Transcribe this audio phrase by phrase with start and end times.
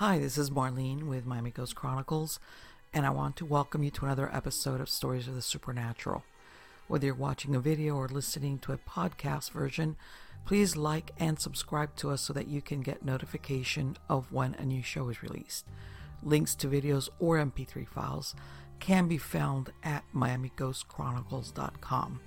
[0.00, 2.38] Hi, this is Marlene with Miami Ghost Chronicles,
[2.92, 6.22] and I want to welcome you to another episode of Stories of the Supernatural.
[6.86, 9.96] Whether you're watching a video or listening to a podcast version,
[10.44, 14.66] please like and subscribe to us so that you can get notification of when a
[14.66, 15.64] new show is released.
[16.22, 18.34] Links to videos or MP3 files
[18.80, 22.20] can be found at miamighostchronicles.com.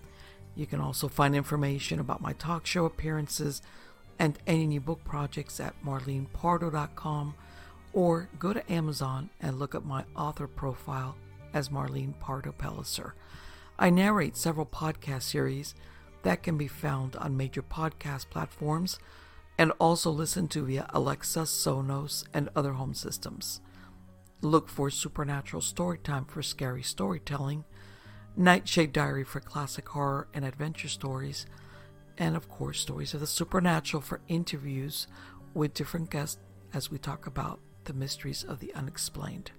[0.56, 3.62] You can also find information about my talk show appearances
[4.18, 7.36] and any new book projects at marlenepardo.com
[7.94, 11.16] or go to Amazon and look up my author profile
[11.54, 13.14] as Marlene Pardo Pellicer.
[13.78, 15.74] I narrate several podcast series
[16.24, 19.00] that can be found on major podcast platforms
[19.58, 23.62] and also listen to via Alexa, Sonos, and other home systems.
[24.42, 27.66] Look for Supernatural Storytime for scary storytelling,
[28.38, 31.46] Nightshade Diary for classic horror and adventure stories,
[32.18, 35.08] and of course, Stories of the Supernatural for interviews
[35.54, 36.40] with different guests
[36.74, 39.50] as we talk about the mysteries of the unexplained.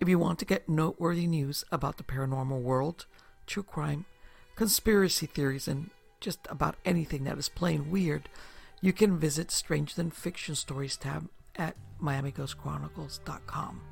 [0.00, 3.04] If you want to get noteworthy news about the paranormal world,
[3.46, 4.06] true crime,
[4.56, 5.90] conspiracy theories, and
[6.20, 8.30] just about anything that is plain weird,
[8.80, 13.82] you can visit Stranger Than Fiction Stories tab at MiamiGhostChronicles.com.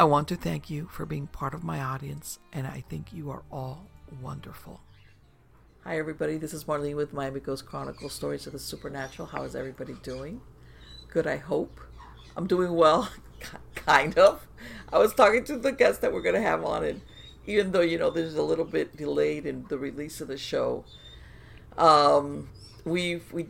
[0.00, 3.30] I want to thank you for being part of my audience, and I think you
[3.30, 3.86] are all
[4.22, 4.80] wonderful.
[5.82, 6.38] Hi, everybody.
[6.38, 9.28] This is Marlene with Miami Ghost Chronicles Stories of the Supernatural.
[9.28, 10.40] How is everybody doing?
[11.10, 11.78] Good, I hope.
[12.36, 13.10] I'm doing well,
[13.74, 14.46] kind of.
[14.92, 17.00] I was talking to the guest that we're going to have on, and
[17.46, 20.84] even though, you know, there's a little bit delayed in the release of the show,
[21.76, 22.48] um,
[22.84, 23.48] we've, we,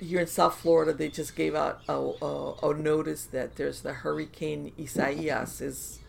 [0.00, 3.92] here in South Florida, they just gave out a, a, a notice that there's the
[3.92, 6.00] Hurricane Isaias is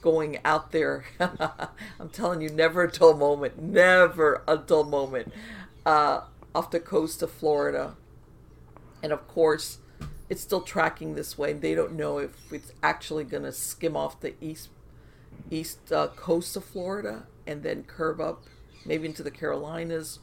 [0.00, 1.04] going out there.
[1.20, 5.32] I'm telling you, never a dull moment, never a dull moment,
[5.84, 6.22] uh,
[6.54, 7.96] off the coast of Florida.
[9.02, 9.78] And of course,
[10.28, 11.52] it's still tracking this way.
[11.52, 14.70] They don't know if it's actually going to skim off the east
[15.50, 18.44] east uh, coast of Florida and then curve up
[18.84, 20.18] maybe into the Carolinas,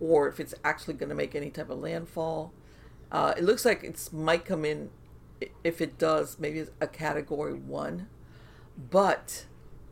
[0.00, 2.52] or if it's actually going to make any type of landfall.
[3.10, 4.90] Uh, it looks like it might come in.
[5.62, 8.08] If it does, maybe it's a Category One,
[8.90, 9.46] but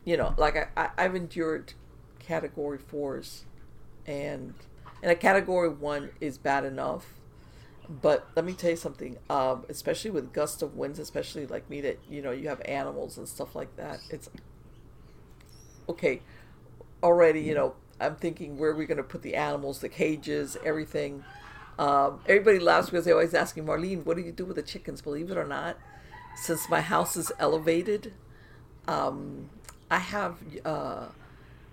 [0.04, 1.74] you know, like I, I I've endured
[2.18, 3.44] Category Fours,
[4.06, 4.54] and
[5.02, 7.06] and a Category One is bad enough
[7.88, 11.80] but let me tell you something um, especially with gust of winds especially like me
[11.80, 14.30] that you know you have animals and stuff like that it's
[15.88, 16.20] okay
[17.02, 20.56] already you know i'm thinking where are we going to put the animals the cages
[20.64, 21.24] everything.
[21.76, 24.62] Um, everybody laughs because they always ask me marlene what do you do with the
[24.62, 25.02] chickens?
[25.02, 25.76] Believe it or not
[26.36, 28.12] since my house is elevated
[28.86, 29.50] um,
[29.90, 31.06] i have uh,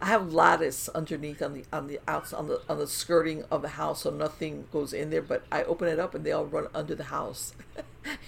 [0.01, 3.61] I have lattice underneath on the on the outs on the on the skirting of
[3.61, 5.21] the house, so nothing goes in there.
[5.21, 7.53] But I open it up and they all run under the house.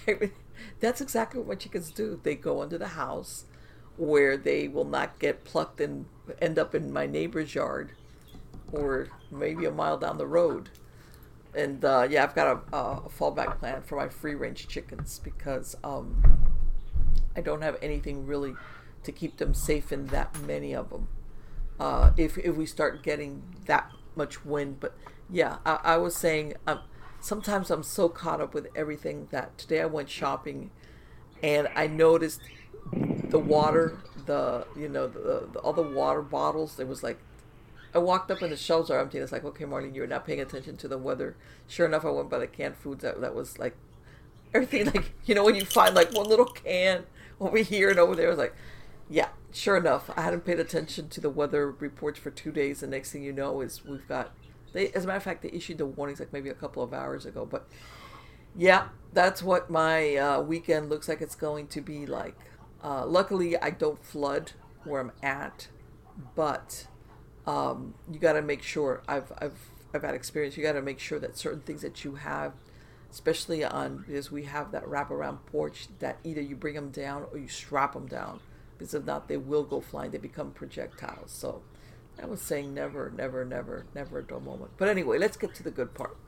[0.80, 2.20] That's exactly what chickens do.
[2.22, 3.46] They go under the house,
[3.96, 6.06] where they will not get plucked and
[6.40, 7.90] end up in my neighbor's yard,
[8.70, 10.70] or maybe a mile down the road.
[11.56, 15.74] And uh, yeah, I've got a, a fallback plan for my free range chickens because
[15.82, 16.22] um,
[17.34, 18.54] I don't have anything really
[19.02, 21.08] to keep them safe in that many of them
[21.80, 24.80] uh, if if we start getting that much wind.
[24.80, 24.94] But
[25.30, 26.80] yeah, I, I was saying um,
[27.20, 30.70] sometimes I'm so caught up with everything that today I went shopping,
[31.42, 32.40] and I noticed
[32.92, 36.76] the water, the you know the, the all the water bottles.
[36.76, 37.18] There was like
[37.94, 39.18] I walked up and the shelves are empty.
[39.18, 41.36] And it's like, okay, Marlene, you're not paying attention to the weather.
[41.68, 43.76] Sure enough, I went by the canned foods that, that was like
[44.52, 47.04] everything like you know when you find like one little can
[47.40, 48.26] over here and over there.
[48.26, 48.54] It was like,
[49.08, 52.80] yeah, sure enough, I hadn't paid attention to the weather reports for two days.
[52.80, 54.34] The next thing you know is we've got,
[54.72, 56.94] they, as a matter of fact, they issued the warnings like maybe a couple of
[56.94, 57.46] hours ago.
[57.46, 57.68] But
[58.56, 62.36] yeah, that's what my uh, weekend looks like it's going to be like.
[62.82, 64.52] Uh, luckily, I don't flood
[64.84, 65.68] where I'm at,
[66.34, 66.86] but
[67.46, 69.02] um, you got to make sure.
[69.08, 70.56] I've I've I've had experience.
[70.56, 72.52] You got to make sure that certain things that you have,
[73.10, 77.38] especially on because we have that wraparound porch, that either you bring them down or
[77.38, 78.40] you strap them down
[78.84, 80.10] because if not, they will go flying.
[80.10, 81.30] They become projectiles.
[81.30, 81.62] So
[82.22, 84.72] I was saying never, never, never, never a dull moment.
[84.76, 86.18] But anyway, let's get to the good part.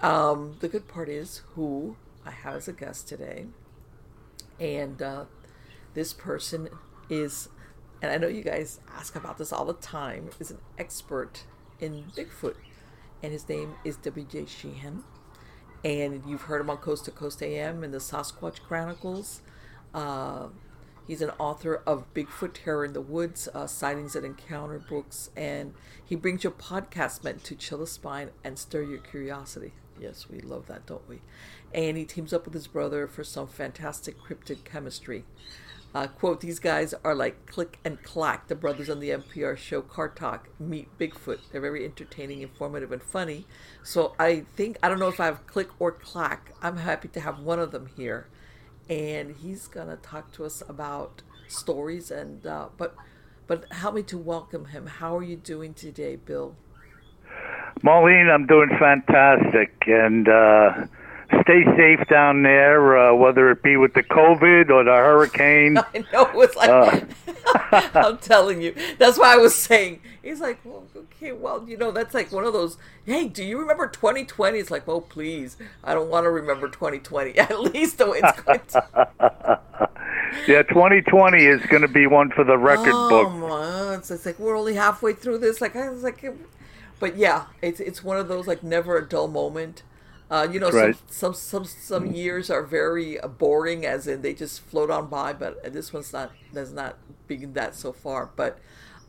[0.00, 1.94] Um, the good part is who
[2.26, 3.46] I have as a guest today.
[4.58, 5.26] And uh,
[5.94, 6.68] this person
[7.08, 7.48] is,
[8.02, 11.44] and I know you guys ask about this all the time, is an expert
[11.78, 12.56] in Bigfoot.
[13.22, 14.46] And his name is W.J.
[14.46, 15.04] Sheehan.
[15.84, 19.42] And you've heard him on Coast to Coast AM and the Sasquatch Chronicles.
[19.94, 20.48] Uh,
[21.06, 25.74] He's an author of Bigfoot Terror in the Woods, uh, Sightings and Encounter books, and
[26.04, 29.72] he brings your podcast meant to chill the spine and stir your curiosity.
[30.00, 31.20] Yes, we love that, don't we?
[31.74, 35.24] and he teams up with his brother for some fantastic cryptid chemistry.
[35.94, 39.82] Uh, quote, these guys are like Click and Clack, the brothers on the NPR show
[39.82, 41.40] Car Talk meet Bigfoot.
[41.50, 43.46] They're very entertaining, informative, and funny.
[43.82, 46.54] So I think, I don't know if I have Click or Clack.
[46.62, 48.26] I'm happy to have one of them here.
[48.88, 52.94] And he's to talk to us about stories and, uh, but,
[53.46, 54.86] but help me to welcome him.
[54.86, 56.56] How are you doing today, Bill?
[57.82, 59.72] Marlene, I'm doing fantastic.
[59.86, 60.86] And, uh,
[61.42, 65.78] stay safe down there, uh, whether it be with the COVID or the hurricane.
[65.94, 67.00] I know it was like uh.
[67.94, 68.74] I'm telling you.
[68.98, 70.00] That's why I was saying.
[70.22, 72.76] He's like, well, okay, well, you know, that's like one of those.
[73.04, 74.58] Hey, do you remember 2020?
[74.58, 77.38] It's like, oh, please, I don't want to remember 2020.
[77.38, 79.60] At least the way it's going to.
[80.46, 83.98] yeah, 2020 is going to be one for the record oh, book.
[83.98, 85.60] It's, it's like we're only halfway through this.
[85.60, 86.24] Like I was like,
[87.00, 89.82] but yeah, it's it's one of those like never a dull moment
[90.32, 90.96] uh, you know, right.
[91.08, 95.06] some, some some some years are very uh, boring, as in they just float on
[95.08, 95.34] by.
[95.34, 96.96] But this one's not does not
[97.26, 98.30] begin that so far.
[98.34, 98.58] But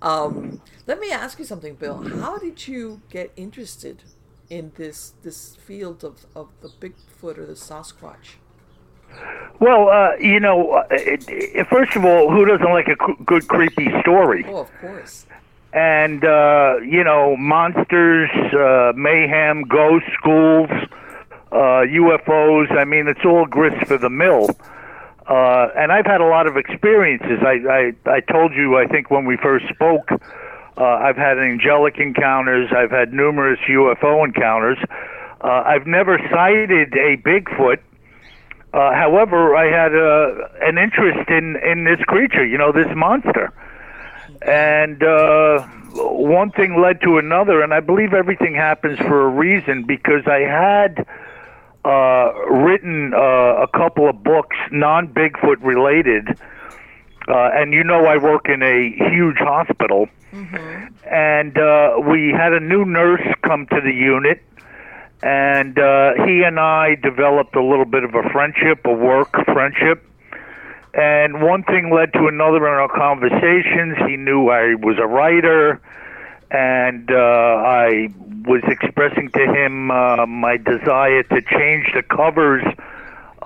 [0.02, 2.04] um, let me ask you something, Bill.
[2.20, 4.04] How did you get interested
[4.50, 8.36] in this this field of, of the Bigfoot or the Sasquatch?
[9.62, 13.88] Well, uh, you know, it, it, first of all, who doesn't like a good creepy
[14.02, 14.44] story?
[14.46, 15.26] Oh, of course.
[15.72, 20.70] And uh, you know, monsters, uh, mayhem, ghosts, schools
[21.54, 22.72] uh, UFOs.
[22.72, 24.50] I mean, it's all grist for the mill.
[25.28, 27.40] Uh, and I've had a lot of experiences.
[27.42, 31.98] I, I, I told you, I think, when we first spoke, uh, I've had angelic
[31.98, 32.72] encounters.
[32.76, 34.80] I've had numerous UFO encounters.
[35.40, 37.80] Uh, I've never sighted a Bigfoot.
[38.74, 43.54] Uh, however, I had uh, an interest in, in this creature, you know, this monster.
[44.42, 45.62] And uh,
[45.94, 50.40] one thing led to another, and I believe everything happens for a reason because I
[50.40, 51.06] had
[51.86, 56.28] uh, written uh, a couple of books, non Bigfoot related.
[57.28, 60.08] Uh, and you know, I work in a huge hospital.
[60.32, 60.94] Mm-hmm.
[61.08, 64.42] And uh, we had a new nurse come to the unit.
[65.22, 70.06] And uh, he and I developed a little bit of a friendship, a work friendship.
[70.94, 73.98] And one thing led to another in our conversations.
[74.08, 75.82] He knew I was a writer
[76.54, 78.10] and uh, I
[78.46, 82.64] was expressing to him uh, my desire to change the covers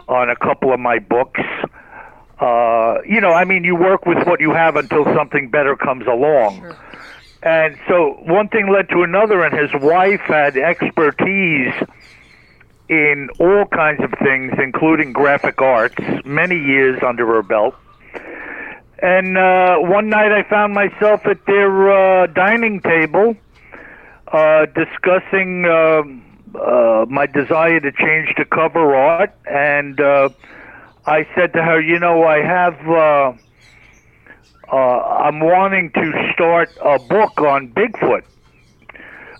[0.10, 1.42] on a couple of my books.
[2.40, 6.06] Uh, you know, I mean, you work with what you have until something better comes
[6.06, 6.60] along.
[6.60, 6.78] Sure.
[7.44, 11.74] And so one thing led to another, and his wife had expertise
[12.90, 15.96] in all kinds of things, including graphic arts,
[16.26, 17.76] many years under her belt.
[19.00, 21.92] And uh, one night I found myself at their
[22.24, 23.36] uh, dining table
[24.32, 26.02] uh, discussing uh,
[26.58, 29.36] uh, my desire to change the cover art.
[29.46, 30.30] And uh,
[31.06, 32.90] I said to her, You know, I have.
[32.90, 33.34] Uh,
[34.70, 38.24] uh, I'm wanting to start a book on Bigfoot.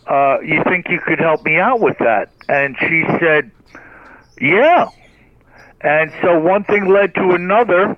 [0.08, 2.32] Uh, you think you could help me out with that?
[2.48, 3.52] And she said,
[4.40, 4.88] Yeah.
[5.82, 7.98] And so one thing led to another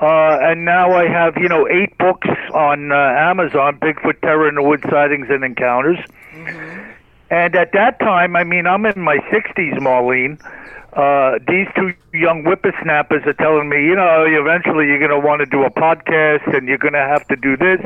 [0.00, 4.54] uh, and now I have, you know, eight books on uh, Amazon Bigfoot Terror in
[4.54, 5.98] the Wood Sightings and Encounters.
[6.32, 6.92] Mm-hmm.
[7.30, 10.40] And at that time, I mean, I'm in my 60s, Marlene.
[10.92, 15.40] Uh, these two young whippersnappers are telling me, you know, eventually you're going to want
[15.40, 17.80] to do a podcast and you're going to have to do this.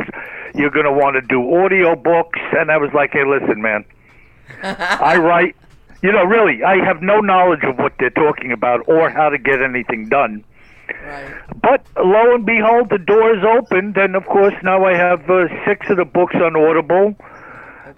[0.55, 2.39] You're going to want to do audio books.
[2.57, 3.85] And I was like, hey, listen, man,
[4.63, 5.57] I write,
[6.03, 9.39] you know, really, I have no knowledge of what they're talking about or how to
[9.39, 10.45] get anything done.
[11.05, 11.35] Right.
[11.63, 15.89] But lo and behold, the doors opened, and of course now I have uh, six
[15.91, 17.15] of the books on Audible.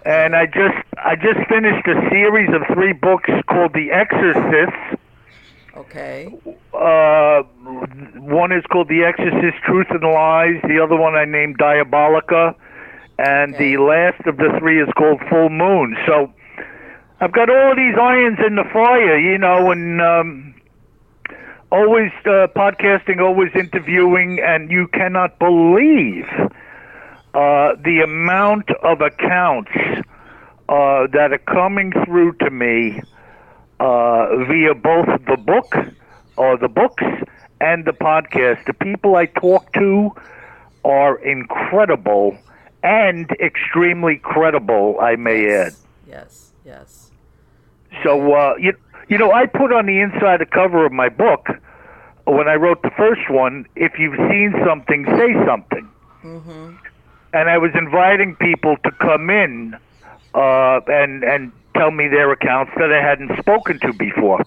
[0.05, 5.01] And I just I just finished a series of three books called The Exorcist.
[5.75, 6.33] Okay.
[6.73, 7.41] Uh,
[8.21, 10.61] one is called The Exorcist: Truth and Lies.
[10.67, 12.55] The other one I named Diabolica,
[13.17, 13.75] and okay.
[13.75, 15.97] the last of the three is called Full Moon.
[16.05, 16.31] So
[17.19, 20.54] I've got all of these irons in the fire, you know, and um,
[21.75, 26.27] always uh, podcasting, always interviewing, and you cannot believe
[27.33, 29.71] uh, the amount of accounts
[30.69, 33.01] uh, that are coming through to me
[33.81, 35.75] uh, via both the book
[36.37, 37.03] or the books
[37.59, 38.65] and the podcast.
[38.65, 40.11] The people I talk to
[40.85, 42.37] are incredible
[42.83, 45.67] and extremely credible, I may yes.
[45.67, 45.73] add.
[46.07, 47.11] Yes, yes.
[48.01, 48.73] So, uh, you,
[49.09, 51.47] you know, I put on the inside the cover of my book
[52.25, 55.89] when I wrote the first one, if you've seen something, say something.
[56.23, 56.75] Mm-hmm.
[57.33, 59.75] And I was inviting people to come in
[60.33, 64.43] uh, and and tell me their accounts that I hadn't spoken to before.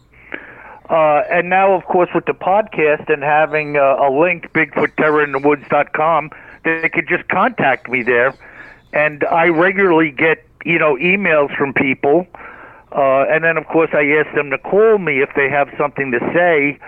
[0.88, 6.30] Uh, and now, of course, with the podcast and having uh, a link, BigfootTerrorInTheWoods.com,
[6.64, 8.35] they could just contact me there.
[8.94, 12.26] And I regularly get, you know, emails from people.
[12.90, 16.11] Uh, and then, of course, I ask them to call me if they have something
[16.11, 16.80] to say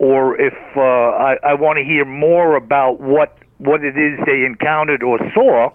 [0.00, 4.44] or if uh, I, I want to hear more about what, what it is they
[4.46, 5.70] encountered or saw.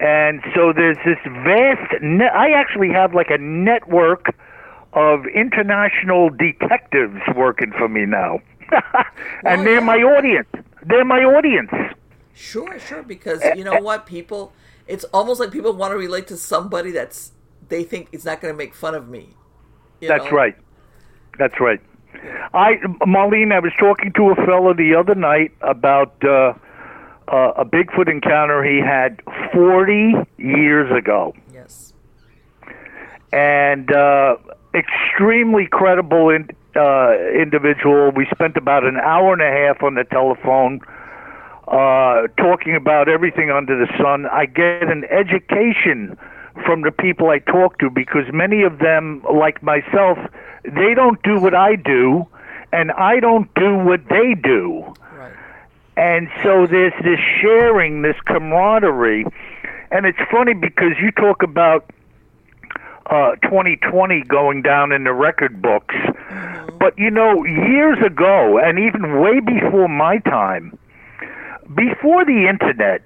[0.00, 2.02] And so there's this vast.
[2.02, 4.34] Ne- I actually have like a network
[4.94, 8.40] of international detectives working for me now,
[9.44, 9.80] and Well, they're yeah.
[9.80, 10.48] my audience.
[10.84, 11.70] They're my audience.
[12.34, 13.02] Sure, sure.
[13.02, 14.52] Because you know what, people,
[14.86, 17.32] it's almost like people want to relate to somebody that's
[17.68, 19.38] they think is not going to make fun of me.
[20.00, 20.30] you That's know?
[20.30, 20.56] right.
[21.38, 21.80] That's right.
[22.54, 22.74] I,
[23.06, 26.54] Marlene, I was talking to a fellow the other night about uh,
[27.28, 29.20] uh, a Bigfoot encounter he had
[29.52, 31.34] 40 years ago.
[31.52, 31.92] Yes.
[33.32, 34.36] and uh,
[34.74, 38.10] extremely credible in, uh, individual.
[38.10, 40.80] We spent about an hour and a half on the telephone
[41.68, 44.26] uh, talking about everything under the sun.
[44.26, 46.18] I get an education
[46.66, 50.18] from the people I talk to because many of them, like myself,
[50.64, 52.26] they don't do what I do,
[52.72, 54.94] and I don't do what they do.
[55.12, 55.32] Right.
[55.96, 59.26] And so there's this sharing, this camaraderie.
[59.90, 61.90] And it's funny because you talk about
[63.06, 65.94] uh, 2020 going down in the record books.
[66.78, 70.78] But you know, years ago, and even way before my time,
[71.74, 73.02] before the internet,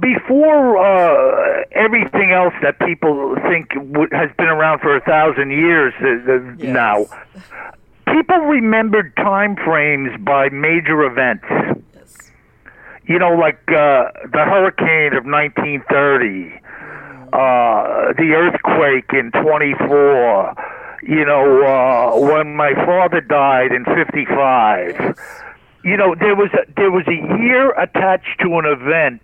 [0.00, 5.92] before uh, everything else that people think w- has been around for a thousand years
[6.00, 6.74] uh, Yes.
[6.74, 7.06] now,
[8.06, 11.44] people remembered time frames by major events
[11.94, 12.30] Yes.
[13.06, 16.60] you know, like uh, the hurricane of 1930,
[17.32, 20.54] uh, the earthquake in 24,
[21.02, 25.16] you know, uh, when my father died in 55.
[25.84, 29.22] You know, there was a, there was a year attached to an event,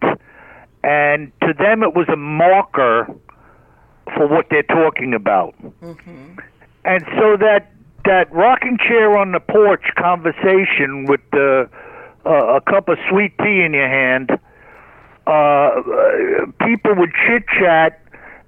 [0.82, 3.06] and to them it was a marker
[4.16, 5.54] for what they're talking about.
[6.84, 7.70] And so that
[8.04, 11.68] that rocking chair on the porch conversation with the
[12.26, 14.30] uh, a cup of sweet tea in your hand,
[15.26, 18.00] uh, uh, people would chit chat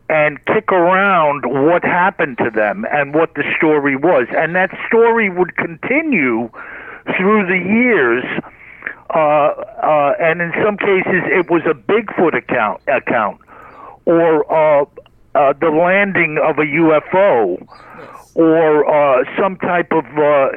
[0.09, 5.31] and kick around what happened to them and what the story was, and that story
[5.31, 6.51] would continue
[7.17, 8.25] through the years.
[9.13, 13.41] Uh, uh, and in some cases, it was a Bigfoot account account,
[14.05, 14.85] or uh,
[15.35, 17.59] uh, the landing of a UFO
[18.01, 18.31] Yes.
[18.35, 20.49] or uh, some type of uh,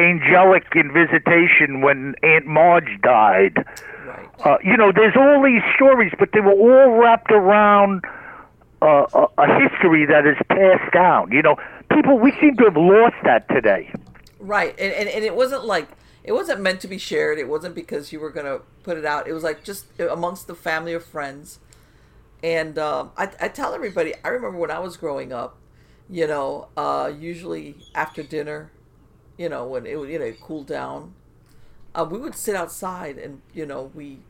[0.00, 3.64] angelic visitation when Aunt Marge died.
[4.06, 4.28] Right.
[4.44, 8.04] Uh, you know, there's all these stories, but they were all wrapped around
[8.82, 11.30] uh, a, a history that is passed down.
[11.32, 11.56] You know,
[11.90, 13.92] people, we seem to have lost that today.
[14.46, 14.74] Right.
[14.78, 15.88] And, and and it wasn't like
[16.24, 17.38] it wasn't meant to be shared.
[17.38, 19.28] It wasn't because you were gonna put it out.
[19.28, 21.60] It was like just amongst the family of friends.
[22.42, 25.58] And um, I, I tell everybody, I remember when I was growing up,
[26.08, 28.72] you know, uh, usually after dinner,
[29.38, 31.14] you know, when it would, you know, cool down,
[31.94, 34.24] uh, we would sit outside and, you know, we,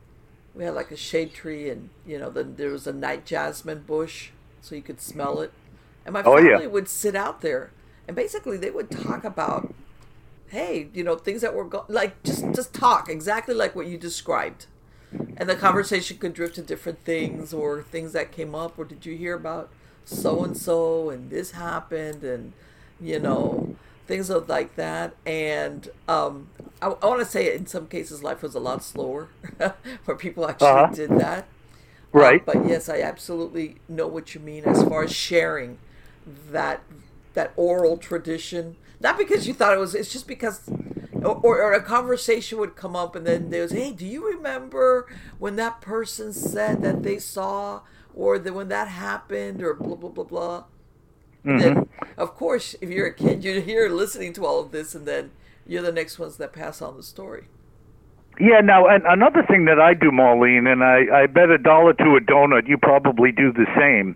[0.55, 3.83] we had like a shade tree and, you know, then there was a night jasmine
[3.83, 4.31] bush
[4.61, 5.53] so you could smell it.
[6.05, 6.67] And my Oh, family yeah.
[6.67, 7.73] would sit out there
[8.07, 9.69] and basically they would talk about,
[10.47, 13.97] hey, you know, things that were go- like just, just talk exactly like what you
[13.97, 14.67] described
[15.37, 19.05] and the conversation could drift to different things or things that came up or did
[19.05, 19.73] you hear about
[20.03, 22.53] so and so and this happened and
[22.99, 23.69] you know
[24.07, 26.49] things of like that and um
[26.81, 29.31] i, I want to say in some cases life was a lot slower
[30.05, 30.91] where people actually Uh-huh.
[30.91, 31.49] did that
[32.13, 32.43] Right.
[32.53, 35.79] Uh, but yes i absolutely know what you mean as far as sharing
[36.25, 36.83] that
[37.33, 40.69] that oral tradition not because you thought it was it's just because
[41.23, 45.07] or, or a conversation would come up and then there was hey do you remember
[45.39, 47.81] when that person said that they saw
[48.15, 50.63] or that when that happened or blah blah blah blah
[51.43, 52.21] And then mm-hmm.
[52.21, 55.31] of course if you're a kid you're here listening to all of this and then
[55.65, 57.45] you're the next ones that pass on the story
[58.39, 61.93] Yeah, now, and another thing that I do, Marlene, and I, I bet a dollar
[61.93, 64.15] to a donut, you probably do the same.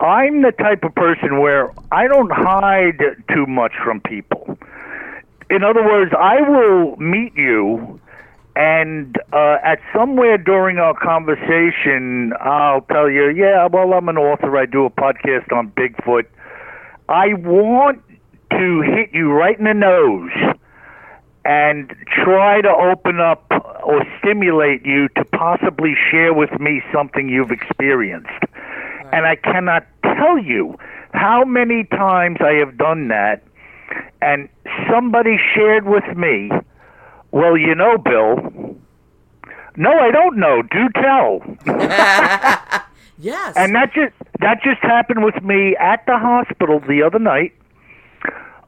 [0.00, 3.00] I'm the type of person where I don't hide
[3.32, 4.58] too much from people.
[5.50, 8.00] In other words, I will meet you,
[8.56, 14.56] and uh, at somewhere during our conversation, I'll tell you, yeah, well, I'm an author.
[14.56, 16.26] I do a podcast on Bigfoot.
[17.08, 18.02] I want
[18.50, 20.30] to hit you right in the nose
[21.44, 23.44] and try to open up
[23.84, 28.30] or stimulate you to possibly share with me something you've experienced.
[29.14, 30.76] And I cannot tell you
[31.12, 33.44] how many times I have done that
[34.20, 34.48] and
[34.90, 36.50] somebody shared with me,
[37.30, 38.76] "Well, you know, Bill."
[39.76, 40.62] No, I don't know.
[40.62, 41.42] Do tell.
[43.18, 43.54] yes.
[43.60, 47.52] And that just that just happened with me at the hospital the other night.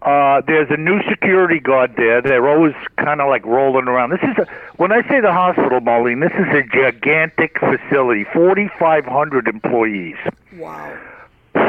[0.02, 2.20] Uh, there's a new security guard there.
[2.20, 4.10] They're always kind of like rolling around.
[4.10, 6.20] This is a, when I say the hospital, Marlene.
[6.20, 10.16] This is a gigantic facility, 4,500 employees,
[10.56, 10.96] wow.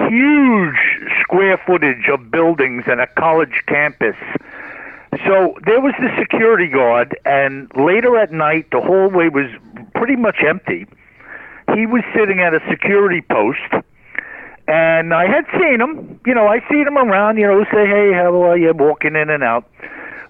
[0.10, 0.78] huge
[1.22, 4.16] square footage of buildings and a college campus.
[5.26, 9.50] So there was the security guard, and later at night, the hallway was
[9.96, 10.86] pretty much empty.
[11.74, 13.84] He was sitting at a security post
[14.68, 16.20] and I had seen him.
[16.26, 17.38] You know, I seen him around.
[17.38, 19.66] You know, say, "Hey, how are you?" Walking in and out.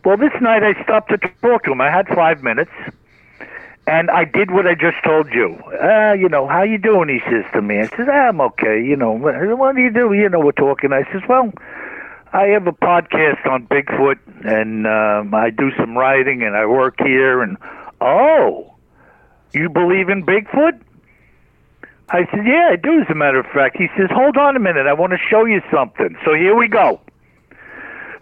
[0.06, 1.82] Well, this night I stopped to talk to him.
[1.82, 2.72] I had five minutes,
[3.88, 5.56] and I did what I just told you.
[5.82, 7.10] Uh, you know, how you doing?
[7.10, 7.80] He says to me.
[7.80, 10.14] I says, ah, "I'm okay." You know, what do you do?
[10.14, 10.94] You know, we're talking.
[10.94, 11.52] I says, "Well."
[12.34, 16.96] I have a podcast on Bigfoot, and um, I do some writing, and I work
[17.00, 17.42] here.
[17.42, 17.56] And
[18.02, 18.76] oh,
[19.54, 20.78] you believe in Bigfoot?
[22.10, 23.78] I said, Yeah, I do, as a matter of fact.
[23.78, 26.16] He says, Hold on a minute, I want to show you something.
[26.26, 27.02] So here we go.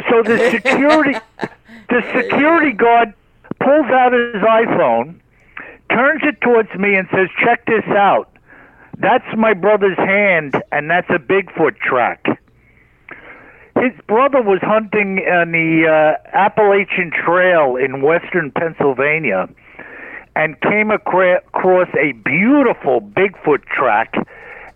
[0.10, 1.20] So the security
[1.90, 3.14] the security guard
[3.60, 5.20] pulls out his iPhone,
[5.92, 8.30] turns it towards me and says, Check this out.
[8.98, 12.26] That's my brother's hand and that's a Bigfoot track.
[13.76, 19.50] His brother was hunting on the uh, Appalachian Trail in western Pennsylvania
[20.36, 24.14] and came across a beautiful Bigfoot track.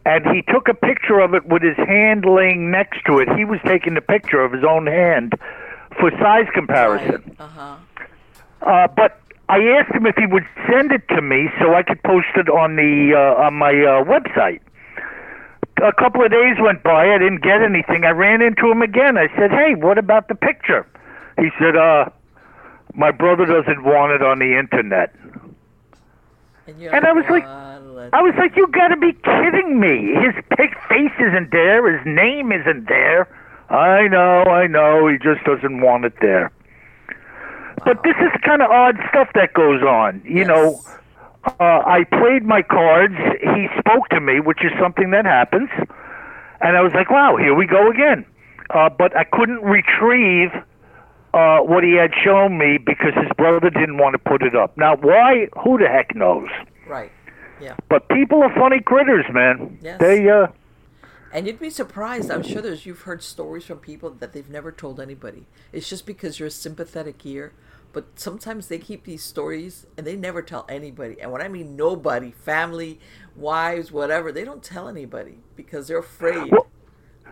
[0.05, 3.27] And he took a picture of it with his hand laying next to it.
[3.37, 5.33] He was taking the picture of his own hand
[5.99, 7.35] for size comparison.
[7.37, 7.75] Uh-huh.
[8.61, 12.01] Uh, but I asked him if he would send it to me so I could
[12.03, 14.61] post it on the uh, on my uh, website.
[15.81, 17.13] A couple of days went by.
[17.13, 18.03] I didn't get anything.
[18.05, 19.17] I ran into him again.
[19.17, 20.85] I said, "Hey, what about the picture?"
[21.37, 22.09] He said, "Uh,
[22.93, 25.15] my brother doesn't want it on the internet."
[26.69, 27.45] And, And I was like-
[28.13, 30.15] I was like, "You got to be kidding me!
[30.15, 30.33] His
[30.87, 31.91] face isn't there.
[31.91, 33.27] His name isn't there."
[33.69, 35.07] I know, I know.
[35.07, 36.51] He just doesn't want it there.
[37.85, 40.21] But this is kind of odd stuff that goes on.
[40.25, 40.81] You know,
[41.45, 43.15] uh, I played my cards.
[43.41, 45.69] He spoke to me, which is something that happens.
[46.61, 48.25] And I was like, wow, here we go again.
[48.71, 50.51] Uh, but I couldn't retrieve
[51.33, 54.77] uh, what he had shown me because his brother didn't want to put it up.
[54.77, 55.47] Now, why?
[55.63, 56.47] Who the heck knows?
[56.87, 57.11] Right.
[57.61, 57.75] Yeah.
[57.89, 59.77] But people are funny critters, man.
[59.81, 59.99] Yes.
[59.99, 60.47] They, uh,
[61.33, 62.31] And you'd be surprised.
[62.31, 65.45] I'm sure there's you've heard stories from people that they've never told anybody.
[65.71, 67.53] It's just because you're a sympathetic ear.
[67.91, 71.19] But sometimes they keep these stories and they never tell anybody.
[71.19, 72.99] And when I mean nobody, family,
[73.35, 76.67] wives, whatever, they don't tell anybody because they're afraid Well,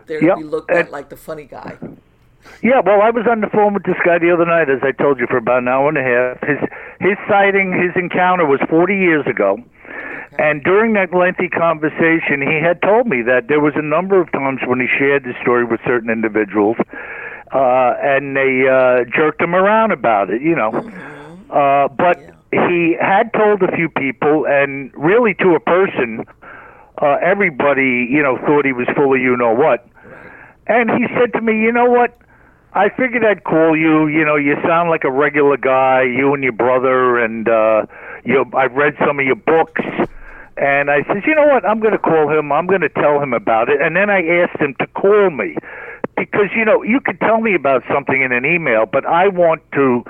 [0.06, 1.78] they're yep, be looked at and- like the funny guy.
[2.62, 4.92] Yeah, well, I was on the phone with this guy the other night, as I
[4.92, 6.40] told you, for about an hour and a half.
[6.42, 6.58] His
[7.00, 9.58] his sighting, his encounter was 40 years ago,
[10.38, 14.30] and during that lengthy conversation, he had told me that there was a number of
[14.32, 16.76] times when he shared the story with certain individuals,
[17.52, 20.70] uh, and they uh, jerked him around about it, you know.
[21.50, 22.18] Uh, but
[22.50, 26.24] he had told a few people, and really to a person,
[27.00, 29.86] uh, everybody, you know, thought he was full of you know what.
[30.66, 32.18] And he said to me, you know what?
[32.78, 34.06] I figured I'd call you.
[34.06, 36.04] You know, you sound like a regular guy.
[36.04, 37.86] You and your brother, and uh,
[38.24, 38.44] you.
[38.54, 39.82] I've read some of your books,
[40.56, 41.64] and I says, you know what?
[41.64, 42.52] I'm going to call him.
[42.52, 43.82] I'm going to tell him about it.
[43.82, 45.56] And then I asked him to call me
[46.16, 49.60] because you know you could tell me about something in an email, but I want
[49.72, 50.04] to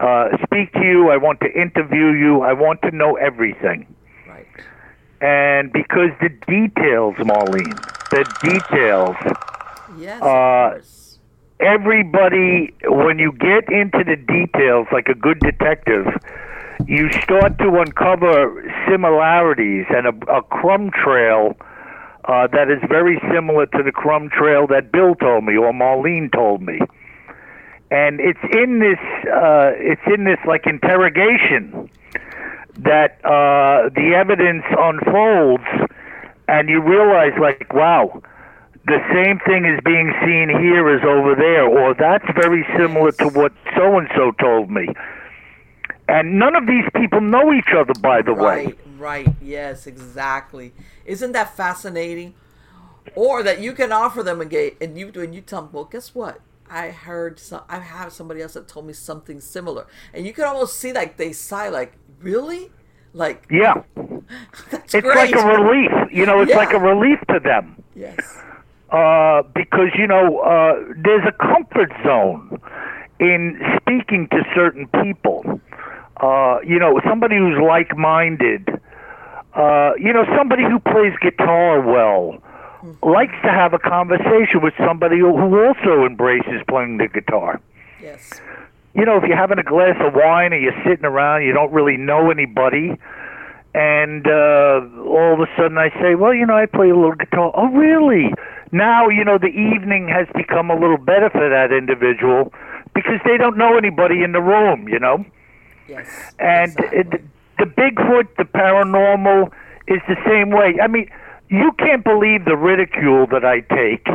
[0.00, 1.10] uh, speak to you.
[1.10, 2.42] I want to interview you.
[2.42, 3.86] I want to know everything.
[4.26, 4.46] Right.
[5.20, 7.78] And because the details, Marlene,
[8.10, 9.14] the details
[9.98, 10.80] Yes, Uh.
[11.60, 16.06] Everybody when you get into the details like a good detective
[16.86, 21.56] you start to uncover similarities and a, a crumb trail
[22.26, 26.30] uh, that is very similar to the crumb trail that bill told me or marlene
[26.32, 26.80] told me.
[27.90, 28.98] And it's in this
[29.30, 31.88] uh, it's in this like interrogation
[32.78, 35.64] that uh, the evidence unfolds
[36.48, 38.22] and you realize like wow
[38.86, 43.28] the same thing is being seen here as over there, or that's very similar to
[43.28, 44.86] what so and so told me.
[46.08, 48.66] And none of these people know each other, by the way.
[48.66, 49.28] Right, right.
[49.42, 50.72] Yes, exactly.
[51.04, 52.34] Isn't that fascinating?
[53.14, 55.84] Or that you can offer them a gate and you and you tell them, well,
[55.84, 56.40] guess what?
[56.68, 57.62] I heard some.
[57.68, 61.16] I have somebody else that told me something similar, and you can almost see like
[61.16, 62.72] they sigh, like really,
[63.12, 63.82] like Yeah,
[64.72, 65.04] it's great.
[65.04, 65.92] like a relief.
[66.12, 66.56] You know, it's Yeah.
[66.56, 67.82] like a relief to them.
[67.94, 68.42] yes,
[68.90, 72.60] uh, because you know uh, there's a comfort zone
[73.18, 75.60] in speaking to certain people.
[76.18, 78.68] Uh, you know, somebody who's like-minded.
[79.54, 82.42] Uh, you know, somebody who plays guitar well
[83.02, 87.60] likes to have a conversation with somebody who who also embraces playing the guitar.
[88.00, 88.40] Yes.
[88.94, 91.72] You know, if you're having a glass of wine and you're sitting around, you don't
[91.72, 92.96] really know anybody,
[93.74, 97.14] and uh, all of a sudden I say, "Well, you know, I play a little
[97.14, 98.32] guitar." Oh, really?
[98.72, 102.52] Now, you know, the evening has become a little better for that individual
[102.94, 104.88] because they don't know anybody in the room.
[104.88, 105.24] You know.
[105.88, 106.34] Yes.
[106.38, 106.98] And exactly.
[106.98, 107.24] it,
[107.58, 109.52] the Bigfoot, the paranormal,
[109.86, 110.78] is the same way.
[110.82, 111.08] I mean,
[111.48, 114.06] you can't believe the ridicule that I take.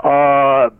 [0.00, 0.70] Uh,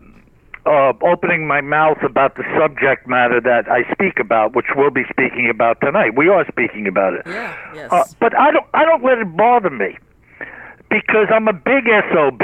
[0.67, 5.03] uh, opening my mouth about the subject matter that I speak about, which we'll be
[5.09, 6.17] speaking about tonight.
[6.17, 7.21] We are speaking about it.
[7.25, 7.55] yeah.
[7.73, 7.91] Yes.
[7.91, 9.97] Uh, but I don't I don't let it bother me
[10.89, 12.41] because I'm a big SOB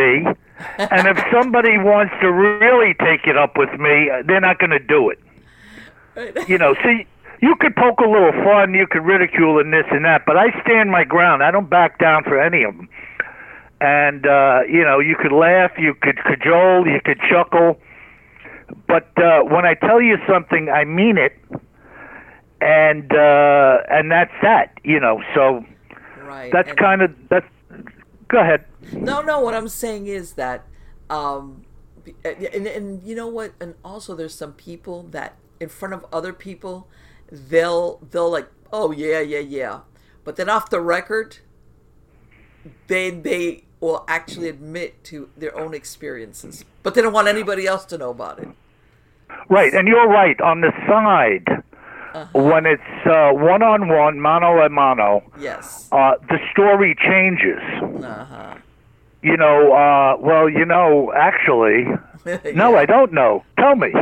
[0.77, 4.79] and if somebody wants to really take it up with me, they're not going to
[4.79, 5.19] do it.
[6.47, 7.07] You know, see
[7.41, 10.49] you could poke a little fun, you could ridicule and this and that, but I
[10.61, 11.43] stand my ground.
[11.43, 12.87] I don't back down for any of them.
[13.81, 17.79] And uh, you know, you could laugh, you could cajole, you could chuckle,
[18.87, 21.33] but uh, when I tell you something, I mean it.
[22.61, 25.21] And uh, and that's that, you know.
[25.35, 25.65] So
[26.23, 26.51] right.
[26.51, 27.45] that's kind of that's.
[28.33, 28.65] Go ahead.
[28.91, 29.39] No, no.
[29.39, 30.65] What I'm saying is that,
[31.07, 31.65] um,
[32.25, 33.53] and and you know what?
[33.61, 36.87] And also, there's some people that in front of other people,
[37.31, 39.81] they'll they'll like, oh yeah, yeah, yeah,
[40.23, 41.37] but then off the record,
[42.87, 47.85] they they will actually admit to their own experiences, but they don't want anybody else
[47.85, 48.47] to know about it.
[49.47, 50.41] Right, and you're right.
[50.41, 51.61] On the side,
[52.33, 55.87] when it's one on one, mano a mano, Yes.
[55.91, 57.61] uh, the story changes.
[58.03, 58.55] Uh huh.
[59.21, 61.85] You know, uh, well, you know, actually,
[62.53, 63.43] no, I don't know.
[63.57, 63.93] Tell me.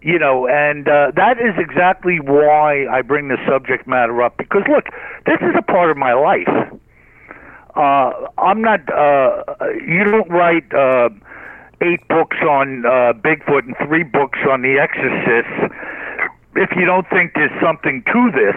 [0.00, 4.62] You know, and uh, that is exactly why I bring the subject matter up because
[4.68, 4.86] look,
[5.26, 6.48] this is a part of my life.
[7.76, 8.80] Uh, I'm not.
[8.92, 9.44] Uh,
[9.86, 11.08] you don't write uh,
[11.80, 15.72] eight books on uh, Bigfoot and three books on The Exorcist
[16.56, 18.56] if you don't think there's something to this.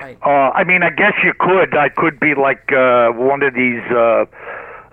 [0.00, 0.18] Right.
[0.24, 1.76] Uh, I mean, I guess you could.
[1.76, 4.24] I could be like uh, one of these uh,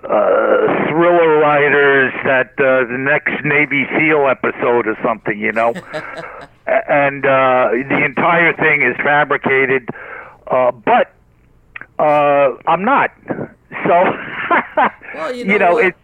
[0.03, 5.73] uh, thriller writers that uh, the next Navy SEAL episode or something, you know.
[6.67, 9.87] And uh, the entire thing is fabricated,
[10.51, 11.13] uh, but
[11.97, 13.11] uh, I'm not.
[13.87, 13.95] So,
[15.15, 15.95] Well, you know know, it.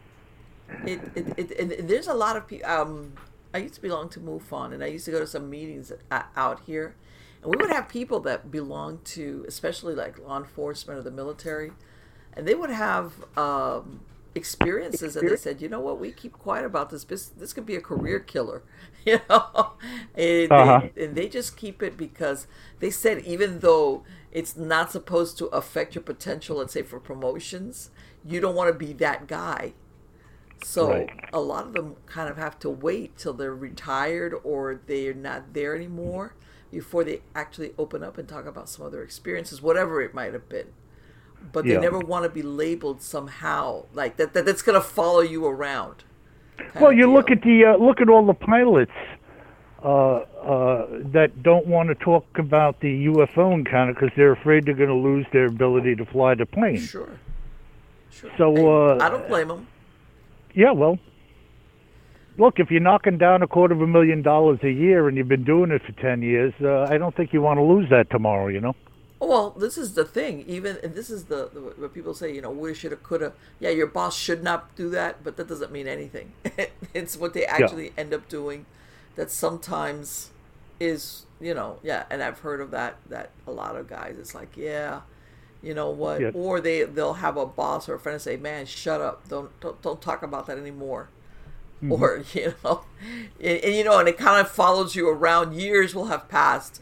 [0.86, 2.70] it, it, it, it, it- there's a lot of people.
[2.70, 3.12] Um,
[3.54, 5.92] I used to belong to MUFON, and I used to go to some meetings
[6.36, 6.96] out here,
[7.42, 11.72] and we would have people that belonged to, especially like law enforcement or the military,
[12.36, 14.02] and they would have um,
[14.34, 17.04] experiences, and they said, you know what, we keep quiet about this.
[17.04, 18.64] This, this could be a career killer,
[19.06, 19.74] you know,
[20.16, 20.90] and, Uh-huh.
[20.94, 22.48] they, and they just keep it because
[22.80, 27.92] they said even though it's not supposed to affect your potential, let's say for promotions,
[28.26, 29.74] you don't want to be that guy.
[30.62, 31.10] So Right.
[31.34, 35.54] a lot of them kind of have to wait till they're retired or they're not
[35.54, 36.36] there anymore
[36.72, 40.34] before they actually open up and talk about some of their experiences, whatever it might
[40.34, 40.68] have been.
[41.52, 41.80] But they Yeah.
[41.80, 44.34] never want to be labeled somehow like that.
[44.34, 46.04] that that's going to follow you around.
[46.80, 47.14] Well, you deal.
[47.14, 48.92] look at the uh, look at all the pilots
[49.84, 54.74] uh, uh, that don't want to talk about the UFO encounter because they're afraid they're
[54.76, 56.78] going to lose their ability to fly the plane.
[56.78, 57.20] sure,
[58.10, 58.32] sure.
[58.38, 59.68] So, uh, I don't blame them.
[60.54, 61.00] Yeah, well,
[62.38, 65.28] look, if you're knocking down a quarter of a million dollars a year and you've
[65.28, 68.10] been doing it for ten years, uh, I don't think you want to lose that
[68.10, 68.48] tomorrow.
[68.48, 68.76] You know.
[69.20, 70.44] Well, this is the thing.
[70.48, 72.34] Even and this is the, the what people say.
[72.34, 73.34] You know, woulda, shoulda, coulda.
[73.60, 76.34] Yeah, your boss should not do that, but that doesn't mean anything.
[76.94, 78.66] it's what they actually end up doing
[79.16, 80.32] that sometimes
[80.80, 82.04] is you know yeah.
[82.10, 82.98] And I've heard of that.
[83.10, 84.16] That a lot of guys.
[84.20, 85.02] It's like yeah,
[85.64, 86.22] you know what?
[86.22, 86.32] Yeah.
[86.34, 89.28] Or they they'll have a boss or a friend say, "Man, shut up!
[89.30, 91.10] Don't don't, don't talk about that anymore."
[91.90, 92.86] Or you know,
[93.42, 95.56] and, and you know, and it kind of follows you around.
[95.56, 96.82] Years will have passed,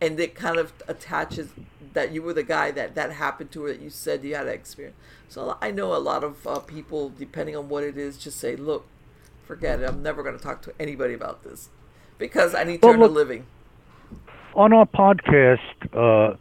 [0.00, 1.50] and it kind of attaches
[1.94, 4.46] that you were the guy that that happened to or that you said you had
[4.46, 4.96] that experience.
[5.28, 8.56] So I know a lot of uh, people, depending on what it is, just say,
[8.56, 8.86] "Look,
[9.46, 9.88] forget it.
[9.88, 11.70] I'm never going to talk to anybody about this
[12.18, 13.46] because I need to Well, earn a living."
[14.54, 15.58] on our podcast,
[15.94, 16.36] uh,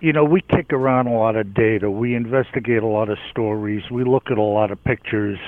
[0.00, 1.90] you know, we kick around a lot of data.
[1.90, 3.90] We investigate a lot of stories.
[3.90, 5.38] We look at a lot of pictures.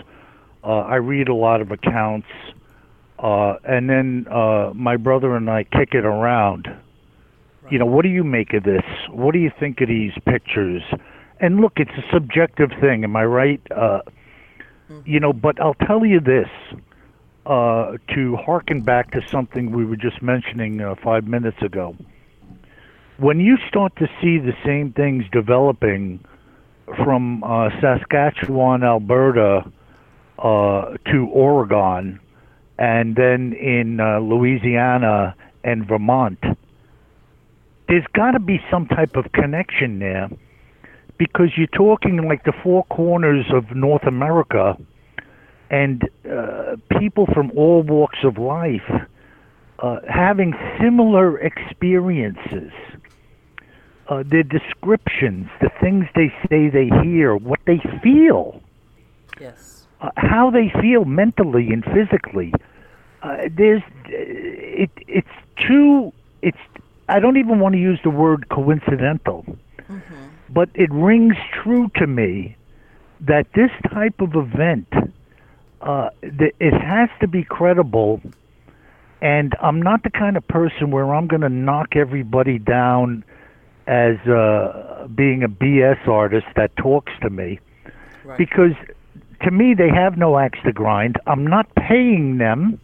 [0.65, 2.29] Uh, I read a lot of accounts.
[3.19, 6.69] Uh, and then uh, my brother and I kick it around.
[7.71, 8.85] You know, what do you make of this?
[9.11, 10.83] What do you think of these pictures?
[11.39, 13.05] And look, it's a subjective thing.
[13.05, 13.61] Am I right?
[13.71, 14.01] Uh,
[15.05, 16.49] You know, but I'll tell you this
[17.47, 21.95] uh, to harken back to something we were just mentioning uh, five minutes ago.
[23.21, 26.25] When you start to see the same things developing
[27.05, 29.71] from uh, Saskatchewan, Alberta,
[30.39, 32.19] uh, to Oregon,
[32.79, 36.39] and then in uh, Louisiana and Vermont,
[37.89, 40.31] there's got to be some type of connection there
[41.19, 44.79] because you're talking like the four corners of North America
[45.69, 48.91] and uh, people from all walks of life
[49.81, 52.73] uh, having similar experiences.
[54.11, 58.61] Uh, their descriptions, the things they say they hear, what they feel,
[59.41, 59.87] Yes.
[60.01, 62.53] uh, how they feel mentally and physically.
[63.23, 65.29] Uh, there's, it, it's
[65.69, 66.59] too, it's,
[67.09, 69.47] I don't even want to use the word coincidental,
[70.49, 72.57] but it rings true to me
[73.21, 74.89] that this type of event,
[75.83, 78.21] uh, th- it has to be credible.
[79.23, 83.23] And I'm not the kind of person where I'm going to knock everybody down
[83.91, 87.59] as uh, being a BS artist that talks to me
[88.25, 88.39] Right.
[88.39, 88.75] because
[89.43, 91.17] to me they have no axe to grind.
[91.27, 92.79] I'm not paying them,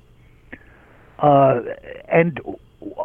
[1.21, 1.61] uh,
[2.09, 2.41] and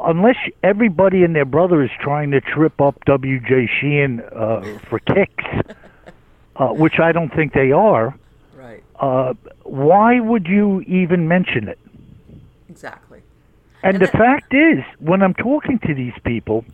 [0.06, 3.68] unless everybody and their brother is trying to trip up W.J.
[3.80, 5.44] Sheehan uh, for kicks,
[6.56, 8.16] uh, which I don't think they are,
[8.56, 8.82] right.
[9.00, 9.34] uh,
[9.64, 11.78] why would you even mention it?
[12.70, 13.22] Exactly.
[13.84, 16.66] And, And the that- fact is, when I'm talking to these people,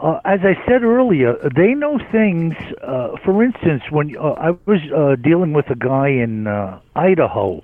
[0.00, 2.54] uh, as I said earlier, they know things.
[2.82, 7.60] Uh, for instance, when uh, I was uh, dealing with a guy in uh, Idaho,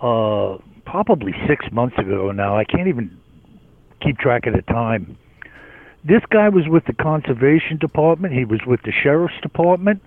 [0.00, 3.16] uh, probably six months ago now, I can't even
[4.02, 5.16] keep track of the time.
[6.04, 8.34] This guy was with the conservation department.
[8.34, 10.02] He was with the sheriff's department,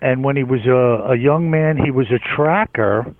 [0.00, 3.14] and when he was a, a young man, he was a tracker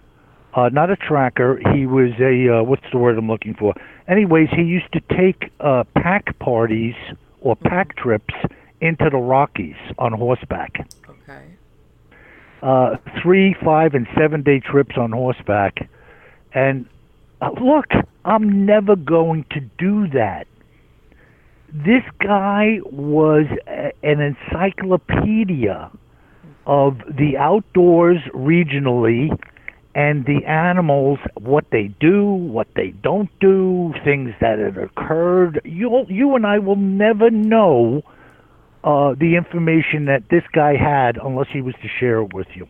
[0.56, 1.60] uh, not a tracker.
[1.74, 3.74] He was a uh, what's the word I'm looking for?
[4.08, 6.94] Anyways, he used to take uh, pack parties
[7.40, 8.34] or pack trips
[8.80, 10.88] into the Rockies on horseback.
[11.08, 11.44] Okay.
[12.62, 15.88] Uh, three, five, and seven day trips on horseback.
[16.52, 16.86] And
[17.40, 17.86] uh, look,
[18.24, 20.46] I'm never going to do that.
[21.72, 25.90] This guy was a, an encyclopedia
[26.66, 29.28] of the outdoors regionally
[29.96, 35.62] and the animals, what they do, what they don't do, things that have occurred.
[35.64, 38.02] You, you and I will never know
[38.84, 42.66] uh, the information that this guy had unless he was to share it with you.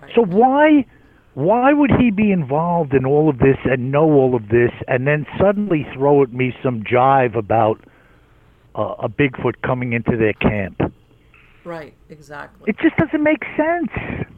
[0.00, 0.12] Right.
[0.14, 0.86] So why,
[1.34, 5.08] why would he be involved in all of this and know all of this, and
[5.08, 7.80] then suddenly throw at me some jive about
[8.76, 10.80] uh, a Bigfoot coming into their camp?
[11.64, 11.94] Right.
[12.10, 12.70] Exactly.
[12.70, 14.28] It just doesn't make sense.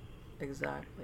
[0.41, 0.96] exactly.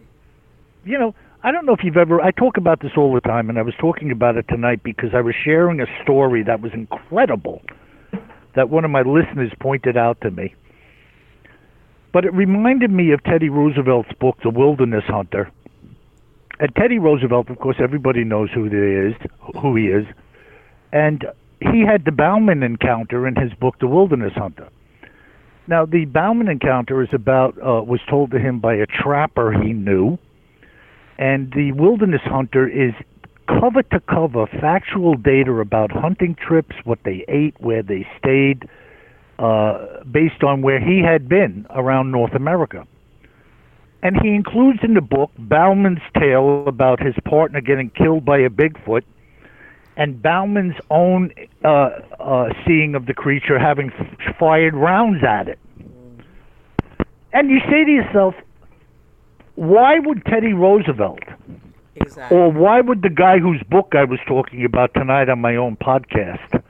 [0.84, 2.20] You know, I don't know if you've ever.
[2.20, 5.10] I talk about this all the time, and I was talking about it tonight because
[5.14, 7.62] I was sharing a story that was incredible
[8.54, 10.54] that one of my listeners pointed out to me.
[12.12, 15.50] But it reminded me of Teddy Roosevelt's book, The Wilderness Hunter.
[16.60, 19.14] And Teddy Roosevelt, of course, everybody knows who he is,
[19.60, 20.04] who he is,
[20.92, 21.24] and
[21.60, 24.68] he had the Bauman encounter in his book, The Wilderness Hunter.
[25.66, 29.72] Now, the Bauman encounter is about uh, was told to him by a trapper he
[29.72, 30.18] knew
[31.18, 32.92] and the wilderness hunter is
[33.60, 38.68] cover to cover factual data about hunting trips, what they ate, where they stayed,
[39.38, 42.86] uh, based on where he had been around North America.
[44.02, 48.50] And he includes in the book Bauman's tale about his partner getting killed by a
[48.50, 49.02] Bigfoot,
[49.96, 51.30] and Bauman's own
[51.64, 55.58] uh, uh, seeing of the creature having f- fired rounds at it.
[57.32, 58.34] And you say to yourself,
[59.54, 61.20] why would Teddy Roosevelt,
[61.96, 62.36] Exactly.
[62.36, 65.76] or why would the guy whose book I was talking about tonight on my own
[65.76, 66.62] podcast,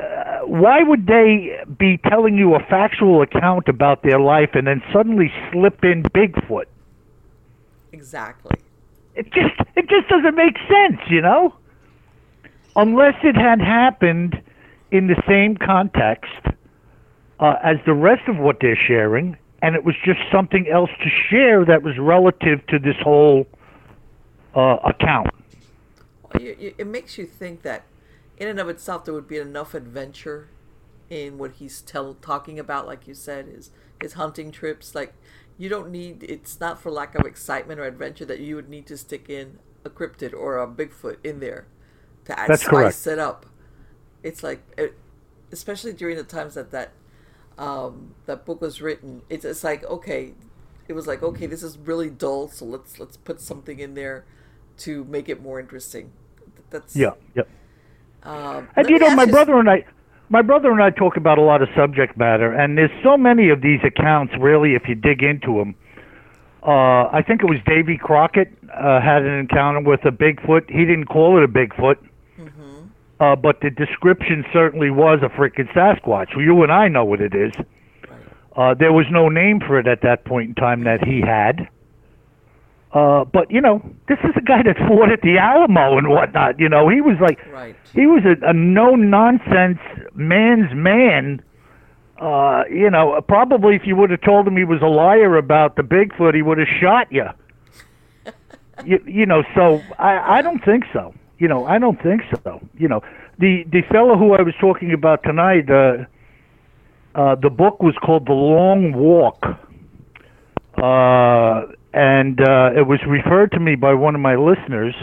[0.00, 4.82] uh, why would they be telling you a factual account about their life and then
[4.92, 6.64] suddenly slip in Bigfoot?
[7.92, 8.56] Exactly.
[9.14, 11.54] It just it just doesn't make sense, you know?
[12.74, 14.40] Unless it had happened
[14.90, 16.32] in the same context
[17.38, 21.08] uh, as the rest of what they're sharing, and it was just something else to
[21.30, 23.46] share that was relative to this whole
[24.54, 25.28] uh, account.
[26.24, 27.84] Well, you, you, it makes you think that,
[28.36, 30.48] in and of itself, there would be enough adventure
[31.08, 32.86] in what he's tell talking about.
[32.86, 33.70] Like you said, his
[34.00, 34.94] his hunting trips.
[34.94, 35.14] Like
[35.56, 36.24] you don't need.
[36.24, 39.58] It's not for lack of excitement or adventure that you would need to stick in
[39.84, 41.66] a cryptid or a Bigfoot in there
[42.24, 42.96] to add That's correct.
[42.96, 43.46] spice it up.
[44.22, 44.96] It's like, it,
[45.50, 46.92] especially during the times that that
[47.58, 50.34] um, that book was written, it's it's like okay,
[50.88, 54.24] it was like okay, this is really dull, so let's let's put something in there
[54.78, 56.12] to make it more interesting.
[56.70, 57.42] That's Yeah, yeah.
[58.22, 59.84] Um, And you know, my brother and I,
[60.28, 63.50] my brother and I talk about a lot of subject matter, and there's so many
[63.50, 64.32] of these accounts.
[64.38, 65.74] Really, if you dig into them,
[66.62, 70.70] uh, I think it was Davy Crockett uh, had an encounter with a Bigfoot.
[70.70, 71.96] He didn't call it a Bigfoot,
[73.22, 76.34] uh, but the description certainly was a freaking Sasquatch.
[76.34, 77.52] Well, you and I know what it is.
[78.56, 81.68] Uh, there was no name for it at that point in time that he had.
[82.92, 86.58] Uh, but you know, this is a guy that fought at the Alamo and whatnot.
[86.58, 87.76] You know, he was like, Right.
[87.94, 89.78] he was a, a no nonsense
[90.14, 91.40] man's man.
[92.20, 95.76] Uh, you know, probably if you would have told him he was a liar about
[95.76, 97.26] the Bigfoot, he would have shot you.
[98.84, 99.02] you.
[99.06, 101.14] You know, so I, I don't think so.
[101.42, 102.60] You know, I don't think so.
[102.78, 103.00] You know,
[103.40, 106.04] the the fellow who I was talking about tonight, uh,
[107.16, 109.42] uh, the book was called The Long Walk.
[110.80, 114.94] Uh, and uh, it was referred to me by one of my listeners.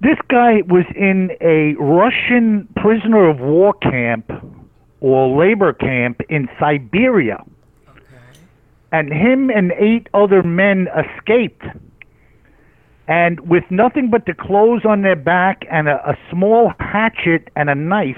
[0.00, 4.32] This guy was in a Russian prisoner of war camp
[5.00, 7.44] or labor camp in Siberia,
[7.90, 8.00] Okay.
[8.90, 11.62] and him and eight other men escaped.
[13.12, 17.68] And with nothing but the clothes on their back and a, a small hatchet and
[17.68, 18.16] a knife,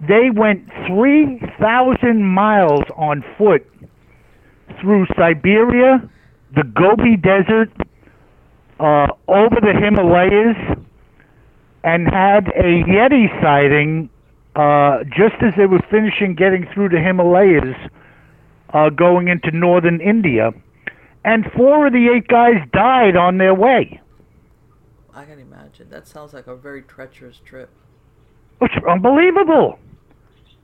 [0.00, 3.66] they went 3,000 miles on foot
[4.80, 6.00] through Siberia,
[6.56, 7.70] the Gobi Desert,
[8.80, 10.56] uh, over the Himalayas,
[11.84, 14.08] and had a Yeti sighting
[14.56, 17.76] uh, just as they were finishing getting through the Himalayas,
[18.72, 20.52] uh, going into northern India.
[21.24, 24.00] And four of the eight guys died on their way.
[25.14, 25.90] I can imagine.
[25.90, 27.68] That sounds like a very treacherous trip.
[28.60, 29.78] It's unbelievable.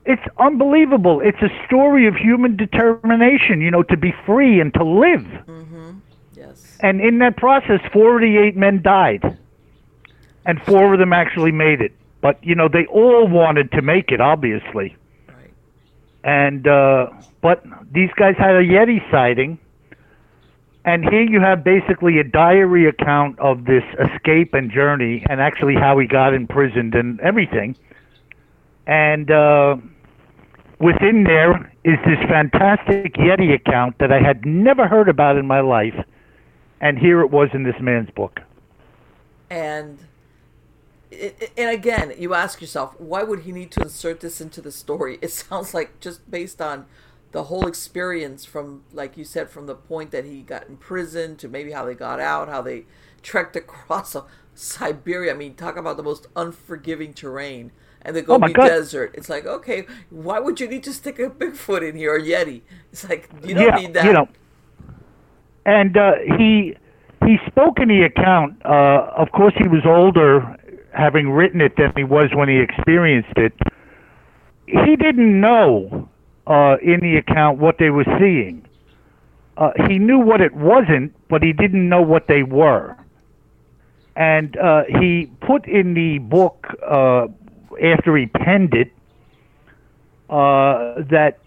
[0.05, 1.19] It's unbelievable.
[1.21, 5.21] It's a story of human determination, you know, to be free and to live.
[5.21, 5.97] Mm-hmm.
[6.33, 6.77] Yes.
[6.79, 9.37] And in that process, 48 men died.
[10.45, 11.91] And four of them actually made it.
[12.21, 14.95] But, you know, they all wanted to make it, obviously.
[15.27, 15.53] Right.
[16.23, 17.07] And, uh,
[17.41, 19.59] but these guys had a Yeti sighting.
[20.87, 25.75] And here you have basically a diary account of this escape and journey and actually
[25.75, 27.75] how he got imprisoned and everything.
[28.87, 29.75] And, uh,
[30.79, 35.59] within there is this fantastic Yeti account that I had never heard about in my
[35.59, 35.95] life,
[36.79, 38.39] and here it was in this man's book.
[39.49, 39.99] And
[41.11, 45.19] and again, you ask yourself, why would he need to insert this into the story?
[45.21, 46.85] It sounds like just based on
[47.31, 51.35] the whole experience from, like you said, from the point that he got in prison
[51.37, 52.85] to maybe how they got out, how they
[53.21, 54.15] trekked across
[54.55, 55.33] Siberia.
[55.33, 58.69] I mean, talk about the most unforgiving terrain and the Oh, Gobi God.
[58.69, 59.11] Desert.
[59.15, 62.61] It's like, okay, why would you need to stick a Bigfoot in here or Yeti?
[62.91, 64.05] It's like you don't yeah, need that.
[64.05, 64.27] you know.
[65.65, 66.75] And uh, he
[67.25, 68.61] he spoke in the account.
[68.65, 70.55] Uh, of course, he was older,
[70.93, 73.53] having written it, than he was when he experienced it.
[74.67, 76.09] He didn't know
[76.47, 78.65] uh, in the account what they were seeing.
[79.57, 82.95] Uh, he knew what it wasn't, but he didn't know what they were.
[84.15, 87.27] And uh, he put in the book uh,
[87.83, 88.91] after he penned it
[90.29, 91.39] uh, that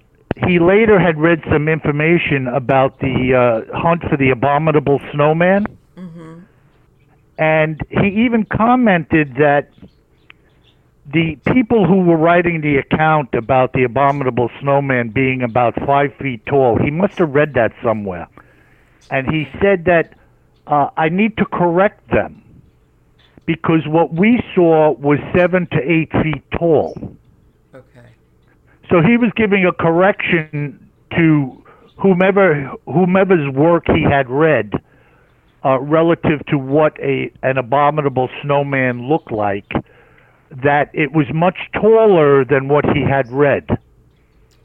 [0.46, 5.66] he later had read some information about the uh, hunt for the abominable snowman.
[7.38, 9.70] And he even commented that
[11.12, 16.44] the people who were writing the account about the abominable snowman being about five feet
[16.46, 18.28] tall, he must have read that somewhere.
[19.10, 20.14] And he said that
[20.66, 22.42] uh, I need to correct them
[23.44, 26.94] because what we saw was seven to eight feet tall.
[27.74, 28.08] Okay.
[28.88, 31.64] So he was giving a correction to
[31.96, 34.72] whomever whomever's work he had read
[35.64, 39.70] uh, relative to what a an abominable snowman looked like.
[40.50, 43.68] That it was much taller than what he had read.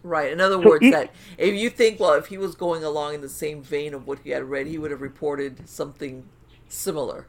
[0.03, 0.31] Right.
[0.31, 3.15] In other So words, he- that if you think, well, if he was going along
[3.15, 6.29] in the same vein of what he had read, he would have reported something
[6.67, 7.27] similar.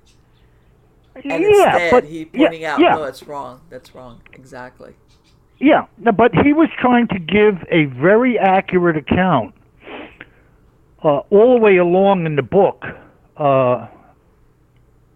[1.24, 3.62] And yeah, instead, but he yeah, pointing out, yeah, no, it's wrong.
[3.70, 4.20] That's wrong.
[4.35, 4.95] Exactly.
[5.59, 5.87] yeah.
[5.99, 9.55] No, but he was trying to give a very accurate account
[11.03, 12.85] uh, all the way along in the book.
[13.37, 13.89] Uh,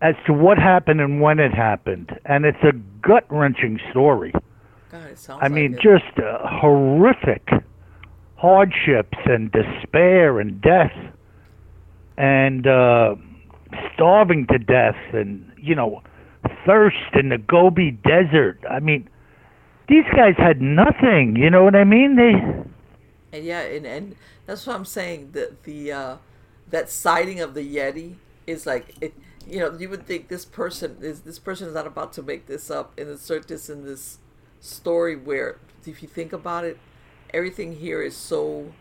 [0.03, 2.19] as to what happened and when it happened.
[2.25, 2.73] And it's a
[3.03, 4.33] gut wrenching story.
[4.91, 7.49] God, it sounds I mean, just uh, horrific
[8.37, 10.93] hardships and despair and death
[12.17, 13.15] and uh,
[13.95, 16.03] starving to death and, you know,
[16.67, 18.59] thirst in the Gobi Desert.
[18.69, 19.09] I mean,
[19.89, 21.37] these guys had nothing.
[21.37, 22.17] You know what I mean?
[22.17, 23.37] They.
[23.37, 25.33] And yeah, and, and that's what I'm saying.
[25.33, 26.17] That the uh,
[26.71, 28.15] that sighting of the Yeti
[28.47, 29.15] is like it.
[29.47, 32.47] You know, you would think this person is this person is not about to make
[32.47, 34.18] this up and insert this in this
[34.61, 36.78] story where, if you think about it,
[37.32, 38.72] everything here is so.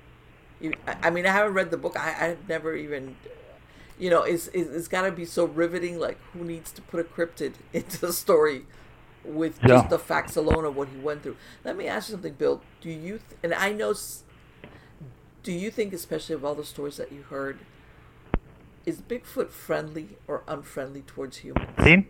[1.02, 1.98] I mean, I haven't read the book.
[1.98, 3.16] I, I've never even
[4.00, 6.00] you know, it's, it's got to be so riveting.
[6.00, 8.66] Like, who needs to put a cryptid into the story
[9.26, 11.38] with just the facts alone of what he went through?
[11.66, 12.62] Let me ask you something, Bill.
[12.82, 13.94] Do you, th- and I know,
[15.44, 17.60] do you think, especially of all the stories that you heard,
[18.90, 21.70] is Bigfoot friendly or unfriendly towards humans?
[21.78, 22.06] Say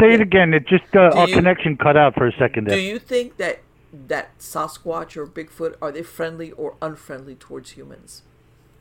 [0.00, 0.14] yeah.
[0.14, 0.52] it again.
[0.52, 2.66] It just uh, our you, connection cut out for a second.
[2.66, 2.76] There.
[2.76, 3.60] Do you think that
[3.92, 8.22] that Sasquatch or Bigfoot are they friendly or unfriendly towards humans?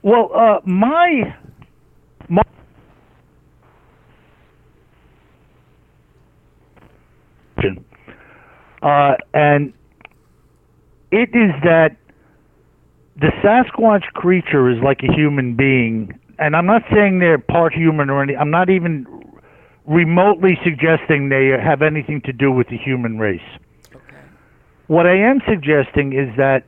[0.01, 1.36] Well, uh, my
[8.82, 9.74] uh, and
[11.11, 11.95] it is that
[13.16, 18.09] the Sasquatch creature is like a human being, and I'm not saying they're part human
[18.09, 18.36] or any.
[18.36, 19.05] I'm not even
[19.86, 23.41] remotely suggesting they have anything to do with the human race.
[23.93, 24.15] Okay.
[24.88, 26.63] What I am suggesting is that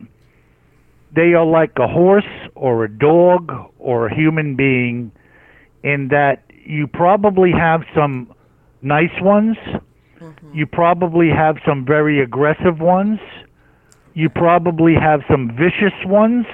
[1.15, 5.11] they are like a horse or a dog or a human being
[5.84, 8.34] in that you probably have some
[8.82, 9.57] nice ones,
[10.20, 10.53] mm-hmm.
[10.53, 13.20] you probably have some very aggressive ones,
[14.13, 16.45] you probably have some vicious ones,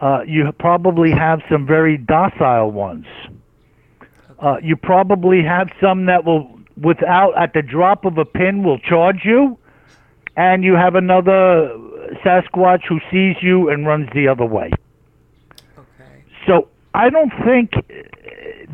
[0.00, 3.06] uh, you probably have some very docile ones.
[4.38, 8.78] Uh, you probably have some that will, without at the drop of a pin, will
[8.78, 9.58] charge you,
[10.36, 11.70] and you have another
[12.24, 14.70] Sasquatch who sees you and runs the other way.
[15.78, 16.24] Okay.
[16.46, 17.72] So I don't think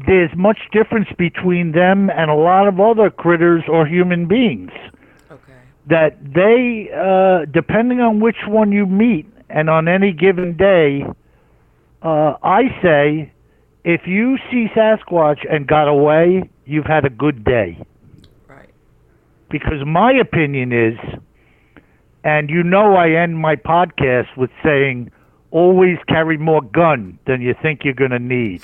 [0.07, 4.73] there's much difference between them and a lot of other critters or human beings.
[5.31, 5.53] Okay.
[5.87, 11.05] That they, uh, depending on which one you meet, and on any given day,
[12.03, 13.33] uh, I say,
[13.85, 17.85] if you see Sasquatch and got away, you've had a good day.
[18.49, 18.71] Right.
[19.51, 20.99] Because my opinion is,
[22.25, 25.13] and you know, I end my podcast with saying
[25.51, 28.63] always carry more gun than you think you're going to need.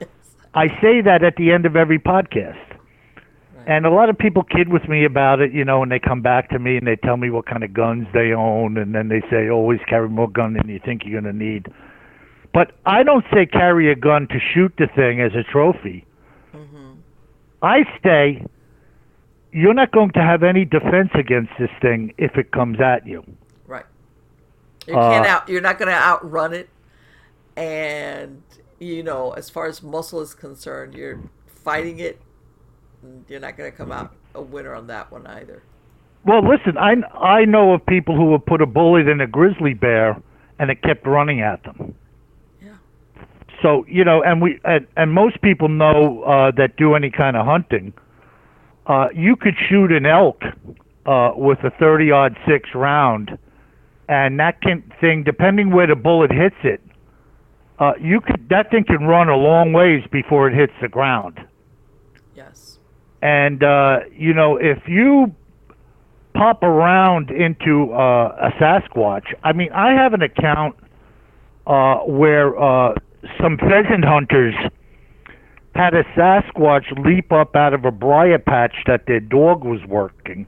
[0.54, 2.65] I say that at the end of every podcast.
[3.66, 6.22] And a lot of people kid with me about it, you know, and they come
[6.22, 9.08] back to me and they tell me what kind of guns they own, and then
[9.08, 11.66] they say, always carry more gun than you think you're going to need.
[12.54, 16.06] But I don't say carry a gun to shoot the thing as a trophy.
[16.54, 16.92] Mm-hmm.
[17.60, 18.46] I say
[19.50, 23.24] you're not going to have any defense against this thing if it comes at you.
[23.66, 23.86] Right.
[24.86, 25.48] You can't uh, out.
[25.48, 26.68] You're not going to outrun it,
[27.56, 28.42] and
[28.78, 32.20] you know, as far as muscle is concerned, you're fighting it.
[33.28, 35.62] You're not going to come out a winner on that one either.
[36.24, 39.74] Well, listen, I I know of people who have put a bullet in a grizzly
[39.74, 40.20] bear,
[40.58, 41.94] and it kept running at them.
[42.62, 42.76] Yeah.
[43.62, 47.36] So you know, and we and, and most people know uh, that do any kind
[47.36, 47.92] of hunting.
[48.86, 50.42] Uh, you could shoot an elk
[51.06, 53.38] uh, with a thirty odd six round
[54.08, 56.80] and that can thing, depending where the bullet hits it,
[57.78, 61.38] uh, you could that thing can run a long ways before it hits the ground.
[63.22, 65.34] And uh, you know, if you
[66.34, 70.76] pop around into uh, a Sasquatch, I mean, I have an account
[71.66, 72.94] uh, where uh,
[73.40, 74.54] some pheasant hunters
[75.74, 80.46] had a Sasquatch leap up out of a briar patch that their dog was working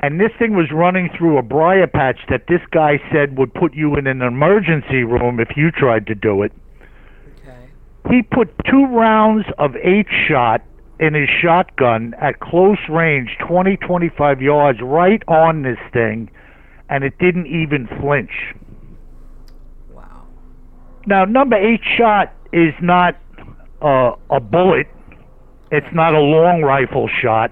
[0.00, 3.74] and this thing was running through a briar patch that this guy said would put
[3.74, 6.52] you in an emergency room if you tried to do it.
[7.42, 7.68] Okay.
[8.08, 10.62] He put two rounds of eight shot
[11.00, 16.30] in his shotgun at close range, 20, 25 yards, right on this thing,
[16.88, 18.54] and it didn't even flinch.
[19.92, 20.26] Wow.
[21.06, 23.16] Now, number eight shot is not
[23.82, 24.86] uh, a bullet.
[25.72, 27.50] It's not a long rifle shot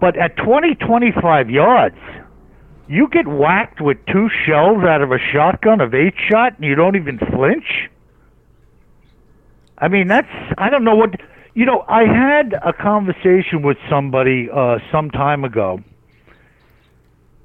[0.00, 1.96] but at 20, 25 yards,
[2.88, 6.74] you get whacked with two shells out of a shotgun of eight shot and you
[6.74, 7.88] don't even flinch?
[9.78, 11.20] I mean, that's, I don't know what,
[11.56, 15.80] you know, I had a conversation with somebody uh, some time ago,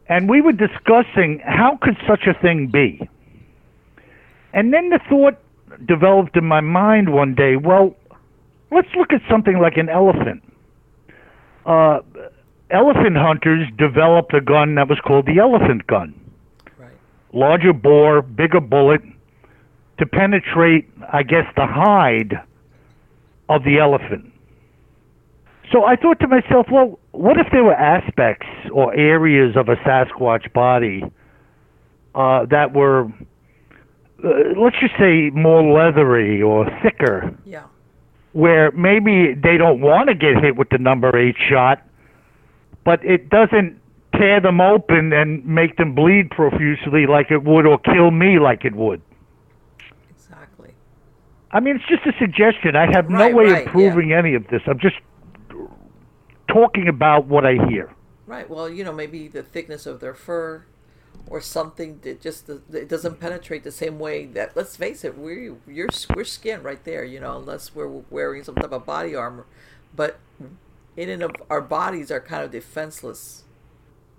[0.09, 3.09] and we were discussing how could such a thing be?
[4.53, 5.39] And then the thought
[5.87, 7.95] developed in my mind one day well,
[8.69, 10.43] let's look at something like an elephant.
[11.65, 11.99] Uh,
[12.69, 16.13] elephant hunters developed a gun that was called the elephant gun.
[16.77, 16.91] Right.
[17.31, 19.01] Larger bore, bigger bullet
[19.99, 22.41] to penetrate, I guess, the hide
[23.49, 24.31] of the elephant.
[25.71, 29.75] So I thought to myself, well, what if there were aspects or areas of a
[29.77, 31.03] Sasquatch body
[32.13, 33.05] uh, that were,
[34.23, 34.29] uh,
[34.61, 37.63] let's just say, more leathery or thicker, Yeah.
[38.33, 41.81] where maybe they don't want to get hit with the number eight shot,
[42.83, 43.79] but it doesn't
[44.15, 48.65] tear them open and make them bleed profusely like it would or kill me like
[48.65, 49.01] it would.
[51.53, 52.75] I mean, it's just a suggestion.
[52.75, 54.61] I have Right, no way right, of proving any of this.
[54.67, 54.95] I'm just
[56.47, 57.93] talking about what I hear.
[58.25, 58.49] Right.
[58.49, 60.65] Well, you know, maybe the thickness of their fur,
[61.27, 64.55] or something that just it doesn't penetrate the same way that.
[64.55, 67.03] Let's face it, we you're we're skin right there.
[67.03, 69.45] You know, unless we're wearing some type of body armor,
[69.95, 70.19] but
[70.95, 73.43] in and of our bodies are kind of defenseless.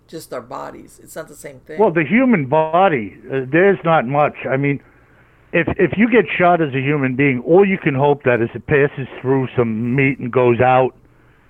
[0.09, 1.01] Just our bodies.
[1.03, 1.79] It's not the same thing.
[1.79, 4.35] Well, the human body, uh, there's not much.
[4.51, 4.83] I mean,
[5.53, 8.49] if if you get shot as a human being, all you can hope that is
[8.55, 10.95] it passes through some meat and goes out,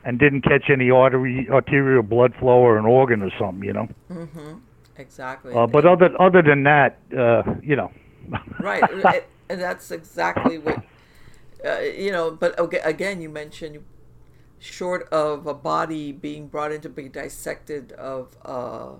[0.04, 3.64] and didn't catch any artery arterial blood flow or an organ or something.
[3.64, 3.88] You know.
[4.10, 4.54] Mm-hmm.
[4.96, 5.54] Exactly.
[5.54, 7.90] Uh, but other other than that, uh, you know.
[8.60, 10.82] right and- and that's exactly what
[11.66, 13.84] uh, you know but okay, again you mentioned
[14.58, 18.90] short of a body being brought in to be dissected of uh,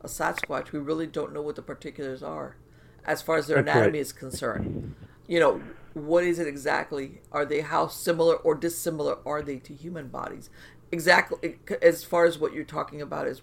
[0.00, 2.56] a sasquatch we really don't know what the particulars are
[3.10, 3.76] as far as their That's right.
[3.82, 4.94] anatomy is concerned
[5.26, 5.60] you know
[5.94, 10.50] what is it exactly are they how similar or dissimilar are they to human bodies
[10.92, 13.42] exactly as far as what you're talking about is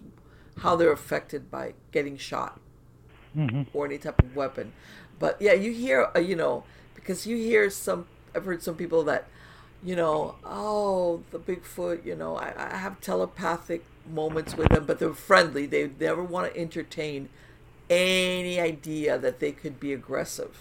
[0.60, 2.60] how they're affected by getting shot
[3.74, 4.74] or any type of weapon.
[5.20, 6.64] But yeah, you hear, uh, you know,
[6.96, 9.26] because you hear some, I've heard some people that,
[9.84, 15.00] you know, oh, the Bigfoot, you know, I, I have telepathic moments with them, but
[15.00, 15.66] they're friendly.
[15.66, 17.30] They never want to entertain
[17.90, 20.58] any idea that they could be aggressive.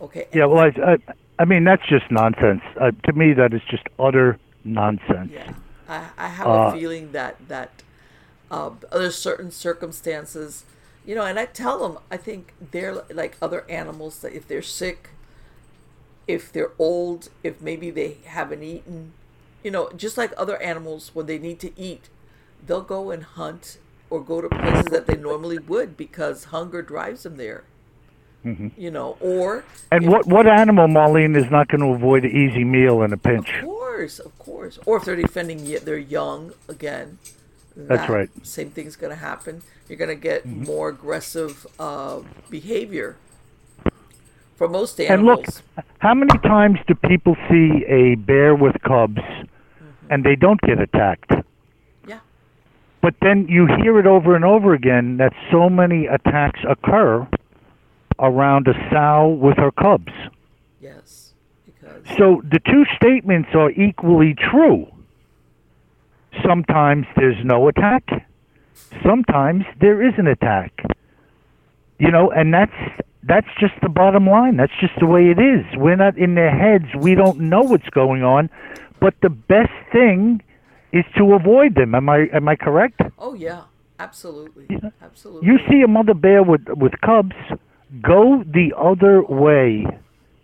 [0.00, 0.28] Okay.
[0.32, 0.96] Yeah, well, I, I,
[1.38, 2.62] I mean, that's just nonsense.
[2.80, 5.32] Uh, to me, that is just utter nonsense.
[5.32, 5.54] Yeah,
[5.88, 7.82] I, I have Uh, a feeling that that
[8.50, 10.64] uh, there's certain circumstances,
[11.06, 14.62] you know, and I tell them I think they're like other animals that if they're
[14.62, 15.10] sick,
[16.26, 19.12] if they're old, if maybe they haven't eaten,
[19.62, 22.08] you know, just like other animals when they need to eat,
[22.64, 23.78] they'll go and hunt
[24.10, 27.64] or go to places that they normally would because hunger drives them there.
[28.76, 30.04] You know, or Mm-hmm.
[30.04, 33.16] And what what animal, Marlene, is not going to avoid an easy meal in a
[33.16, 33.48] pinch?
[33.48, 34.78] Of course, of course.
[34.86, 37.18] Or if they're defending y- their young again.
[37.76, 38.30] That's that right.
[38.42, 39.62] Same thing's going to happen.
[39.88, 43.16] You're going to get more aggressive uh, behavior
[44.56, 45.62] for most animals.
[45.64, 49.20] And look, how many times do people see a bear with cubs
[50.10, 51.32] and they don't get attacked?
[53.00, 57.26] But then you hear it over and over again that so many attacks occur
[58.18, 60.12] around a sow with her cubs.
[60.80, 61.32] yes,
[61.64, 64.88] because So the two statements are equally true.
[66.44, 68.26] Sometimes there's no attack.
[69.02, 70.72] Sometimes there is an attack.
[71.98, 72.72] You know, and that's
[73.22, 74.56] that's just the bottom line.
[74.56, 75.64] That's just the way it is.
[75.76, 76.86] We're not in their heads.
[76.96, 78.50] We don't know what's going on.
[79.00, 80.42] But the best thing
[80.92, 81.94] is to avoid them.
[81.94, 83.00] Am I am I correct?
[83.18, 83.64] oh yeah,
[83.98, 84.90] absolutely, Yeah.
[85.02, 85.48] absolutely.
[85.48, 87.36] You see a mother bear with with cubs,
[88.02, 89.86] go the other way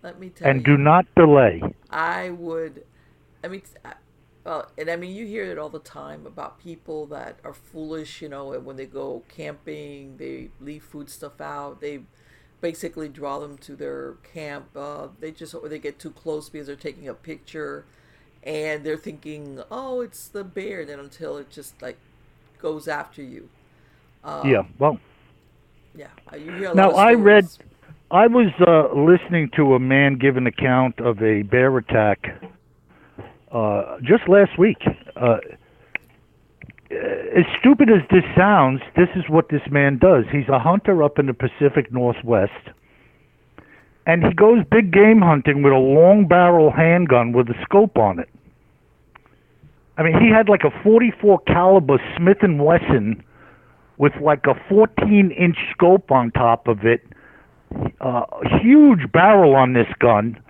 [0.02, 0.64] Let me tell and you.
[0.64, 1.62] do not delay.
[1.90, 2.84] I would,
[3.44, 3.62] I mean,
[4.44, 8.22] well, and I mean, you hear it all the time about people that are foolish,
[8.22, 11.80] you know, and when they go camping, they leave food stuff out.
[11.80, 12.00] They
[12.60, 14.70] basically draw them to their camp.
[14.76, 17.86] Uh, they just, or they get too close because they're taking a picture
[18.44, 20.80] and they're thinking, oh, it's the bear.
[20.80, 21.96] And then until it just like
[22.60, 23.48] goes after you.
[24.22, 24.62] Um, yeah.
[24.78, 25.00] Well,
[25.96, 26.08] Yeah.
[26.32, 27.48] You hear Now, I read-
[28.10, 32.42] I was uh, listening to a man give an account of a bear attack
[33.50, 34.78] uh, just last week.
[35.16, 35.38] Uh,
[36.90, 40.24] as stupid as this sounds, this is what this man does.
[40.30, 42.52] He's a hunter up in the Pacific Northwest,
[44.06, 48.18] and he goes big game hunting with a long barrel handgun with a scope on
[48.20, 48.28] it.
[49.96, 53.22] I mean, he had like a 44 caliber Smith and Wesson
[53.96, 57.06] with like a 14 inch scope on top of it
[58.00, 58.24] uh,
[58.62, 60.40] huge barrel on this gun,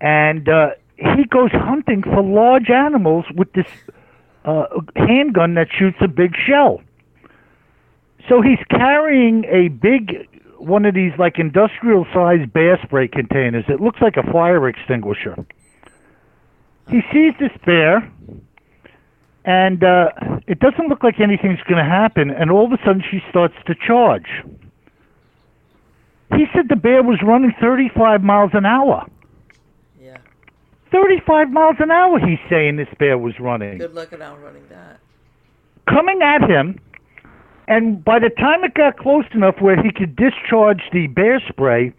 [0.00, 3.66] and uh, he goes hunting for large animals with this
[4.44, 4.66] uh,
[4.96, 6.80] handgun that shoots a big shell.
[8.28, 10.28] So he's carrying a big
[10.58, 13.64] one of these like industrial sized bear spray containers.
[13.68, 15.44] It looks like a fire extinguisher.
[16.88, 18.08] He sees this bear,
[19.44, 20.10] and uh,
[20.46, 22.30] it doesn't look like anything's going to happen.
[22.30, 24.28] And all of a sudden, she starts to charge.
[26.36, 29.06] He said the bear was running 35 miles an hour.
[30.00, 30.18] Yeah.
[30.90, 33.78] 35 miles an hour, he's saying this bear was running.
[33.78, 34.98] Good luck at outrunning that.
[35.88, 36.78] Coming at him,
[37.68, 41.92] and by the time it got close enough where he could discharge the bear spray,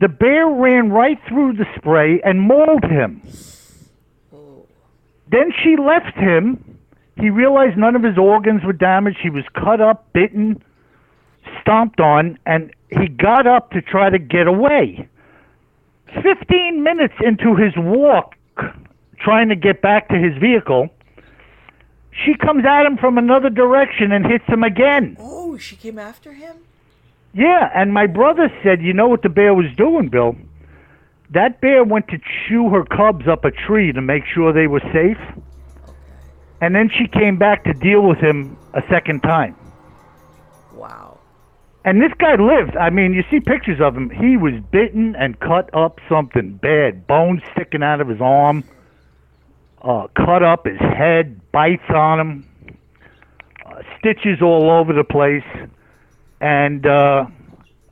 [0.00, 3.22] the bear ran right through the spray and mauled him.
[5.30, 6.78] Then she left him.
[7.16, 9.18] He realized none of his organs were damaged.
[9.22, 10.62] He was cut up, bitten,
[11.60, 15.08] stomped on, and he got up to try to get away.
[16.22, 18.34] 15 minutes into his walk,
[19.18, 20.88] trying to get back to his vehicle,
[22.24, 25.16] she comes at him from another direction and hits him again.
[25.20, 26.56] oh, she came after him.
[27.32, 30.34] Yeah, and my brother said, you know what the bear was doing, Bill?
[31.30, 34.82] That bear went to chew her cubs up a tree to make sure they were
[34.92, 35.18] safe,
[36.60, 39.56] and then she came back to deal with him a second time.
[40.74, 41.18] Wow.
[41.84, 42.76] And this guy lived.
[42.76, 44.10] I mean, you see pictures of him.
[44.10, 47.06] He was bitten and cut up something bad.
[47.06, 48.64] Bones sticking out of his arm.
[49.80, 51.40] Uh, cut up his head.
[51.52, 52.76] Bites on him.
[53.64, 55.68] Uh, stitches all over the place.
[56.40, 57.26] And, uh,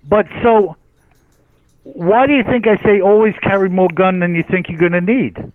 [0.04, 0.76] but so,
[1.94, 4.92] why do you think I say always carry more gun than you think you're going
[4.92, 5.52] to need?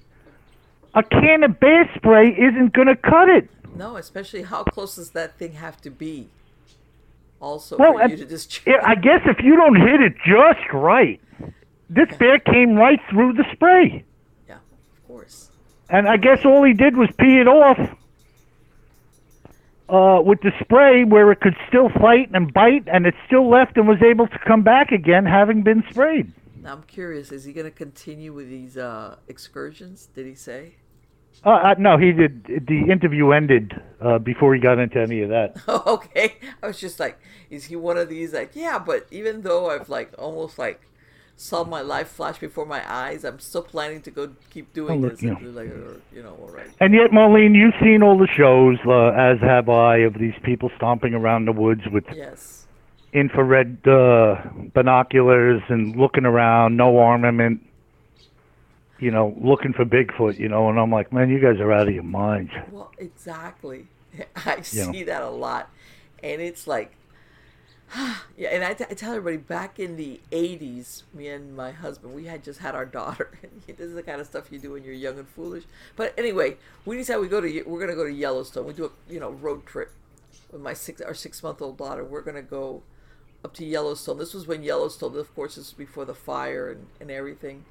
[0.95, 3.49] A can of bear spray isn't going to cut it.
[3.75, 6.29] No, especially how close does that thing have to be?
[7.39, 8.61] Also, Well, for and- you to just.
[8.65, 11.19] Yeah, I guess if you don't hit it just right,
[11.89, 14.03] this bear came right through the spray.
[14.47, 15.49] Yeah, of course.
[15.89, 17.77] And I guess all he did was pee it off
[19.93, 23.77] uh, with the spray where it could still fight and bite, and it still left
[23.77, 26.33] and was able to come back again having been sprayed.
[26.61, 27.31] Now I'm curious.
[27.31, 30.07] Is he going to continue with these uh, excursions?
[30.15, 30.75] Did he say?
[31.45, 32.45] Uh, uh, no, he did.
[32.45, 35.57] The interview ended uh, before he got into any of that.
[35.67, 36.35] Okay.
[36.61, 37.19] I was just like,
[37.49, 38.33] is he one of these?
[38.33, 40.81] Like, yeah, but even though I've like almost like
[41.43, 45.09] saw my life flash before my eyes, I'm still planning to go keep doing Oh,
[45.09, 45.21] this.
[45.21, 45.35] yeah.
[45.37, 46.67] And like, uh, you know, all right.
[46.79, 50.71] And yet, Marlene, you've seen all the shows, uh, as have I, of these people
[50.77, 52.65] stomping around the woods with Yes.
[53.11, 54.35] infrared uh,
[54.73, 57.61] binoculars and looking around, no armament,
[58.99, 61.87] you know, looking for Bigfoot, you know, and I'm like, man, you guys are out
[61.89, 62.51] of your minds.
[62.71, 63.87] Well, exactly.
[64.37, 64.91] I You know.
[64.93, 65.69] see that a lot,
[66.23, 66.93] and it's like,
[68.37, 68.49] yeah.
[68.49, 72.25] And I, t- I tell everybody, back in the '80s, me and my husband, we
[72.25, 73.31] had just had our daughter.
[73.67, 75.63] this is the kind of stuff you do when you're young and foolish.
[75.95, 78.65] But anyway, we decided we go to we're gonna go to Yellowstone.
[78.65, 79.91] We do a you know road trip
[80.51, 82.03] with my six our six month old daughter.
[82.03, 82.83] We're gonna go
[83.43, 84.17] up to Yellowstone.
[84.17, 87.65] This was when Yellowstone, of course, this was before the fire and, and everything.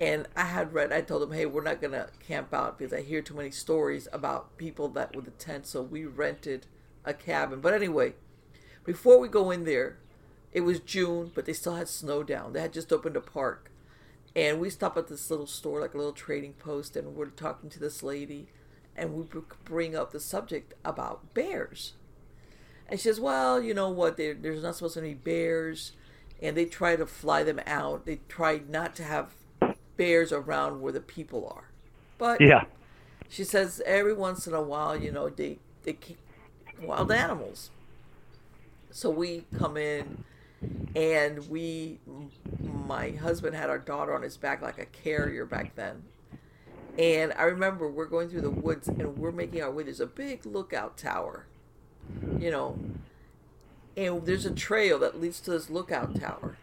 [0.00, 2.92] And I had read, I told them, hey, we're not going to camp out because
[2.92, 5.66] I hear too many stories about people that with the tent.
[5.66, 6.66] So we rented
[7.04, 7.60] a cabin.
[7.60, 8.14] But anyway,
[8.90, 9.98] before we go in there,
[10.52, 12.52] it was June, but they still had snow down.
[12.52, 13.70] They had just opened a park.
[14.34, 17.70] And we stop at this little store, like a little trading post, and we're talking
[17.70, 18.48] to this lady.
[18.96, 19.24] And we
[19.64, 21.92] bring up the subject about bears.
[22.88, 24.16] And she says, well, you know what?
[24.16, 25.92] There, there's not supposed to be bears.
[26.42, 28.06] And they try to fly them out.
[28.06, 29.34] They try not to have
[29.96, 31.70] bears around where the people are.
[32.18, 32.64] But Yeah.
[33.28, 36.18] she says every once in a while, you know, they, they kick
[36.82, 37.70] wild animals.
[38.90, 40.24] So we come in
[40.94, 42.00] and we,
[42.60, 46.02] my husband had our daughter on his back like a carrier back then.
[46.98, 49.84] And I remember we're going through the woods and we're making our way.
[49.84, 51.46] There's a big lookout tower,
[52.38, 52.78] you know,
[53.96, 56.56] and there's a trail that leads to this lookout tower.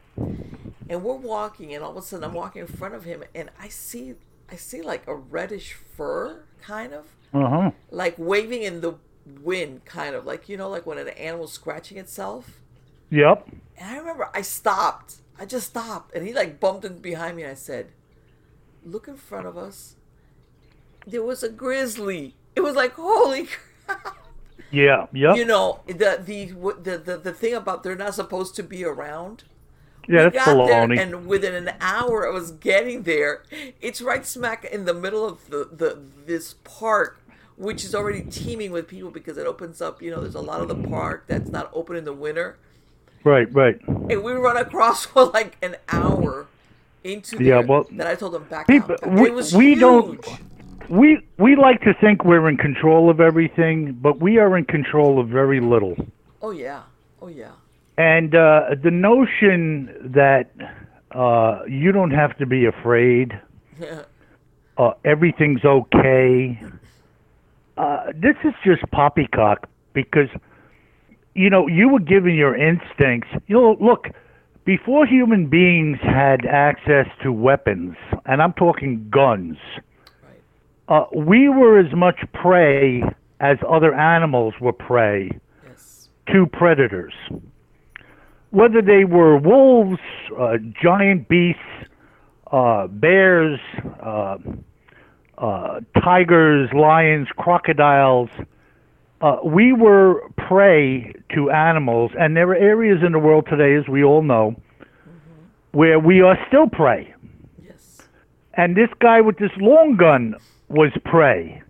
[0.90, 3.50] And we're walking, and all of a sudden I'm walking in front of him, and
[3.60, 4.14] I see,
[4.50, 7.72] I see like a reddish fur, kind of Uh huh.
[7.92, 8.94] like waving in the
[9.42, 12.62] wind, kind of like you know, like when an animal's scratching itself.
[13.10, 13.48] Yep.
[13.78, 15.16] And I remember I stopped.
[15.40, 17.44] I just stopped, and he like bumped in behind me.
[17.44, 17.88] And I said,
[18.86, 19.96] "Look in front of us."
[21.06, 22.36] There was a grizzly.
[22.56, 23.46] It was like holy
[23.86, 24.18] crap.
[24.72, 25.08] Yeah.
[25.14, 25.38] Yep.
[25.38, 26.46] You know the the
[26.82, 29.44] the the, the thing about they're not supposed to be around.
[30.10, 31.00] yeah, We that's baloney.
[31.00, 33.44] and within an hour I was getting there.
[33.80, 37.22] It's right smack in the middle of the, the this park,
[37.58, 40.02] which is already teeming with people because it opens up.
[40.02, 42.58] You know, there's a lot of the park that's not open in the winter,
[43.24, 43.52] right.
[43.54, 43.80] Right.
[43.88, 46.48] and we run across for like an hour
[47.04, 47.68] into Yeah, there.
[47.68, 49.12] well, that I told them back people- out.
[49.12, 49.80] we- it was we huge.
[49.80, 50.28] don't-
[50.90, 55.20] We we like to think we're in control of everything, but we are in control
[55.20, 55.96] of very little.
[56.42, 56.84] Oh yeah,
[57.22, 57.52] oh yeah.
[57.98, 60.52] And uh, the notion that
[61.12, 63.38] uh, you don't have to be afraid,
[64.78, 66.62] uh, everything's okay,
[67.78, 70.30] uh, this is just poppycock because,
[71.36, 73.30] you know, you were given your instincts.
[73.48, 74.08] You know, look,
[74.66, 79.58] before human beings had access to weapons, and I'm talking guns,
[80.90, 83.04] uh, we were as much prey
[83.40, 85.32] as other animals were prey
[85.66, 86.10] Yes.
[86.32, 87.14] to predators.
[88.52, 90.00] Whether they were wolves,
[90.38, 91.62] uh, giant beasts,
[92.52, 93.60] uh, bears,
[95.38, 98.30] uh, tigers, lions, crocodiles,
[99.22, 103.88] uh, we were prey to animals, and there are areas in the world today, as
[103.88, 104.56] we all know,
[105.72, 107.14] where we are still prey.
[107.64, 108.02] Yes.
[108.54, 110.36] And this guy with this long gun
[110.70, 111.62] was prey.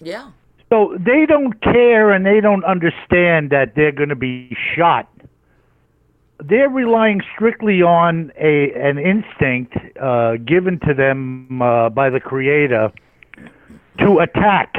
[0.00, 0.30] Yeah.
[0.68, 5.08] So they don't care and they don't understand that they're going to be shot.
[6.44, 12.92] They're relying strictly on a an instinct uh, given to them uh, by the Creator
[14.00, 14.74] to attack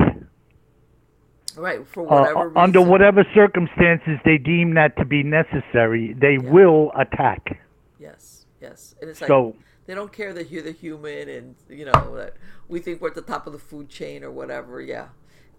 [1.56, 1.88] Right.
[1.88, 2.58] For uh, whatever reason.
[2.58, 6.14] under whatever circumstances they deem that to be necessary.
[6.14, 7.60] They will attack.
[8.00, 8.46] Yes.
[8.62, 8.94] Yes.
[9.02, 9.56] And it's like So
[9.88, 12.36] they don't care that you're the human, and you know that
[12.68, 14.82] we think we're at the top of the food chain or whatever.
[14.82, 15.08] Yeah.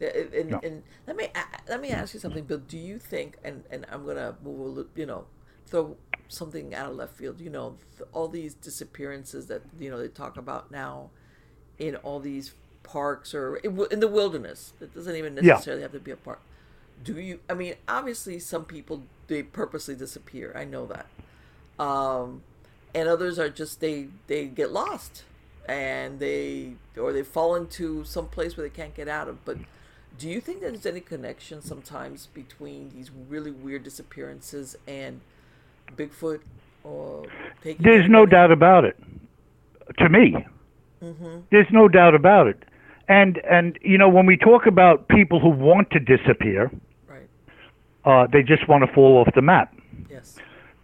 [0.01, 0.61] And, No.
[0.63, 1.29] and let me
[1.69, 2.59] let me ask you something, Bill.
[2.59, 3.37] Do you think?
[3.43, 5.27] And and I'm gonna move a little, you know,
[5.71, 5.97] throw
[6.29, 7.41] something out of left field.
[7.41, 11.11] You know, th- all these disappearances that you know they talk about now
[11.79, 14.73] in all these parks or in, in the wilderness.
[14.81, 15.55] It doesn't even Yeah.
[15.55, 16.41] necessarily have to be a park.
[17.05, 17.41] Do you?
[17.49, 20.53] I mean, obviously, some people they purposely disappear.
[20.57, 21.07] I know that.
[21.79, 22.43] Um,
[22.95, 25.25] and others are just they they get lost
[25.69, 29.45] and they or they fall into some place where they can't get out of.
[29.45, 29.59] But
[30.19, 35.21] do you think that there's any connection sometimes between these really weird disappearances and
[35.97, 36.41] Bigfoot
[36.85, 37.25] or
[37.63, 37.83] taking?
[37.85, 38.97] There's no doubt about it.
[39.99, 40.37] To me,
[41.51, 42.65] there's no doubt about it.
[43.09, 46.71] And and you know when we talk about people who want to disappear,
[47.09, 47.29] Right.
[48.05, 49.75] uh, they just want to fall off the map.
[50.11, 50.37] Yes.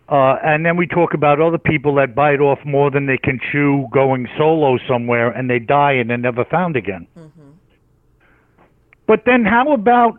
[0.08, 3.38] Uh, and then we talk about other people that bite off more than they can
[3.50, 7.06] chew, going solo somewhere, and they die and they're never found again.
[7.18, 7.50] Mm-hmm.
[9.06, 10.18] But then how about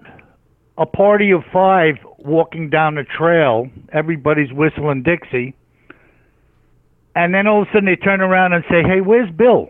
[0.77, 1.95] a party of five
[2.26, 3.69] walking down a trail?
[3.93, 5.55] Everybody's whistling Dixie.
[7.15, 9.69] And then all of a sudden they turn around and say, hey, where's Bill?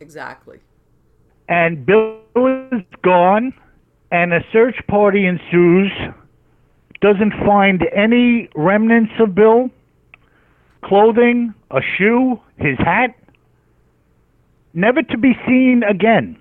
[0.00, 0.60] Exactly.
[1.48, 2.20] and Bill
[2.72, 3.52] is gone,
[4.12, 5.90] and a search party ensues.
[7.00, 9.68] Doesn't find any remnants of Bill,
[10.84, 13.16] clothing, a shoe, his hat,
[14.74, 16.36] never to be seen again.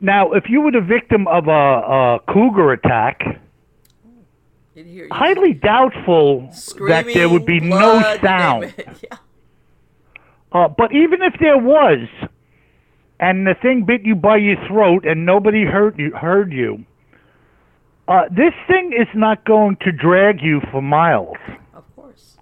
[0.00, 3.47] Now, if you were the victim of a, a cougar attack, You'd hear you
[5.10, 6.48] highly doubtful
[6.88, 8.74] that there would be no blood, name sound.
[9.02, 9.18] Yeah.
[10.50, 12.08] Uh, but even if there was,
[13.20, 16.84] and the thing bit you by your throat and nobody heard you, heard you,
[18.08, 21.36] uh, this thing is not going to drag you for miles.
[21.74, 22.38] Of course.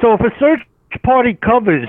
[0.00, 0.60] So if a search
[1.04, 1.88] party covers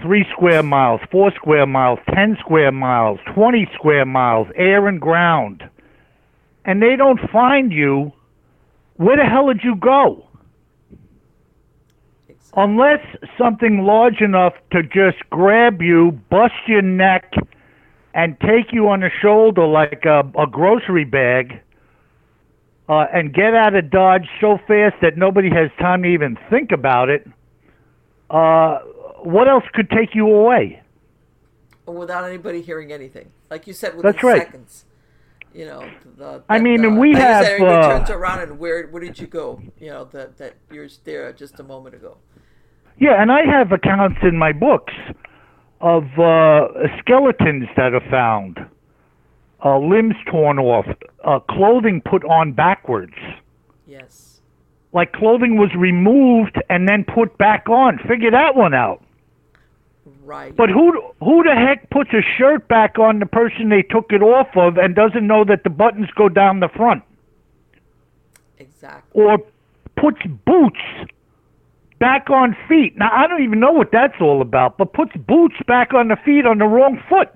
[0.00, 5.62] three square miles, four square miles, ten square miles, twenty square miles, air and ground,
[6.64, 8.12] and they don't find you,
[8.96, 10.28] where the hell did you go?
[12.28, 12.62] Exactly.
[12.62, 13.00] unless
[13.36, 17.34] something large enough to just grab you, bust your neck,
[18.14, 21.60] and take you on the shoulder like a, a grocery bag,
[22.88, 26.70] uh, and get out of Dodge so fast that nobody has time to even think
[26.70, 27.26] about it,
[28.30, 28.78] uh,
[29.22, 30.80] what else could take you away?
[31.86, 33.30] without anybody hearing anything.
[33.50, 34.42] Like you said, within That's right.
[34.42, 34.84] seconds.
[35.54, 35.88] You know,
[36.18, 39.18] the, I mean, and uh, we have, said, uh, turns around and where where did
[39.20, 39.62] you go?
[39.78, 42.18] You know that that you're there just a moment ago.
[42.98, 44.92] Yeah, and I have accounts in my books
[45.80, 48.58] of uh, skeletons that are found,
[49.64, 50.86] uh, limbs torn off,
[51.24, 53.14] uh, clothing put on backwards.
[53.86, 54.40] Yes.
[54.92, 57.98] like clothing was removed and then put back on.
[58.08, 59.03] Figure that one out.
[60.24, 60.56] Right.
[60.56, 64.22] But who who the heck puts a shirt back on the person they took it
[64.22, 67.02] off of and doesn't know that the buttons go down the front?
[68.58, 69.22] exactly.
[69.22, 69.38] Or
[69.96, 70.80] puts boots
[71.98, 72.96] back on feet.
[72.96, 76.16] Now I don't even know what that's all about, but puts boots back on the
[76.24, 77.28] feet on the wrong foot.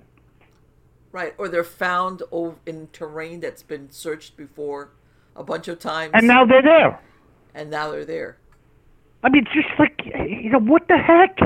[1.12, 1.34] Right.
[1.38, 2.22] Or they're found
[2.66, 4.90] in terrain that's been searched before
[5.36, 7.00] a bunch of times, And now they're there.
[7.54, 8.38] and now they're there.
[9.22, 11.38] I mean, just like you know, what the heck?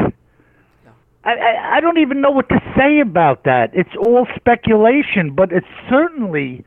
[1.25, 3.71] I, I don't even know what to say about that.
[3.73, 6.65] It's all speculation, but it's certainly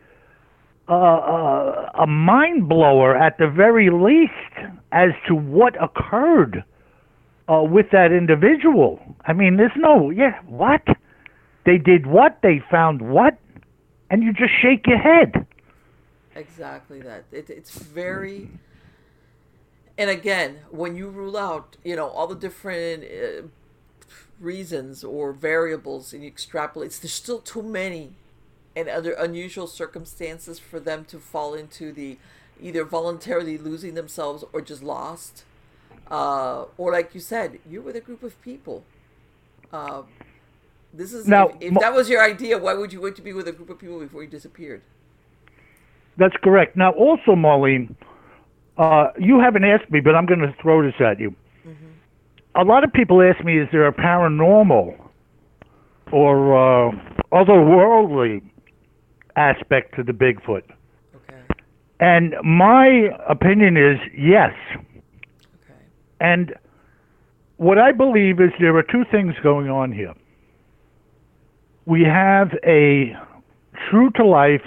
[0.87, 6.63] a mind blower at the very least as to what occurred
[7.51, 8.99] uh, with that individual.
[9.25, 10.83] I mean, there's no yeah what
[11.65, 13.37] they did what they found what,
[14.09, 15.45] and you just shake your head.
[16.35, 17.25] Exactly that.
[17.31, 18.49] It, it's very.
[19.97, 23.47] And again, when you rule out, you know, all the different uh,
[24.39, 28.13] reasons or variables and you extrapolate, there's still too many
[28.75, 32.17] and under unusual circumstances for them to fall into the
[32.61, 35.43] either voluntarily losing themselves or just lost.
[36.09, 38.83] Uh, or like you said, you're with a group of people.
[39.71, 40.03] Uh,
[40.93, 43.33] this is Now, if, if that was your idea, why would you wait to be
[43.33, 44.81] with a group of people before you disappeared?
[46.17, 46.77] That's correct.
[46.77, 47.95] Now, also, Marlene,
[48.77, 51.35] uh, you haven't asked me, but I'm going to throw this at you.
[52.57, 54.95] A lot of people ask me, is there a paranormal
[56.11, 56.91] or uh,
[57.33, 58.41] otherworldly
[59.35, 60.63] aspect to the Bigfoot?
[61.15, 61.41] Okay.
[61.99, 64.53] And my opinion is yes.
[64.73, 65.81] Okay.
[66.21, 66.53] And
[67.57, 70.13] what I believe is there are two things going on here.
[71.85, 73.15] We have a
[73.89, 74.61] true to life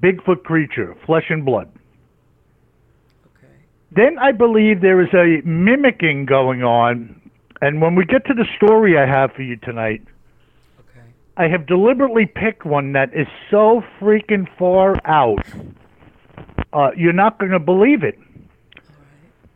[0.00, 1.70] Bigfoot creature, flesh and blood.
[3.96, 7.20] Then I believe there is a mimicking going on.
[7.62, 10.02] And when we get to the story I have for you tonight,
[10.80, 11.06] Okay.
[11.38, 15.46] I have deliberately picked one that is so freaking far out.
[16.72, 18.18] Uh, you're not going to believe it.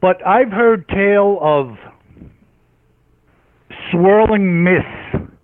[0.01, 1.77] But I've heard tale of
[3.91, 5.35] swirling mists,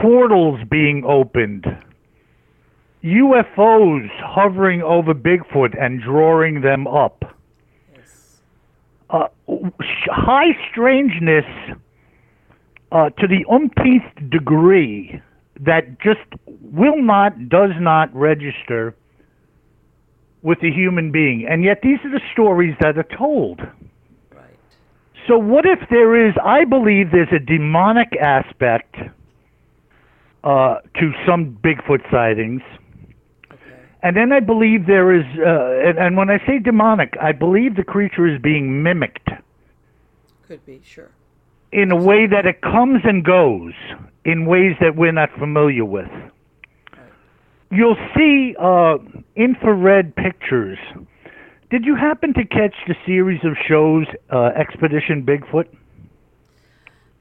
[0.00, 1.66] portals being opened,
[3.04, 7.24] UFOs hovering over Bigfoot and drawing them up.
[9.12, 9.28] Uh,
[10.08, 11.44] high strangeness
[12.92, 15.20] uh, to the umpteenth degree
[15.60, 16.20] that just
[16.72, 18.96] will not, does not register
[20.42, 21.46] with a human being.
[21.48, 23.60] And yet these are the stories that are told.
[23.60, 24.56] Right.
[25.28, 26.34] So what if there is?
[26.42, 28.96] I believe there's a demonic aspect
[30.42, 32.62] uh, to some Bigfoot sightings.
[34.02, 35.24] And then I believe there is.
[35.38, 39.28] Uh, and, and when I say demonic, I believe the creature is being mimicked
[40.46, 40.80] Could be.
[40.84, 41.10] Sure.
[41.70, 43.72] in a way that it comes and goes
[44.24, 46.10] in ways that we're not familiar with.
[47.70, 48.98] You'll see uh,
[49.34, 50.78] infrared pictures.
[51.70, 55.68] Did you happen to catch the series of shows uh, Expedition Bigfoot?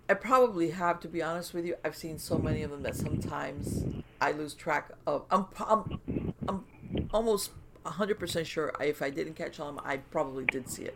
[0.09, 1.75] I probably have to be honest with you.
[1.85, 3.85] I've seen so many of them that sometimes
[4.19, 5.23] I lose track of.
[5.31, 6.65] I'm I'm, I'm
[7.13, 7.51] almost
[7.85, 10.95] hundred percent sure if I didn't catch on, I probably did see it.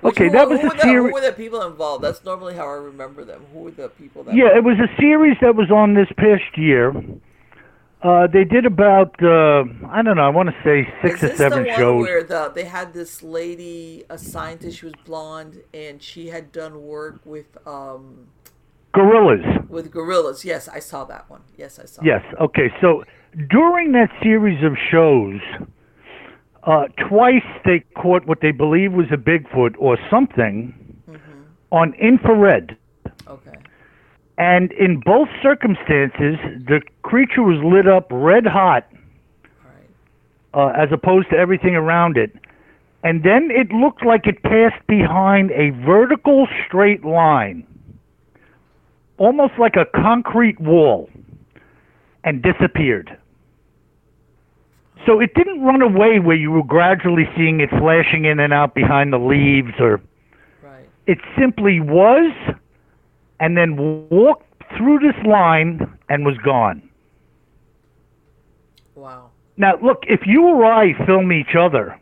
[0.00, 2.04] Which- Okay, who, that was who a were the, seri- Who were the people involved?
[2.04, 3.44] That's normally how I remember them.
[3.52, 4.34] Who were the people that?
[4.36, 6.92] Yeah, it was a series that was on this past year.
[8.00, 10.22] Uh, they did about uh, I don't know.
[10.22, 12.00] I want to say six or seven the shows.
[12.00, 16.82] where the they had this lady, a scientist, she was blonde, and she had done
[16.82, 18.28] work with um
[18.92, 19.44] Gorillas.
[19.68, 20.44] with gorillas.
[20.44, 21.42] Yes, I saw that one.
[21.56, 22.02] Yes, I saw.
[22.04, 22.22] Yes.
[22.40, 22.72] Okay.
[22.80, 23.02] So
[23.48, 25.40] during that series of shows,
[26.64, 30.74] uh, twice they caught what they believe was a Bigfoot or something
[31.70, 32.76] on infrared.
[33.26, 33.52] Okay.
[34.38, 38.86] And in both circumstances, the creature was lit up red hot
[39.64, 40.76] right.
[40.76, 42.32] uh, as opposed to everything around it.
[43.04, 47.66] And then it looked like it passed behind a vertical straight line,
[49.18, 51.08] almost like a concrete wall,
[52.24, 53.16] and disappeared.
[55.06, 58.74] So it didn't run away where you were gradually seeing it flashing in and out
[58.74, 60.00] behind the leaves, or
[60.62, 60.88] Right.
[61.06, 62.32] it simply was,
[63.40, 63.76] and then
[64.10, 64.44] walked
[64.76, 66.82] through this line and was gone.
[68.94, 69.30] Wow.
[69.56, 71.98] Now, look, if you or I film each other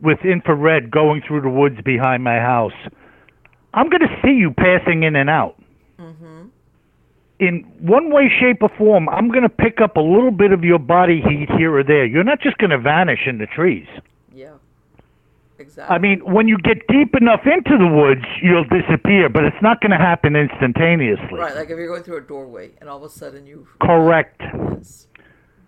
[0.00, 2.72] with infrared going through the woods behind my house,
[3.74, 5.59] I'm going to see you passing in and out.
[7.40, 10.62] In one way, shape, or form, I'm going to pick up a little bit of
[10.62, 12.04] your body heat here or there.
[12.04, 13.86] You're not just going to vanish in the trees.
[14.32, 14.52] Yeah.
[15.58, 15.94] Exactly.
[15.94, 19.80] I mean, when you get deep enough into the woods, you'll disappear, but it's not
[19.80, 21.38] going to happen instantaneously.
[21.38, 21.54] right.
[21.54, 23.66] Like if you're going through a doorway and all of a sudden you.
[23.80, 24.40] Correct.
[24.42, 25.06] Yes.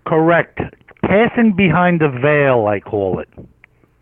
[0.07, 0.59] Correct.
[1.03, 3.29] Passing behind the veil, I call it.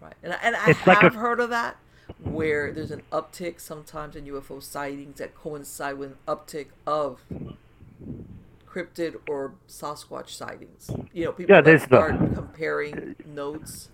[0.00, 0.14] Right.
[0.22, 1.76] And I, and I It's have like a- heard of that,
[2.18, 7.22] where there's an uptick sometimes in UFO sightings that coincide with an uptick of
[8.68, 10.90] cryptid or Sasquatch sightings.
[11.12, 13.88] You know, people Yeah, that there's the- start comparing notes.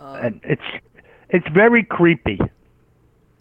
[0.00, 0.62] Um, And it's
[1.30, 2.38] it's very creepy.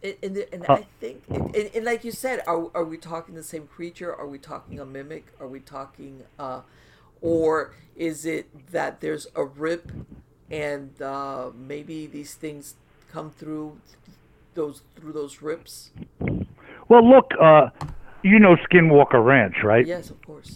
[0.03, 2.97] And, and, and Uh, I think, and, and, and like you said, are, are we
[2.97, 4.13] talking the same creature?
[4.13, 5.27] Are we talking a mimic?
[5.39, 6.61] Are we talking, uh,
[7.21, 9.91] or is it that there's a rip
[10.53, 12.75] and uh, maybe these things
[13.11, 13.77] come through
[14.53, 15.89] those through those rips?
[16.87, 17.69] Well, look, uh,
[18.21, 19.85] you know Skinwalker Ranch, right?
[19.85, 20.53] Yes, of course.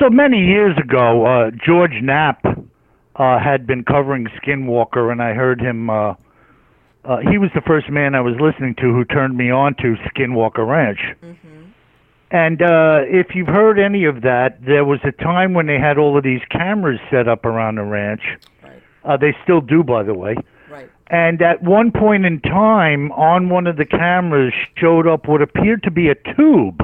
[0.00, 2.42] So many years ago, uh, George Knapp,
[3.16, 5.90] uh, had been covering Skinwalker, and I heard him.
[5.90, 6.14] Uh,
[7.04, 9.96] uh, he was the first man I was listening to who turned me on to
[10.08, 11.00] Skinwalker Ranch.
[11.22, 11.60] Mm-hmm.
[12.30, 15.98] And uh, if you've heard any of that, there was a time when they had
[15.98, 18.22] all of these cameras set up around the ranch.
[19.04, 20.36] Uh, they still do, by the way.
[20.70, 20.90] Right.
[21.08, 25.82] And at one point in time, on one of the cameras showed up what appeared
[25.84, 26.82] to be a tube,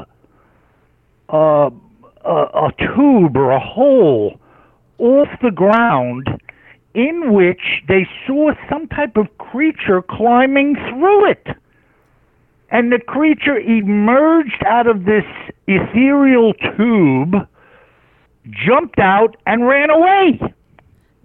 [1.33, 1.71] uh,
[2.25, 4.41] a, a tube or a hole
[4.99, 6.29] off the ground
[6.95, 11.47] in which they saw some type of creature climbing through it.
[12.71, 15.25] And the creature emerged out of this
[15.69, 17.47] ethereal tube,
[18.51, 20.41] jumped out, and ran away.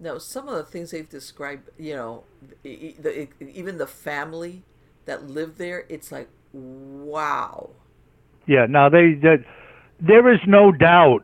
[0.01, 2.23] Now, some of the things they've described, you know,
[2.63, 4.63] the, even the family
[5.05, 7.69] that lived there, it's like, wow.
[8.47, 9.45] Yeah, now they, that
[9.99, 11.23] there is no doubt.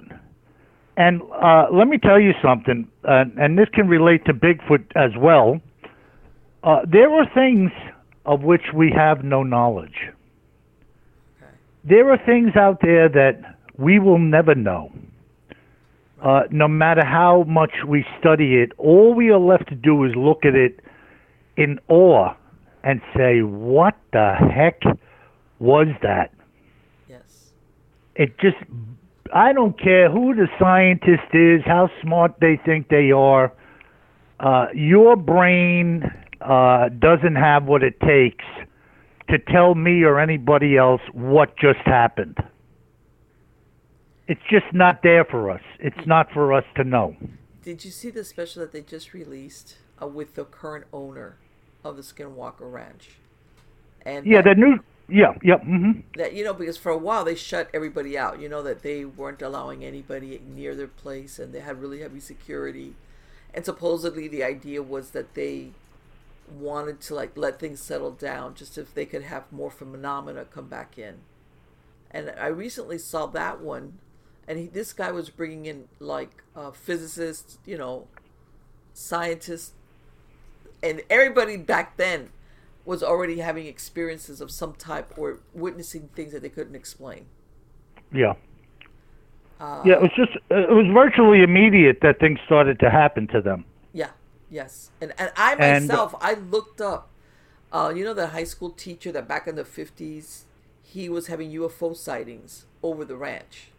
[0.96, 5.12] And uh, let me tell you something, uh, and this can relate to Bigfoot as
[5.20, 5.60] well.
[6.64, 7.72] Uh, there are things
[8.28, 10.10] of which we have no knowledge.
[11.42, 11.52] Okay.
[11.84, 14.92] There are things out there that we will never know.
[16.22, 20.12] Uh, no matter how much we study it, all we are left to do is
[20.16, 20.80] look at it
[21.58, 22.34] in awe
[22.84, 24.82] and say, what the heck
[25.60, 26.34] was that?
[27.08, 27.52] Yes.
[28.16, 28.58] It just,
[29.34, 33.54] I don't care who the scientist is, how smart they think they are.
[34.40, 36.04] Uh, your brain
[36.42, 38.46] uh, doesn't have what it takes
[39.30, 42.38] to tell me or anybody else what just happened.
[44.28, 45.62] It's just not there for us.
[45.80, 47.16] It's not for us to know.
[47.64, 51.38] Did you see the special that they just released uh, with the current owner
[51.84, 53.10] of the Skinwalker Ranch?
[54.06, 54.80] And Yeah, that, the new.
[55.10, 55.58] Yeah, yeah.
[55.60, 56.02] mm-hmm.
[56.18, 58.42] that you know because for a while they shut everybody out.
[58.42, 62.20] You know that they weren't allowing anybody near their place, and they had really heavy
[62.20, 62.96] security.
[63.54, 65.72] And supposedly the idea was that they
[66.50, 70.68] wanted to like let things settle down, just if they could have more phenomena come
[70.68, 71.20] back in.
[72.12, 74.00] And I recently saw that one,
[74.48, 78.08] and he, this guy was bringing in like uh, physicists, you know,
[78.94, 79.74] scientists,
[80.82, 82.30] and everybody back then
[82.86, 87.26] was already having experiences of some type or witnessing things that they couldn't explain.
[88.14, 88.34] Yeah.
[89.60, 93.42] Uh, Yeah, it was just, it was virtually immediate that things started to happen to
[93.42, 93.66] them.
[93.92, 94.12] Yeah.
[94.50, 94.92] Yes.
[95.02, 97.10] And and I And- myself, I looked up.
[97.70, 100.46] Uh, you know the high school teacher that back in the fifties,
[100.82, 103.72] he was having UFO sightings over the ranch.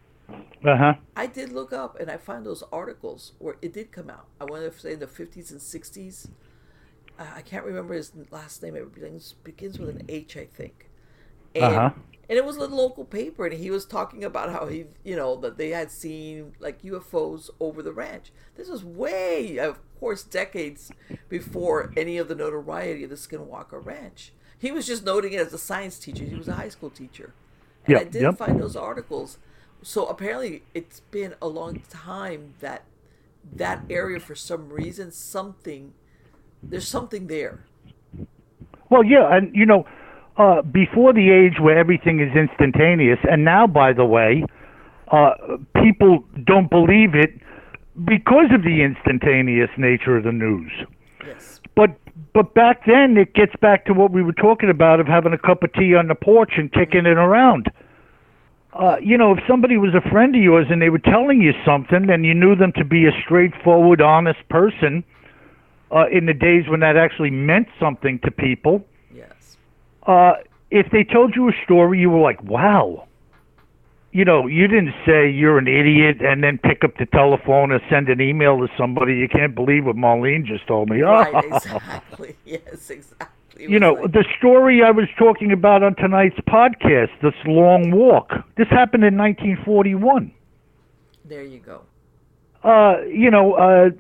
[0.65, 0.95] Uh huh.
[1.17, 4.27] I did look up and I found those articles where it did come out.
[4.41, 6.29] I want to say in the 50s and 60s.
[7.19, 8.77] Uh, I can't remember his last name.
[8.77, 10.91] It begins, begins with an H, I think.
[11.55, 11.91] And, Uh-huh.
[12.29, 15.37] and it was a local paper, and he was talking about how he, you know,
[15.37, 18.33] that they had seen like UFOs over the ranch.
[18.57, 20.93] This was way, of course, decades
[21.29, 24.33] before any of the notoriety of the Skinwalker Ranch.
[24.59, 26.25] He was just noting it as a science teacher.
[26.25, 27.35] He was a high school teacher.
[27.85, 28.37] And I did yep.
[28.37, 29.39] find those articles.
[29.83, 32.85] So apparently, it's been a long time that
[33.51, 35.95] that area, for some reason, something
[36.63, 37.65] there's something there.
[38.91, 39.87] Well, yeah, and you know,
[40.37, 44.45] uh, before the age where everything is instantaneous, and now, by the way,
[45.13, 45.33] uh,
[45.83, 47.31] people don't believe it
[48.05, 50.73] because of the instantaneous nature of the news.
[51.27, 51.61] Yes.
[51.75, 51.91] But
[52.33, 55.39] but back then, it gets back to what we were talking about of having a
[55.39, 57.71] cup of tea on the porch and kicking it around.
[58.73, 61.53] Uh, you know, if somebody was a friend of yours and they were telling you
[61.65, 65.03] something, and you knew them to be a straightforward, honest person,
[65.91, 69.57] uh, in the days when that actually meant something to people, Yes.
[70.07, 70.35] uh,
[70.71, 73.07] if they told you a story, you were like, wow.
[74.13, 77.81] You know, you didn't say you're an idiot and then pick up the telephone or
[77.91, 79.15] send an email to somebody.
[79.17, 81.01] You can't believe what Marlene just told me.
[81.03, 81.45] Right.
[81.45, 82.37] Exactly.
[82.45, 82.91] yes.
[82.91, 83.27] Exactly.
[83.59, 88.33] You know, like- the story I was talking about on tonight's podcast, this long walk,
[88.57, 90.31] this happened in 1941.
[91.25, 91.83] there you go.
[92.65, 93.91] Uh, you know, uh,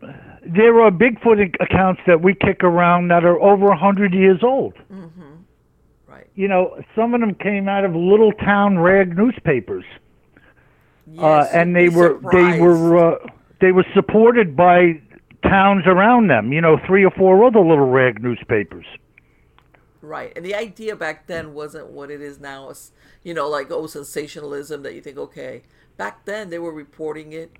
[0.46, 4.42] there are Bigfoot ac- accounts that we kick around that are over a 100 years
[4.42, 4.74] old.
[6.08, 6.26] Right.
[6.34, 9.84] You know, some of them came out of little town rag newspapers.
[11.10, 11.22] Yes.
[11.22, 13.18] uh, and they were they were uh,
[13.60, 15.00] they were supported by
[15.42, 16.52] towns around them.
[16.52, 18.84] You know, three or four other little rag newspapers.
[20.00, 20.32] Right.
[20.36, 22.70] And the idea back then wasn't what it is now.
[22.70, 22.92] It's,
[23.24, 25.62] you know, like, oh, sensationalism that you think, okay.
[25.96, 27.50] Back then, they were reporting it.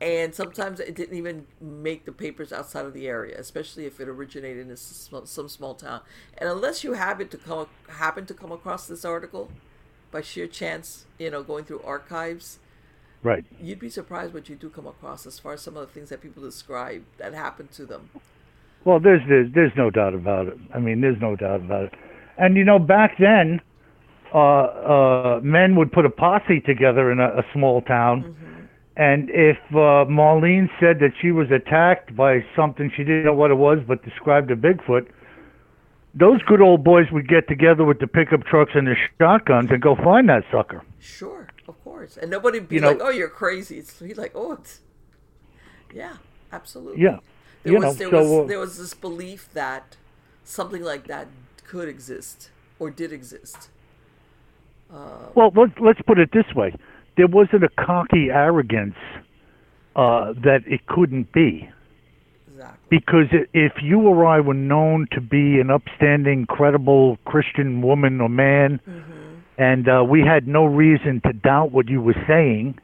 [0.00, 4.08] And sometimes it didn't even make the papers outside of the area, especially if it
[4.08, 6.00] originated in a s- some small town.
[6.38, 9.50] And unless you happen to come happen to come across this article
[10.10, 12.60] by sheer chance, you know, going through archives,
[13.22, 13.44] Right.
[13.60, 16.08] You'd be surprised what you do come across as far as some of the things
[16.08, 18.10] that people describe that happened to them.
[18.84, 20.56] Well, there's there's there's no doubt about it.
[20.74, 21.94] I mean, there's no doubt about it.
[22.38, 23.60] And you know, back then,
[24.34, 28.64] uh, uh, men would put a posse together in a, a small town, Mm-hmm.
[28.96, 33.50] and if uh, Marlene said that she was attacked by something she didn't know what
[33.50, 35.08] it was, but described a Bigfoot,
[36.14, 39.82] those good old boys would get together with the pickup trucks and the shotguns and
[39.82, 40.82] go find that sucker.
[40.98, 42.16] Sure, of course.
[42.16, 44.80] And nobody'd be You know- like, "Oh, you're crazy." It's be like, "Oh, it's
[45.94, 46.14] yeah,
[46.52, 47.18] absolutely." Yeah.
[47.62, 49.96] There you was know, there so, was uh, there was this belief that
[50.44, 51.28] something like that
[51.66, 53.68] could exist or did exist.
[55.34, 56.74] Well, let's let's put it this way:
[57.16, 58.96] there wasn't a cocky arrogance
[59.96, 61.68] uh, that it couldn't be,
[62.48, 62.78] Exactly.
[62.90, 68.28] because if you or I were known to be an upstanding, credible Christian woman or
[68.28, 68.80] man,
[69.58, 72.78] and uh, we had no reason to doubt what you were saying,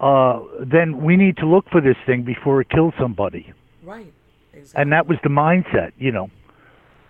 [0.00, 3.52] uh, then we need to look for this thing before it kills somebody,
[3.82, 4.12] Right.
[4.52, 4.82] Exactly.
[4.82, 6.28] and that was the mindset, you know.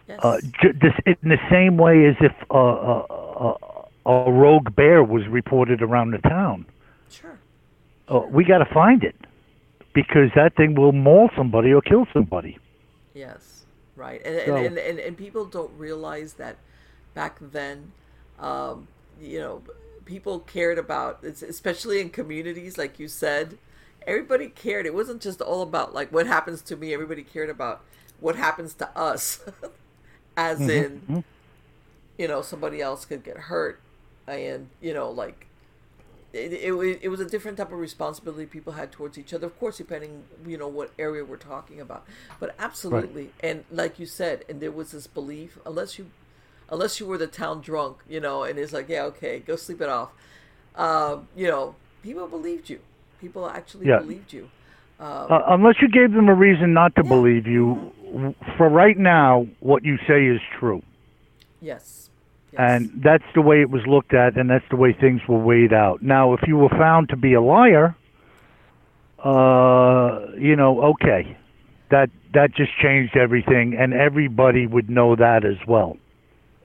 [0.07, 0.21] yes.
[0.23, 3.55] uh, j- this, in the same way as if uh, a,
[4.07, 6.67] a, a rogue bear was reported around the town.
[7.11, 7.39] sure.
[8.09, 9.17] Uh, we got to find it
[9.95, 12.59] because that thing will maul somebody or kill somebody.
[13.15, 13.65] Yes,
[13.97, 16.57] right, and So- and, and, and and people don't realize that
[17.15, 17.93] back then,
[18.39, 18.87] um,
[19.21, 19.63] you know,
[20.05, 23.57] people cared about, especially in communities like you said,
[24.07, 24.87] everybody cared.
[24.87, 26.93] It wasn't just all about like what happens to me.
[26.95, 27.83] Everybody cared about
[28.21, 29.41] what happens to us,
[30.37, 31.25] as Mm-hmm, in,
[32.19, 33.81] you know, somebody else could get hurt,
[34.27, 35.47] and you know, like
[36.33, 39.47] it, it, it was a different type of responsibility people had towards each other.
[39.47, 42.07] Of course depending you know what area we're talking about.
[42.39, 43.31] But absolutely.
[43.41, 46.11] And like you said and there was this belief unless you
[46.69, 49.81] unless you were the town drunk you know and it's like yeah okay go sleep
[49.81, 50.11] it off.
[50.77, 52.81] Um, you know people believed you
[53.21, 53.99] people actually Yeah.
[53.99, 54.49] believed you
[54.99, 57.91] Uh, unless you gave them a reason not to believe you,
[58.59, 60.83] for right now, what you say is true.
[61.63, 62.11] yes,
[62.53, 62.59] yes.
[62.59, 65.73] And that's the way it was looked at, and that's the way things were weighed
[65.73, 66.03] out.
[66.03, 67.95] Now, if you were found to be a liar,
[69.25, 71.37] uh, you know, okay,
[71.91, 75.97] that that just changed everything, and everybody would know that as well.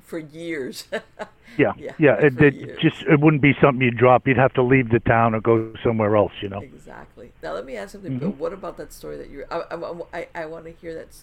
[0.06, 0.86] For years
[1.58, 2.16] Yeah, Yeah, yeah.
[2.20, 4.28] It, it just it wouldn't be something you'd drop.
[4.28, 6.34] You'd have to leave the town or go somewhere else.
[6.42, 6.60] You know.
[6.60, 7.32] Exactly.
[7.42, 8.12] Now let me ask something.
[8.14, 8.20] Mm-hmm.
[8.20, 8.32] Bill.
[8.32, 9.46] What about that story that you?
[9.50, 11.16] I I, I, I want to hear that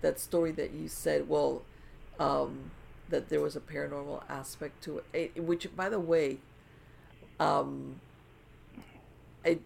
[0.00, 1.28] that story that you said.
[1.28, 1.62] Well,
[2.18, 2.70] um,
[3.08, 6.38] that there was a paranormal aspect to it, which, by the way,
[7.38, 8.00] um,
[9.44, 9.58] I,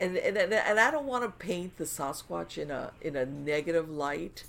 [0.00, 3.26] and and and and I don't want to paint the Sasquatch in a in a
[3.26, 4.44] negative light,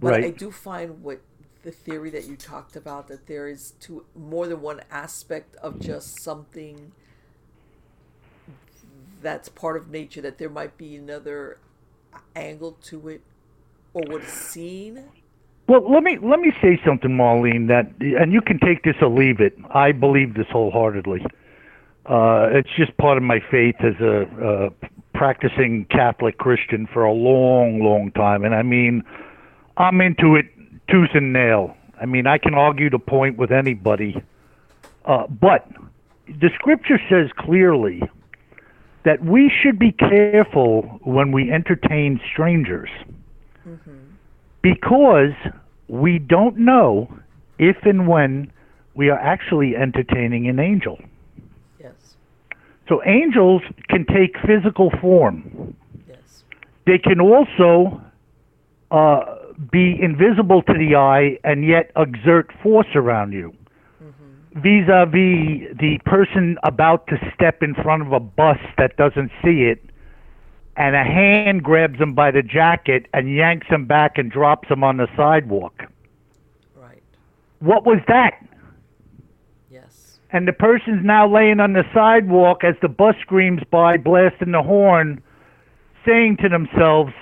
[0.00, 0.24] but Right.
[0.24, 1.20] I do find what
[1.62, 5.80] the theory that you talked about that there is two more than one aspect of
[5.80, 6.92] just something
[9.22, 11.58] that's part of nature that there might be another
[12.34, 13.22] angle to it
[13.94, 15.04] or what is seen
[15.68, 17.68] Well, let me let me say something, Marlene.
[17.68, 19.56] That and you can take this or leave it.
[19.74, 21.24] I believe this wholeheartedly.
[22.06, 24.70] Uh, it's just part of my faith as a uh,
[25.14, 29.04] practicing Catholic Christian for a long, long time, and I mean,
[29.76, 30.46] I'm into it
[30.90, 31.76] tooth and nail.
[32.00, 34.22] I mean, I can argue the point with anybody,
[35.04, 35.66] uh, but
[36.26, 38.02] the Scripture says clearly
[39.04, 42.90] that we should be careful when we entertain strangers
[44.62, 45.32] because
[45.88, 47.12] we don't know
[47.58, 48.52] if and when
[48.94, 50.98] we are actually entertaining an angel.
[51.78, 52.16] yes
[52.88, 55.74] So angels can take physical form.
[56.08, 56.44] yes
[56.86, 58.00] They can also
[58.90, 59.36] uh,
[59.70, 63.52] be invisible to the eye and yet exert force around you.
[64.02, 64.60] Mm-hmm.
[64.60, 69.84] Vis-a-vis the person about to step in front of a bus that doesn't see it,
[70.76, 74.82] and a hand grabs him by the jacket and yanks him back and drops him
[74.82, 75.82] on the sidewalk.
[76.76, 77.02] right
[77.58, 78.34] What was that?
[79.70, 84.52] yes and the person's now laying on the sidewalk as the bus screams by, blasting
[84.52, 85.22] the horn,
[86.06, 87.12] saying to themselves,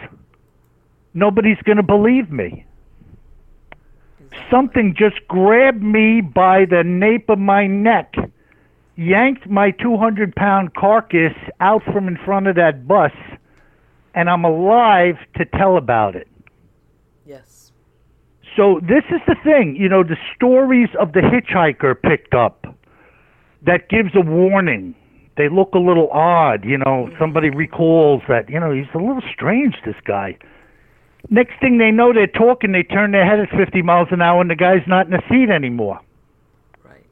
[1.19, 2.65] Nobody's going to believe me.
[4.49, 8.15] Something just grabbed me by the nape of my neck,
[8.95, 13.11] yanked my 200 pound carcass out from in front of that bus,
[14.15, 16.29] and I'm alive to tell about it.
[17.27, 17.73] yes
[18.57, 22.65] So this is the thing, you know, the stories of the hitchhiker picked up
[23.63, 24.95] that gives a warning.
[25.37, 27.59] They look a little odd, you know, somebody mm-hmm.
[27.59, 30.39] recalls that, you know, he's a little strange this guy.
[31.31, 34.41] Next thing they know they're talking, they turn their head at 50 miles an hour
[34.41, 36.01] and the guy's not in the seat anymore.
[36.85, 37.05] right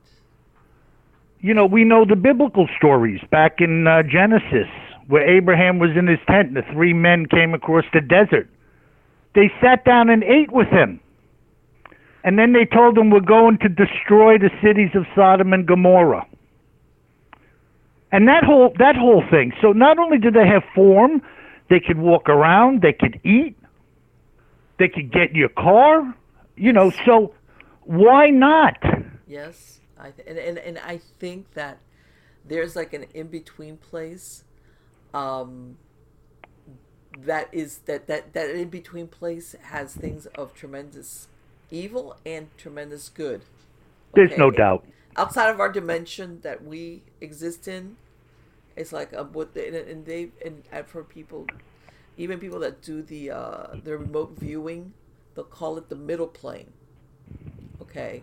[1.40, 4.68] You know, we know the biblical stories back in uh, Genesis
[5.08, 8.48] where Abraham was in his tent and the three men came across the desert.
[9.34, 11.00] They sat down and ate with him.
[12.24, 16.26] And then they told him, We're going to destroy the cities of Sodom and Gomorrah.
[18.10, 19.52] And that whole that whole thing.
[19.60, 21.22] So not only did they have form,
[21.68, 23.55] they could walk around, they could eat,
[24.78, 26.14] they could get your car,
[26.56, 27.34] you know, so
[27.84, 28.76] why not?
[29.26, 31.78] Yes, I th- and, and and I think that
[32.44, 34.44] there's like an in between place,
[35.14, 35.78] um,
[37.24, 41.28] that is that that that in between place has things of tremendous
[41.70, 43.42] evil and tremendous good.
[44.14, 44.84] There's no doubt.
[45.16, 47.96] Outside of our dimension that we exist in,
[48.76, 51.46] it's like um, what they, and they and, and for people,
[52.16, 54.94] even people that do the uh, the remote viewing,
[55.34, 56.72] they'll call it the middle plane.
[57.80, 58.22] Okay,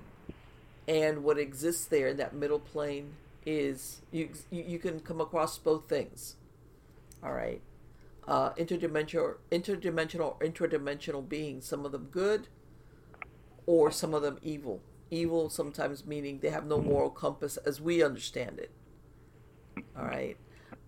[0.87, 3.13] and what exists there in that middle plane
[3.45, 6.35] is you you, you can come across both things.
[7.23, 7.61] All right,
[8.27, 11.65] uh, interdimensional interdimensional intradimensional beings.
[11.65, 12.47] Some of them good,
[13.65, 14.81] or some of them evil.
[15.11, 18.71] Evil sometimes meaning they have no moral compass as we understand it.
[19.95, 20.37] All right.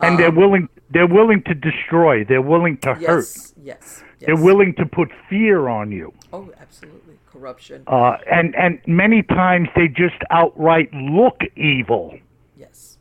[0.01, 2.23] And they're Um, willing they're willing to destroy.
[2.23, 3.01] They're willing to hurt.
[3.01, 4.25] Yes, yes, yes.
[4.25, 6.13] They're willing to put fear on you.
[6.31, 7.15] Oh, absolutely.
[7.31, 7.83] Corruption.
[7.87, 12.17] Uh, and and many times they just outright look evil,
[12.57, 12.97] yes.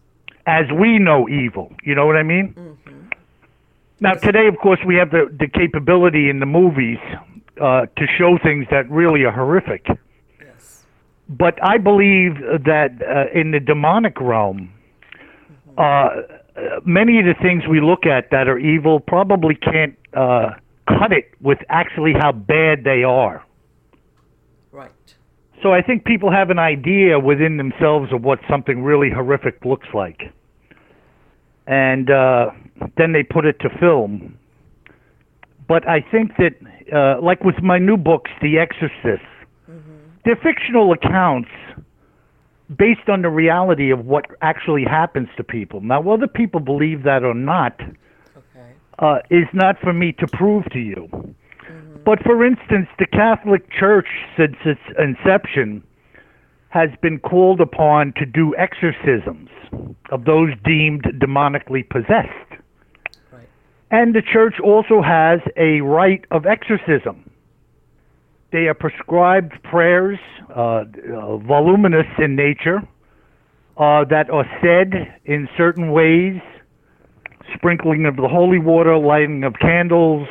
[0.47, 1.73] as we know evil.
[1.85, 2.55] You know what I mean?
[2.55, 3.01] Mm-hmm.
[4.01, 6.99] Now today, of course, we have the the capability in the movies
[7.61, 9.87] uh, to show things that really are horrific.
[10.41, 10.85] Yes.
[11.29, 14.73] But I believe that uh, in the demonic realm,
[15.79, 16.23] uh, uh,
[16.85, 20.51] many of the things we look at that are evil probably can't uh,
[20.89, 23.45] cut it with actually how bad they are.
[24.73, 24.91] Right.
[25.63, 29.89] So I think people have an idea within themselves of what something really horrific looks
[29.95, 30.21] like.
[31.67, 32.51] And uh,
[32.97, 34.39] then they put it to film.
[35.67, 36.53] But I think that,
[36.95, 39.25] uh, like with my new books, The Exorcist,
[40.25, 41.49] they're fictional accounts
[42.77, 45.81] based on the reality of what actually happens to people.
[45.81, 48.73] Now, whether people believe that or not Okay.
[48.99, 51.35] uh, is not for me to prove to you.
[52.05, 55.82] But for instance, the Catholic Church, since its inception,
[56.69, 59.49] has been called upon to do exorcisms
[60.11, 62.61] of those deemed demonically possessed.
[63.32, 63.49] Right.
[63.91, 67.31] And the church also has a rite of exorcism.
[68.55, 72.87] They are prescribed prayers, uh, uh, voluminous in nature,
[73.77, 76.41] uh, that are said in certain ways
[77.57, 80.29] sprinkling of the holy water, lighting of candles,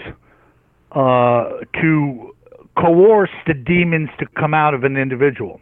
[0.93, 1.49] uh,
[1.81, 2.33] to
[2.77, 5.59] coerce the demons to come out of an individual.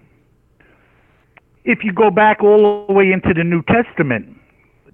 [1.66, 4.38] If you go back all the way into the New Testament,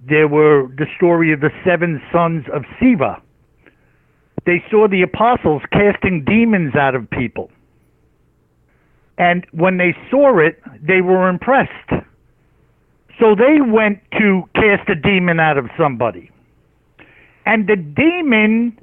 [0.08, 3.20] there were the story of the seven sons of Sceva.
[4.46, 7.50] They saw the apostles casting demons out of people.
[9.18, 11.90] And when they saw it, they were impressed.
[13.18, 16.30] So they went to cast a demon out of somebody.
[17.44, 18.78] And the demon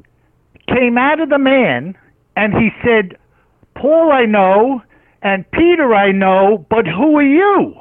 [0.68, 1.98] came out of the man
[2.36, 3.18] and he said,
[3.76, 4.82] Paul I know
[5.22, 7.74] and Peter I know, but who are you?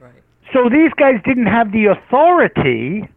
[0.00, 0.12] Right.
[0.52, 3.08] So these guys didn't have the authority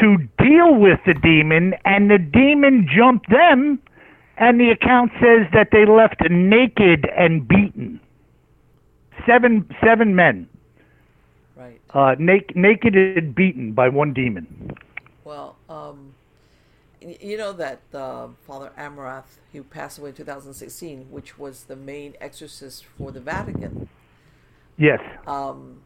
[0.00, 3.80] to deal with the demon, and the demon jumped them,
[4.36, 8.00] and the account says that they left naked and beaten.
[9.26, 10.48] Seven seven men,
[11.56, 11.80] Right.
[11.94, 14.72] uh, naked, naked and beaten by one demon.
[15.24, 16.14] Well, um,
[17.00, 22.14] you know that uh, Father Amorth, who passed away in 2016, which was the main
[22.20, 23.88] exorcist for the Vatican.
[24.76, 25.00] Yes.
[25.26, 25.80] Um,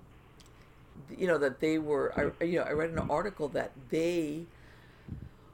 [1.16, 2.12] you know that they were.
[2.40, 4.46] I, you know, I read an article that they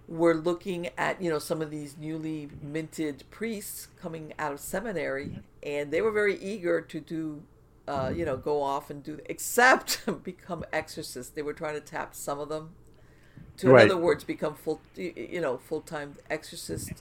[0.09, 5.41] were looking at you know some of these newly minted priests coming out of seminary,
[5.63, 7.43] and they were very eager to do.
[7.87, 11.31] Uh, you know, go off and do, except become exorcists.
[11.33, 12.71] They were trying to tap some of them
[13.59, 13.85] to, Right.
[13.85, 16.93] in other words, become full, you know, full time exorcist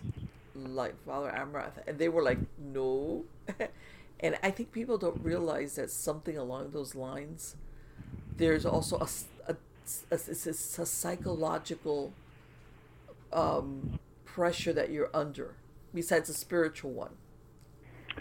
[0.56, 3.26] like Father Amorth, and they were like, no.
[4.20, 7.56] and I think people don't realize that something along those lines.
[8.38, 9.08] There's also a,
[9.52, 9.56] a,
[10.12, 12.14] a, it's a psychological
[13.34, 15.56] um, pressure that you're under,
[15.94, 17.12] besides a spiritual one.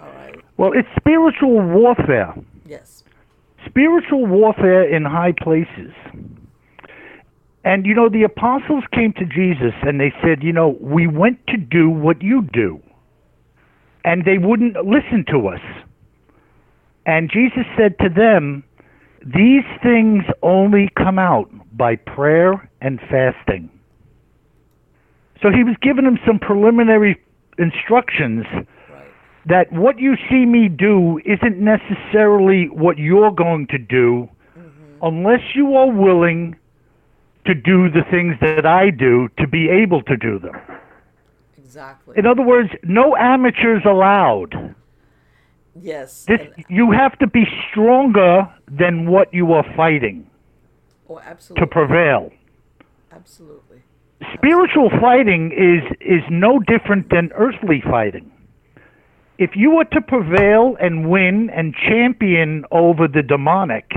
[0.00, 0.34] All right.
[0.56, 2.34] Well, it's spiritual warfare.
[2.66, 3.04] Yes.
[3.66, 5.92] spiritual warfare in high places.
[7.64, 11.46] And you know, the apostles came to Jesus and they said, you know, we went
[11.48, 12.80] to do what you do.
[14.04, 15.60] And they wouldn't listen to us.
[17.06, 18.64] And Jesus said to them,
[19.24, 23.70] these things only come out by prayer and fasting.
[25.42, 27.20] So he was giving him some preliminary
[27.58, 28.66] instructions Right.
[29.46, 34.70] that what you see me do isn't necessarily what you're going to do mm-hmm.
[35.02, 36.56] unless you are willing
[37.44, 40.54] to do the things that I do to be able to do them.
[41.58, 42.16] Exactly.
[42.16, 44.74] In other words, no amateurs allowed.
[45.74, 46.24] yes.
[46.26, 50.30] This, and- you have to be stronger than what you are fighting
[51.08, 51.60] oh, absolutely.
[51.60, 52.30] to prevail.
[53.10, 53.71] absolutely.
[54.34, 58.30] Spiritual fighting is is no different than earthly fighting.
[59.38, 63.90] If you are to prevail and win and champion over the demonic,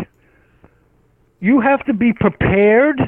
[1.39, 2.99] you have to be prepared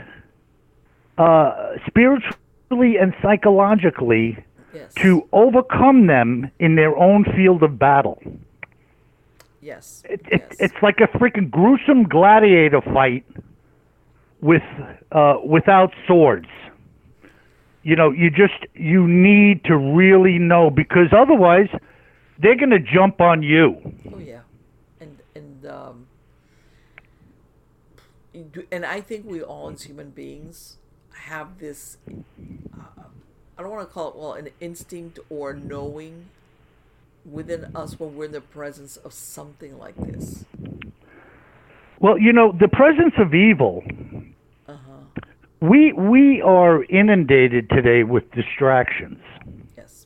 [1.17, 4.93] uh, spiritually and psychologically Yes.
[4.95, 8.21] to overcome them in their own field of battle.
[9.59, 10.03] Yes.
[10.07, 10.57] It, it, yes.
[10.59, 13.25] It's like a freaking gruesome gladiator fight
[14.41, 14.61] with
[15.11, 16.47] uh, without swords.
[17.87, 21.69] You know, you just you need to really know because otherwise
[22.37, 23.77] they're going to jump on you.
[24.13, 24.41] Oh yeah,
[24.99, 26.07] and and um,
[28.73, 30.75] and I think we all as human beings
[31.13, 31.95] have this.
[32.77, 33.03] Uh,
[33.57, 36.25] I don't want to call it well an instinct or knowing
[37.23, 40.43] within us when we're in the presence of something like this.
[42.01, 43.85] Well, you know, the presence of evil.
[45.59, 49.19] We we are inundated today with distractions.
[49.75, 50.05] Yes.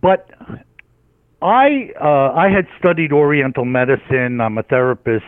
[0.00, 0.30] But
[1.40, 4.40] I uh, I had studied Oriental medicine.
[4.40, 5.24] I'm a therapist,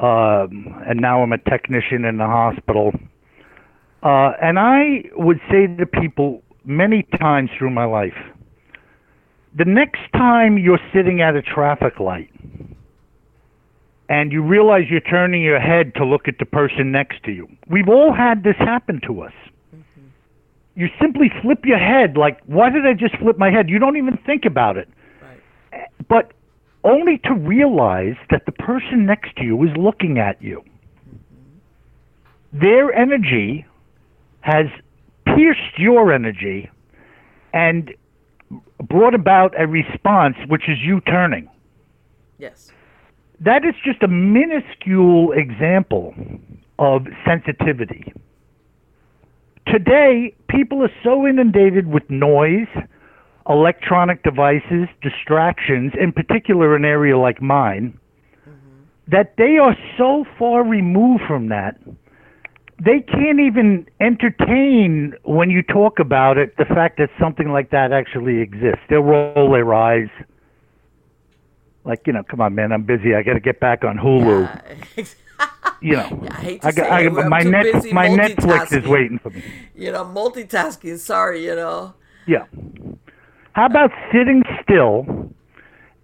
[0.00, 2.92] um, and now I'm a technician in the hospital.
[4.02, 8.16] Uh, and I would say to people many times through my life,
[9.56, 12.30] the next time you're sitting at a traffic light
[14.08, 17.48] and you realize you're turning your head to look at the person next to you,
[17.68, 19.32] we've all had this happen to us.
[19.74, 20.06] Mm-hmm.
[20.74, 23.68] You simply flip your head like why did i just flip my head?
[23.68, 24.88] You don't even think about it.
[25.22, 25.88] Right.
[26.08, 26.32] but
[26.84, 30.62] only to realize that the person next to you is looking at you.
[31.08, 32.60] Mm-hmm.
[32.60, 33.64] Their energy
[34.42, 34.66] has
[35.24, 36.70] pierced your energy
[37.54, 37.94] and
[38.82, 41.48] brought about a response which is you turning.
[42.38, 42.72] Yes.
[43.40, 46.14] That is just a minuscule example
[46.78, 48.12] of sensitivity.
[49.66, 52.68] Today, people are so inundated with noise,
[53.48, 57.98] electronic devices, distractions, in particular an area like mine,
[58.48, 58.82] mm-hmm.
[59.10, 61.78] that they are so far removed from that,
[62.78, 67.92] they can't even entertain when you talk about it the fact that something like that
[67.92, 68.80] actually exists.
[68.90, 70.08] They'll roll their eyes.
[71.84, 73.14] Like, you know, come on, man, I'm busy.
[73.14, 74.48] I got to get back on Hulu.
[74.96, 78.72] You know, Yeah, I hate to I got, say I, it, my net, my Netflix
[78.76, 79.42] is waiting for me.
[79.74, 80.98] you know, multitasking.
[80.98, 81.94] Sorry, you know.
[82.26, 82.46] Yeah.
[83.52, 85.30] How about sitting still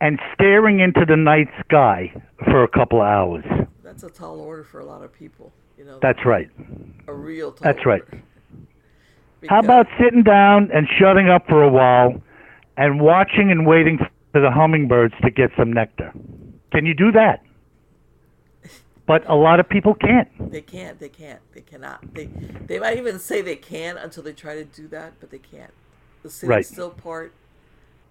[0.00, 2.12] and staring into the night sky
[2.44, 3.44] for a couple of hours?
[3.82, 5.52] That's a tall order for a lot of people.
[5.78, 5.98] You know.
[6.02, 6.50] That's right.
[7.08, 8.02] a real tall That's right.
[9.48, 12.20] How about sitting down and shutting up for a while
[12.76, 13.98] and watching and waiting
[14.32, 16.12] for the hummingbirds to get some nectar?
[16.72, 17.42] Can you do that?
[19.06, 20.28] But a lot of people can't.
[20.52, 21.00] They can't.
[21.00, 21.40] They can't.
[21.52, 22.14] They cannot.
[22.14, 22.26] They
[22.66, 25.72] they might even say they can until they try to do that, but they can't.
[26.22, 26.66] The sitting Right.
[26.66, 27.32] still part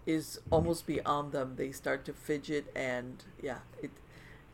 [0.05, 1.55] is almost beyond them.
[1.55, 3.91] They start to fidget, and yeah, it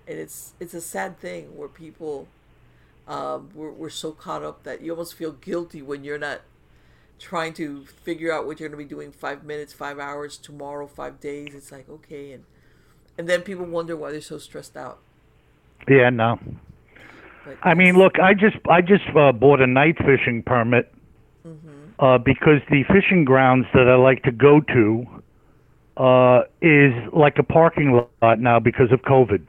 [0.07, 2.27] and it's it's a sad thing where people
[3.07, 6.41] um, we're we're so caught up that you almost feel guilty when you're not
[7.19, 10.87] trying to figure out what you're going to be doing five minutes, five hours, tomorrow,
[10.87, 11.53] five days.
[11.55, 12.43] It's like okay, and
[13.17, 14.99] and then people wonder why they're so stressed out.
[15.87, 16.39] Yeah, no.
[17.45, 20.91] But I mean, look, I just I just uh, bought a night fishing permit
[21.99, 25.05] uh, because the fishing grounds that I like to go to
[25.97, 29.45] uh, is like a parking lot now because of COVID.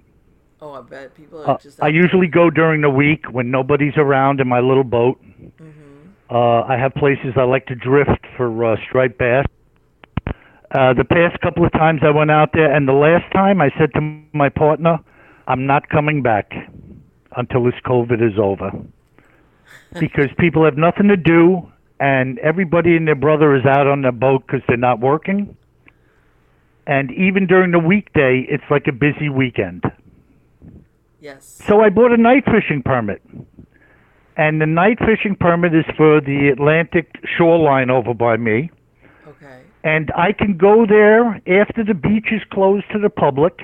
[0.60, 1.82] Oh, I bet people are Uh, just.
[1.82, 5.20] I usually go during the week when nobody's around in my little boat.
[6.30, 9.44] Uh, I have places I like to drift for uh, striped bass.
[10.26, 13.70] Uh, the past couple of times I went out there, and the last time I
[13.78, 14.00] said to
[14.32, 14.98] my partner,
[15.46, 16.52] "I'm not coming back
[17.36, 18.72] until this COVID is over,"
[20.00, 21.70] because people have nothing to do,
[22.00, 25.56] and everybody and their brother is out on their boat because they're not working.
[26.88, 29.84] And even during the weekday, it's like a busy weekend.
[31.20, 31.62] Yes.
[31.66, 33.22] So I bought a night fishing permit.
[34.36, 38.70] And the night fishing permit is for the Atlantic shoreline over by me.
[39.26, 39.62] Okay.
[39.82, 43.60] And I can go there after the beach is closed to the public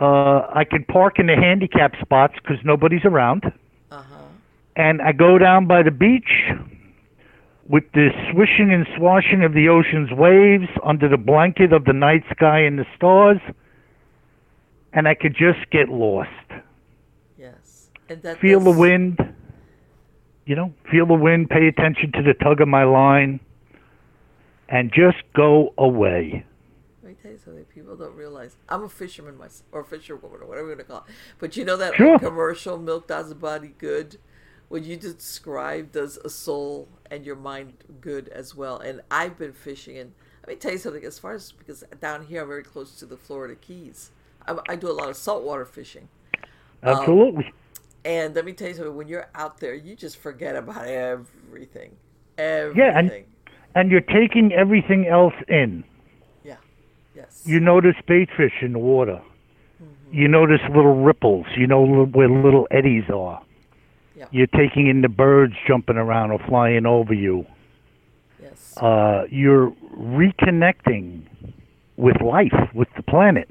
[0.00, 3.44] Uh, I can park in the handicap spots because nobody's around.
[3.90, 4.24] Uh huh.
[4.76, 6.52] And I go down by the beach
[7.68, 12.22] with the swishing and swashing of the ocean's waves under the blanket of the night
[12.30, 13.40] sky and the stars.
[14.92, 16.46] And I could just get lost.
[18.08, 18.14] Yes.
[18.16, 19.34] And that Feel the wind.
[20.46, 23.38] You know, feel the wind, pay attention to the tug of my line,
[24.70, 26.46] and just go away.
[27.02, 27.64] Let me tell you something.
[27.64, 31.04] People don't realize I'm a fisherman myself, or fisherwoman, or whatever you want to call
[31.06, 31.14] it.
[31.38, 32.18] But you know that Sure.
[32.18, 34.16] commercial, "Milk does a body good."
[34.68, 38.78] What you described does a soul and your mind good as well.
[38.78, 40.12] And I've been fishing, and
[40.46, 41.04] let me tell you something.
[41.04, 44.12] As far as because down here I'm very close to the Florida Keys,
[44.46, 46.08] I, I do a lot of saltwater fishing.
[46.82, 47.52] Um, Absolutely.
[48.08, 48.96] And let me tell you something.
[48.96, 51.92] When you're out there, you just forget about everything.
[52.38, 53.24] and- Everything.
[53.74, 55.84] and you're taking everything else in.
[56.42, 56.56] Yeah.
[57.14, 57.42] Yes.
[57.44, 59.20] You notice bait fish in the water.
[59.82, 60.14] Mm-hmm.
[60.16, 61.46] You notice little ripples.
[61.56, 63.42] You know where little eddies are.
[64.16, 64.24] Yeah.
[64.30, 67.44] You're taking in the birds jumping around or flying over you.
[68.42, 68.74] yes.
[68.78, 71.22] Uh, you're reconnecting
[71.96, 73.48] with life, with the planet.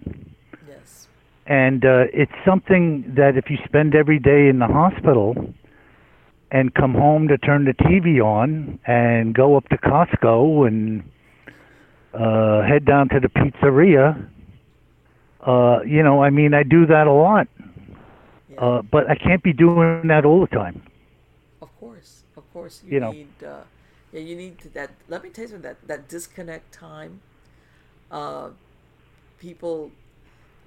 [1.48, 5.36] And uh, it's something that if you spend every day in the hospital
[6.52, 11.04] and come home to turn the TV on and go up to Costco and
[12.14, 14.30] uh, head down to the pizzeria,
[15.46, 17.48] uh, you know, I mean, I do that a lot.
[18.50, 18.60] Yeah.
[18.60, 20.66] Uh, but I can't be doing that all the time.
[21.62, 23.12] Of course, of course, you, You know.
[23.12, 23.30] need.
[23.44, 23.62] Uh,
[24.12, 24.92] yeah, you need that.
[25.08, 25.62] Let me tell you something.
[25.62, 27.22] That that disconnect time.
[28.12, 28.50] Uh,
[29.40, 29.92] people.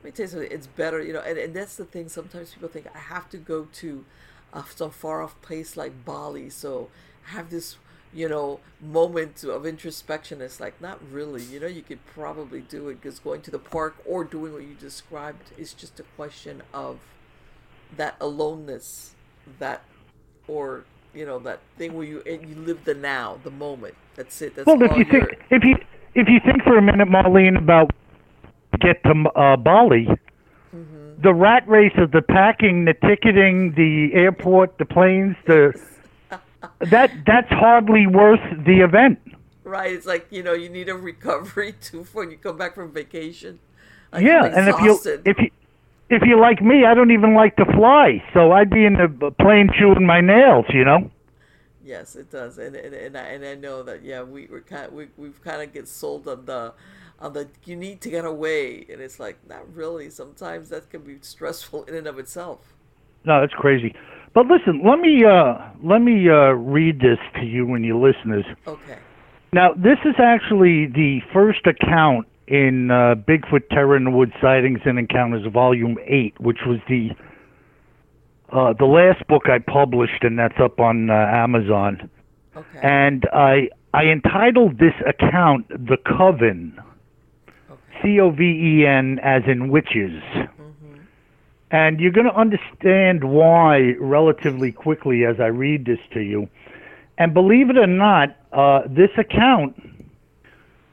[0.03, 0.51] Let me tell you something.
[0.51, 2.09] It's better, you know, and, and that's the thing.
[2.09, 4.05] Sometimes people think I have to go to
[4.53, 6.89] uh, some far off place like Bali, so
[7.25, 7.77] have this,
[8.13, 10.41] you know, moment of introspection.
[10.41, 11.43] It's like not really.
[11.43, 14.63] You know, you could probably do it because going to the park or doing what
[14.63, 17.01] you described is just a question of
[17.97, 19.15] that aloneness,
[19.59, 19.83] that
[20.49, 23.95] or you know that thing where you and you live the now, the moment.
[24.15, 24.57] That's it.
[24.57, 25.77] That's Well, if you think if you
[26.15, 27.91] if you think for a minute, Marlene, about
[28.81, 30.09] get to uh, Bali,
[30.75, 31.21] Mm-hmm.
[31.23, 35.73] the rat race of the packing, the ticketing, the airport, the planes, the
[36.81, 39.19] that that's hardly worth the event.
[39.65, 39.93] Right.
[39.93, 43.61] It's like you know you need a recovery too when you come back from vacation.
[44.13, 45.51] Like, yeah, and if you if you
[46.11, 49.31] if you like me, I don't even like to fly, so I'd be in the
[49.41, 51.11] plane chewing my nails, you know.
[51.83, 54.03] Yes, it does, and and and I, and I know that.
[54.05, 56.75] Yeah, we we're kind we we've kind of get sold on the
[57.21, 60.11] on the you need to get away, and it's like not really.
[60.11, 62.75] Sometimes that can be stressful in and of itself.
[63.25, 63.95] No, that's crazy.
[64.33, 68.45] But listen, let me uh, let me uh, read this to you and your listeners.
[68.67, 68.99] Okay.
[69.53, 74.81] Now, this is actually the first account in uh, Bigfoot Terror in the Woods Sightings
[74.85, 77.11] and Encounters, Volume Eight, which was the
[78.53, 82.09] uh, the last book I published, and that's up on uh, Amazon.
[82.57, 82.81] Okay.
[82.83, 86.79] And I I entitled this account "The Coven,".
[88.03, 90.23] C O V E N, as in witches.
[90.35, 90.97] Mm-hmm.
[91.71, 96.49] And you're going to understand why relatively quickly as I read this to you.
[97.19, 99.77] And believe it or not, uh, this account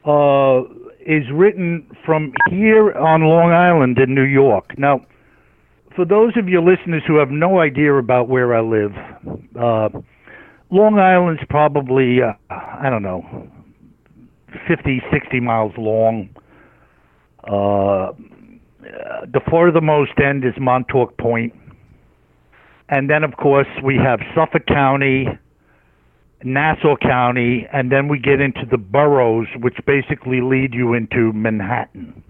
[0.06, 0.64] uh,
[1.06, 4.78] is written from here on Long Island in New York.
[4.78, 5.06] Now,
[5.96, 8.92] for those of your listeners who have no idea about where I live,
[9.60, 9.90] uh,
[10.70, 13.50] Long Island's probably, uh, I don't know,
[14.68, 16.30] 50, 60 miles long.
[17.48, 18.12] Uh,
[19.32, 21.54] the furthermost end is Montauk Point.
[22.90, 25.28] And then, of course, we have Suffolk County,
[26.44, 32.24] Nassau County, and then we get into the boroughs, which basically lead you into Manhattan.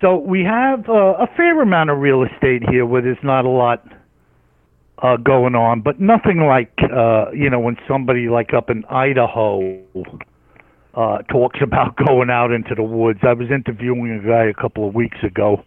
[0.00, 3.48] So we have uh, a fair amount of real estate here where there's not a
[3.48, 3.84] lot
[5.02, 9.82] uh, going on, but nothing like, uh, you know, when somebody like up in Idaho
[10.98, 13.20] uh, talks about going out into the woods.
[13.22, 15.64] I was interviewing a guy a couple of weeks ago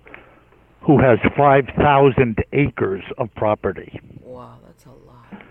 [0.81, 3.99] who has 5,000 acres of property.
[4.21, 5.43] Wow, that's a lot.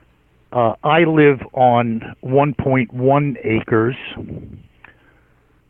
[0.52, 3.94] Uh, I live on 1.1 acres,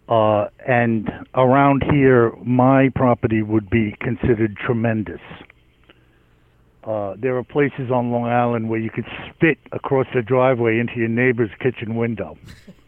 [0.08, 5.20] uh, and around here, my property would be considered tremendous.
[6.82, 10.94] Uh, there are places on Long Island where you could spit across the driveway into
[10.96, 12.38] your neighbor's kitchen window.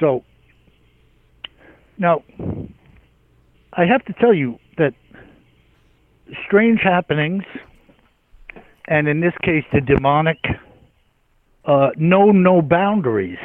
[0.00, 0.24] So,
[1.98, 2.22] now,
[3.72, 4.92] I have to tell you that
[6.46, 7.44] strange happenings,
[8.88, 10.38] and in this case, the demonic,
[11.64, 13.38] uh, know no boundaries.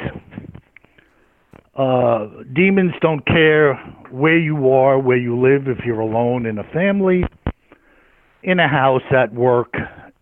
[1.76, 3.74] Uh, demons don't care
[4.10, 7.22] where you are, where you live, if you're alone in a family,
[8.42, 9.74] in a house, at work.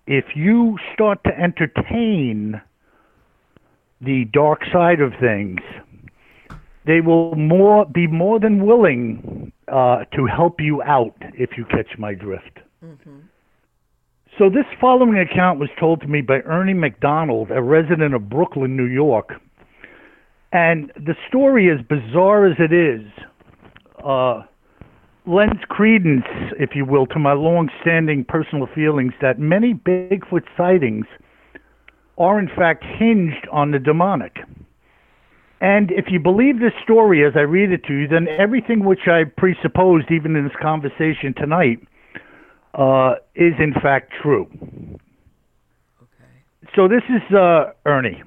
[0.06, 2.60] If you start to entertain
[4.00, 5.60] the dark side of things,
[6.88, 11.98] they will more be more than willing uh, to help you out if you catch
[11.98, 12.60] my drift.
[14.38, 18.74] So this following account was told to me by Ernie McDonald, a resident of Brooklyn,
[18.76, 19.34] New York.
[20.52, 23.02] And the story, as bizarre as it is,
[24.02, 24.42] uh,
[25.26, 26.24] lends credence,
[26.58, 31.04] if you will, to my long-standing personal feelings that many Bigfoot sightings
[32.16, 34.36] are in fact hinged on the demonic.
[35.60, 39.08] And if you believe this story as I read it to you, then everything which
[39.08, 41.80] I presupposed, even in this conversation tonight,
[42.74, 44.46] uh, is in fact true.
[46.00, 46.70] Okay.
[46.76, 48.22] So this is uh, Ernie.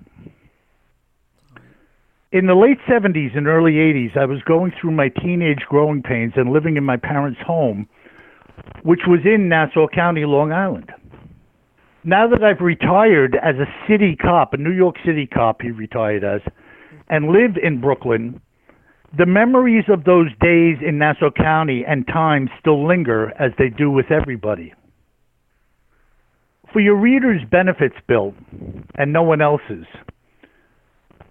[2.33, 6.33] In the late 70s and early 80s, I was going through my teenage growing pains
[6.35, 7.87] and living in my parents' home,
[8.83, 10.91] which was in Nassau County, Long Island.
[12.03, 16.23] Now that I've retired as a city cop, a New York City cop, he retired
[16.23, 16.41] as,
[17.11, 18.41] and live in Brooklyn,
[19.17, 23.91] the memories of those days in Nassau County and time still linger as they do
[23.91, 24.73] with everybody.
[26.71, 28.33] For your readers' benefits, Bill,
[28.95, 29.85] and no one else's,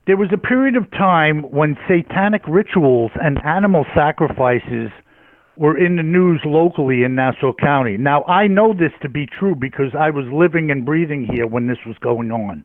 [0.07, 4.91] there was a period of time when satanic rituals and animal sacrifices
[5.57, 7.97] were in the news locally in Nassau County.
[7.97, 11.69] Now, I know this to be true because I was living and breathing here when
[11.69, 12.65] this was going on.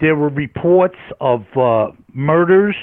[0.00, 2.76] There were reports of uh, murders,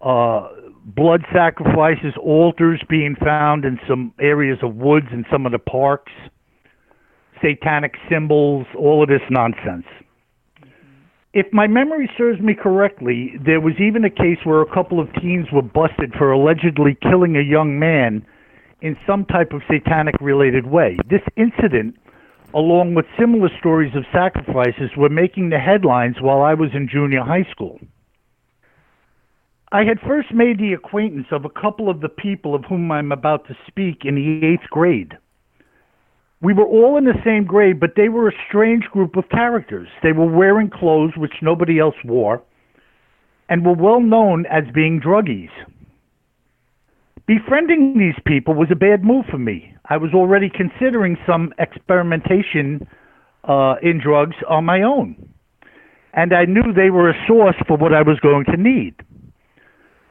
[0.00, 0.48] uh,
[0.84, 6.12] blood sacrifices, altars being found in some areas of woods and some of the parks,
[7.42, 9.86] satanic symbols, all of this nonsense.
[11.34, 15.08] If my memory serves me correctly, there was even a case where a couple of
[15.20, 18.24] teens were busted for allegedly killing a young man
[18.80, 20.96] in some type of satanic related way.
[21.10, 21.96] This incident,
[22.54, 27.22] along with similar stories of sacrifices, were making the headlines while I was in junior
[27.22, 27.78] high school.
[29.70, 33.12] I had first made the acquaintance of a couple of the people of whom I'm
[33.12, 35.12] about to speak in the eighth grade.
[36.40, 39.88] We were all in the same grade, but they were a strange group of characters.
[40.02, 42.42] They were wearing clothes which nobody else wore
[43.48, 45.50] and were well known as being druggies.
[47.28, 49.74] Befriending these people was a bad move for me.
[49.90, 52.88] I was already considering some experimentation
[53.44, 55.14] uh, in drugs on my own.
[56.14, 58.94] And I knew they were a source for what I was going to need.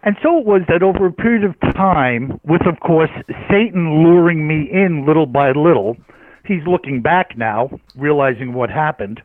[0.04, 3.10] And so it was that over a period of time, with of course
[3.50, 5.98] Satan luring me in little by little,
[6.46, 9.22] he's looking back now, realizing what happened,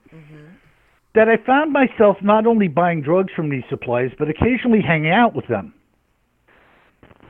[1.14, 5.34] that I found myself not only buying drugs from these suppliers, but occasionally hanging out
[5.34, 5.74] with them.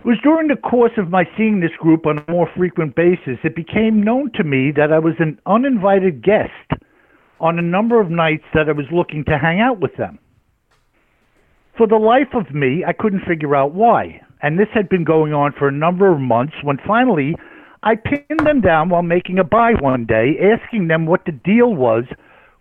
[0.02, 3.38] It was during the course of my seeing this group on a more frequent basis,
[3.44, 6.50] it became known to me that I was an uninvited guest
[7.38, 10.18] on a number of nights that I was looking to hang out with them.
[11.78, 14.20] For the life of me, I couldn't figure out why.
[14.42, 17.36] And this had been going on for a number of months when finally
[17.84, 21.76] I pinned them down while making a buy one day, asking them what the deal
[21.76, 22.02] was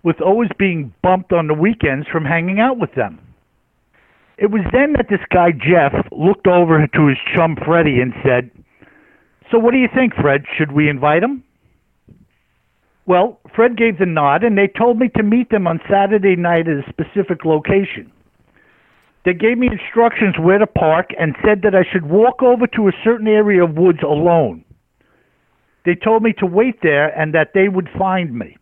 [0.03, 3.19] with always being bumped on the weekends from hanging out with them.
[4.37, 8.49] It was then that this guy, Jeff, looked over to his chum, Freddie, and said,
[9.51, 10.43] So what do you think, Fred?
[10.57, 11.43] Should we invite him?
[13.05, 16.67] Well, Fred gave the nod, and they told me to meet them on Saturday night
[16.67, 18.11] at a specific location.
[19.25, 22.87] They gave me instructions where to park and said that I should walk over to
[22.87, 24.63] a certain area of woods alone.
[25.85, 28.57] They told me to wait there and that they would find me.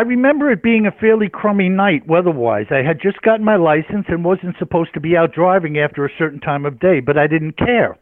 [0.00, 2.68] I remember it being a fairly crummy night weather-wise.
[2.70, 6.16] I had just gotten my license and wasn't supposed to be out driving after a
[6.16, 7.98] certain time of day, but I didn't care.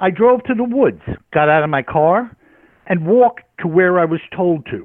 [0.00, 1.02] I drove to the woods,
[1.32, 2.36] got out of my car,
[2.88, 4.84] and walked to where I was told to.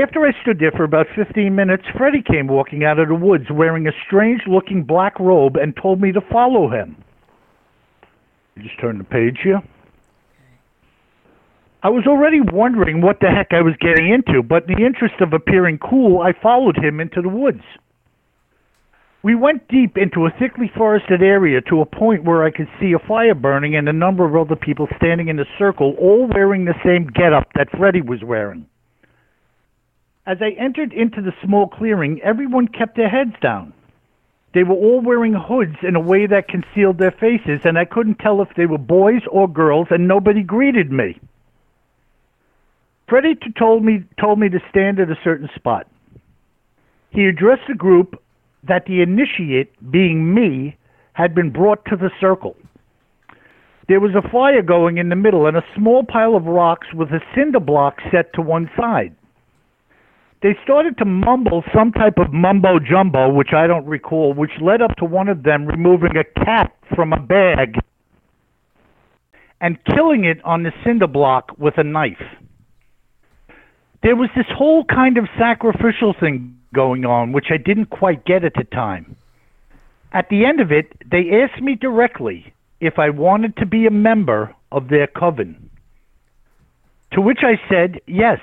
[0.00, 3.46] After I stood there for about 15 minutes, Freddie came walking out of the woods
[3.50, 7.02] wearing a strange looking black robe and told me to follow him.
[8.58, 9.60] Just turn the page here.
[11.84, 15.16] I was already wondering what the heck I was getting into, but in the interest
[15.20, 17.60] of appearing cool, I followed him into the woods.
[19.22, 22.94] We went deep into a thickly forested area to a point where I could see
[22.94, 26.64] a fire burning and a number of other people standing in a circle, all wearing
[26.64, 28.64] the same getup that Freddie was wearing.
[30.26, 33.74] As I entered into the small clearing, everyone kept their heads down.
[34.54, 38.20] They were all wearing hoods in a way that concealed their faces, and I couldn't
[38.20, 41.20] tell if they were boys or girls, and nobody greeted me.
[43.08, 45.86] Freddie told me told me to stand at a certain spot.
[47.10, 48.20] He addressed the group
[48.66, 50.76] that the initiate, being me,
[51.12, 52.56] had been brought to the circle.
[53.88, 57.10] There was a fire going in the middle and a small pile of rocks with
[57.10, 59.14] a cinder block set to one side.
[60.42, 64.82] They started to mumble some type of mumbo jumbo, which I don't recall, which led
[64.82, 67.78] up to one of them removing a cat from a bag
[69.60, 72.20] and killing it on the cinder block with a knife.
[74.04, 78.44] There was this whole kind of sacrificial thing going on, which I didn't quite get
[78.44, 79.16] at the time.
[80.12, 83.90] At the end of it, they asked me directly if I wanted to be a
[83.90, 85.70] member of their coven.
[87.14, 88.40] To which I said yes.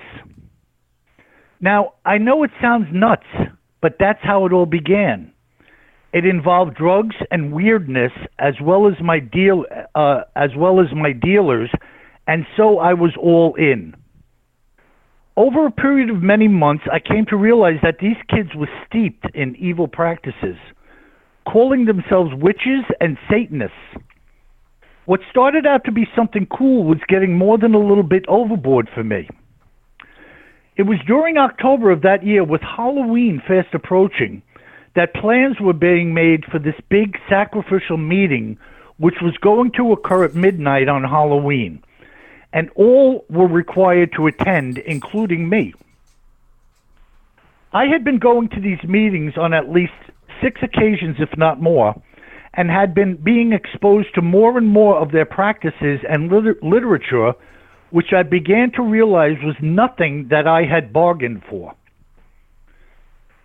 [1.60, 3.28] Now, I know it sounds nuts,
[3.84, 5.32] but that's how it all began.
[6.12, 11.14] It involved drugs and weirdness as well as my deal uh, as well as my
[11.14, 11.70] dealers,
[12.26, 13.96] and so I was all in.
[15.38, 19.26] Over a period of many months, I came to realize that these kids were steeped
[19.34, 20.58] in evil practices,
[21.46, 23.76] calling themselves witches and Satanists.
[25.06, 28.90] What started out to be something cool was getting more than a little bit overboard
[28.94, 29.30] for me.
[30.76, 34.42] It was during October of that year, with Halloween fast approaching,
[34.96, 38.58] that plans were being made for this big sacrificial meeting,
[38.98, 41.82] which was going to occur at midnight on Halloween.
[42.54, 45.74] And all were required to attend, including me.
[47.74, 49.94] I had been going to these meetings on at least
[50.42, 51.96] six occasions, if not more,
[52.54, 57.34] and had been being exposed to more and more of their practices and liter- literature,
[57.92, 61.74] which I began to realize was nothing that I had bargained for.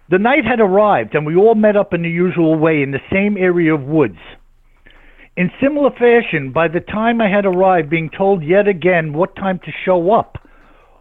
[0.09, 3.01] The night had arrived, and we all met up in the usual way in the
[3.13, 4.19] same area of woods.
[5.37, 9.59] In similar fashion, by the time I had arrived, being told yet again what time
[9.61, 10.39] to show up,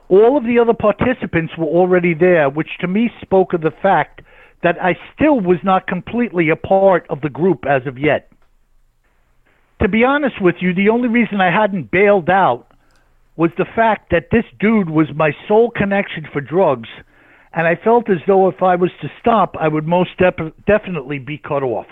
[0.09, 4.21] all of the other participants were already there, which to me spoke of the fact
[4.61, 8.29] that I still was not completely a part of the group as of yet.
[9.81, 12.67] To be honest with you, the only reason I hadn't bailed out
[13.37, 16.89] was the fact that this dude was my sole connection for drugs,
[17.53, 21.19] and I felt as though if I was to stop, I would most def- definitely
[21.19, 21.87] be cut off.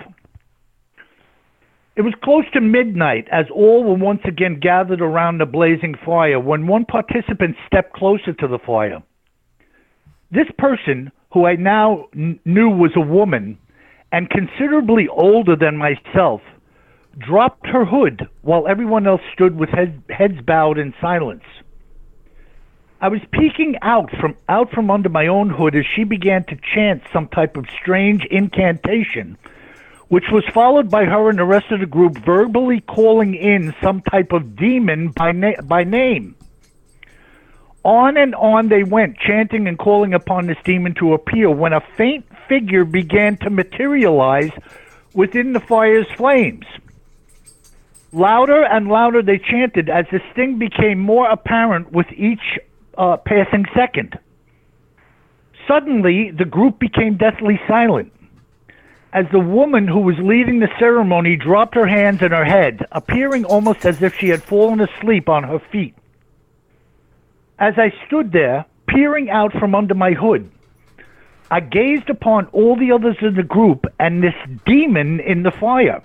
[1.96, 6.40] It was close to midnight as all were once again gathered around the blazing fire
[6.40, 9.04] when one participant stepped closer to the fire.
[10.32, 13.60] This person, who I now n- knew was a woman
[14.12, 16.42] and considerably older than myself,
[17.20, 21.44] dropped her hood while everyone else stood with head, heads bowed in silence.
[23.02, 26.56] I was peeking out from out from under my own hood as she began to
[26.74, 29.38] chant some type of strange incantation,
[30.14, 34.00] which was followed by her and the rest of the group verbally calling in some
[34.00, 36.36] type of demon by na- by name.
[37.84, 41.82] On and on they went, chanting and calling upon this demon to appear, when a
[41.98, 44.52] faint figure began to materialize
[45.16, 46.68] within the fire's flames.
[48.12, 52.60] Louder and louder they chanted as the sting became more apparent with each
[53.00, 54.20] uh, passing second.
[55.68, 58.13] Suddenly, the group became deathly silent.
[59.14, 63.46] As the woman who was leading the ceremony dropped her hands in her head, appearing
[63.46, 65.94] almost as if she had fallen asleep on her feet.
[67.60, 70.50] As I stood there, peering out from under my hood,
[71.52, 74.34] I gazed upon all the others in the group and this
[74.66, 76.02] demon in the fire.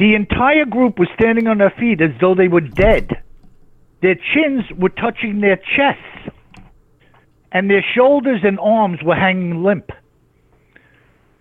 [0.00, 3.22] The entire group was standing on their feet as though they were dead.
[4.02, 6.34] Their chins were touching their chests,
[7.52, 9.92] and their shoulders and arms were hanging limp.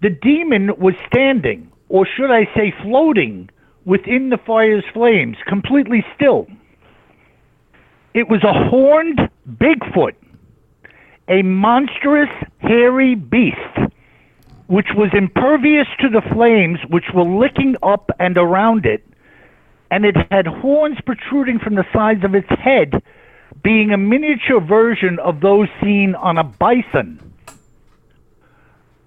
[0.01, 3.49] The demon was standing, or should I say floating,
[3.85, 6.47] within the fire's flames, completely still.
[8.13, 10.15] It was a horned Bigfoot,
[11.27, 13.57] a monstrous, hairy beast,
[14.67, 19.05] which was impervious to the flames which were licking up and around it,
[19.91, 23.01] and it had horns protruding from the sides of its head,
[23.63, 27.28] being a miniature version of those seen on a bison.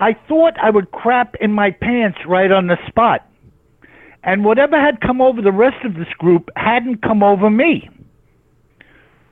[0.02, 3.24] I thought I would crap in my pants right on the spot,
[4.24, 7.88] and whatever had come over the rest of this group hadn't come over me.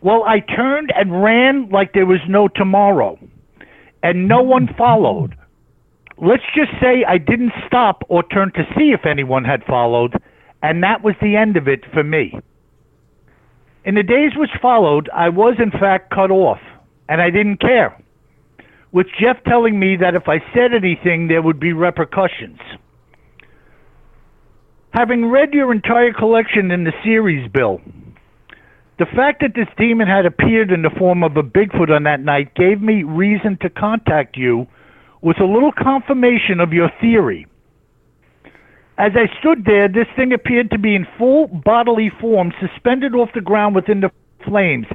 [0.00, 3.18] Well, I turned and ran like there was no tomorrow,
[4.04, 5.34] and no one followed.
[6.18, 10.22] Let's just say I didn't stop or turn to see if anyone had followed,
[10.62, 12.38] and that was the end of it for me.
[13.84, 16.60] In the days which followed, I was in fact cut off,
[17.08, 18.00] and I didn't care,
[18.92, 22.58] with Jeff telling me that if I said anything, there would be repercussions.
[24.92, 27.80] Having read your entire collection in the series, Bill,
[28.98, 32.20] the fact that this demon had appeared in the form of a Bigfoot on that
[32.20, 34.66] night gave me reason to contact you
[35.22, 37.46] with a little confirmation of your theory.
[38.98, 43.30] As I stood there, this thing appeared to be in full bodily form, suspended off
[43.34, 44.10] the ground within the
[44.46, 44.86] flames,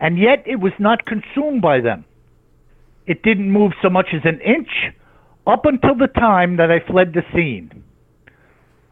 [0.00, 2.04] and yet it was not consumed by them.
[3.06, 4.94] It didn't move so much as an inch
[5.46, 7.84] up until the time that I fled the scene.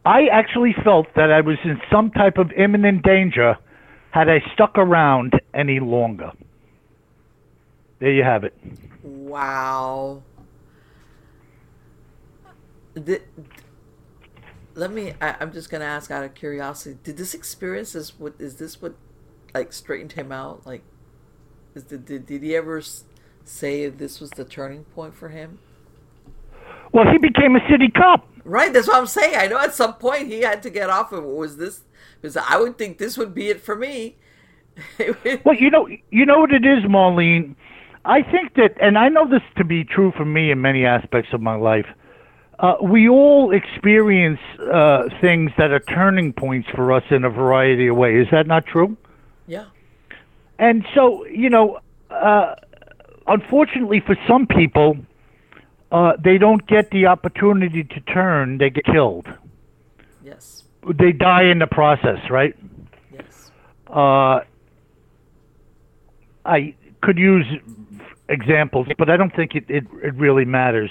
[0.05, 3.57] I actually felt that I was in some type of imminent danger
[4.11, 6.31] had I stuck around any longer.
[7.99, 8.53] There you have it.
[9.01, 10.21] Wow.
[12.93, 13.21] The,
[14.75, 15.13] let me.
[15.21, 16.99] I, I'm just gonna ask out of curiosity.
[17.03, 18.95] Did this experience is what is this what
[19.53, 20.65] like straightened him out?
[20.65, 20.83] Like,
[21.73, 22.81] is the, did did he ever
[23.45, 25.59] say this was the turning point for him?
[26.91, 28.27] Well, he became a city cop.
[28.45, 29.35] Right, that's what I'm saying.
[29.35, 31.27] I know at some point he had to get off of it.
[31.27, 31.81] Was this
[32.21, 34.15] because I would think this would be it for me.
[35.43, 37.55] well, you know, you know what it is, Marlene.
[38.05, 41.33] I think that, and I know this to be true for me in many aspects
[41.33, 41.85] of my life.
[42.59, 44.39] Uh, we all experience
[44.71, 48.25] uh, things that are turning points for us in a variety of ways.
[48.25, 48.95] Is that not true?
[49.47, 49.65] Yeah.
[50.59, 51.79] And so, you know,
[52.09, 52.55] uh,
[53.27, 54.97] unfortunately for some people,
[55.91, 59.27] uh, they don't get the opportunity to turn, they get killed.
[60.23, 60.63] Yes.
[60.97, 62.55] They die in the process, right?
[63.13, 63.51] Yes.
[63.87, 64.39] Uh,
[66.45, 67.45] I could use
[68.29, 70.89] examples, but I don't think it, it, it really matters.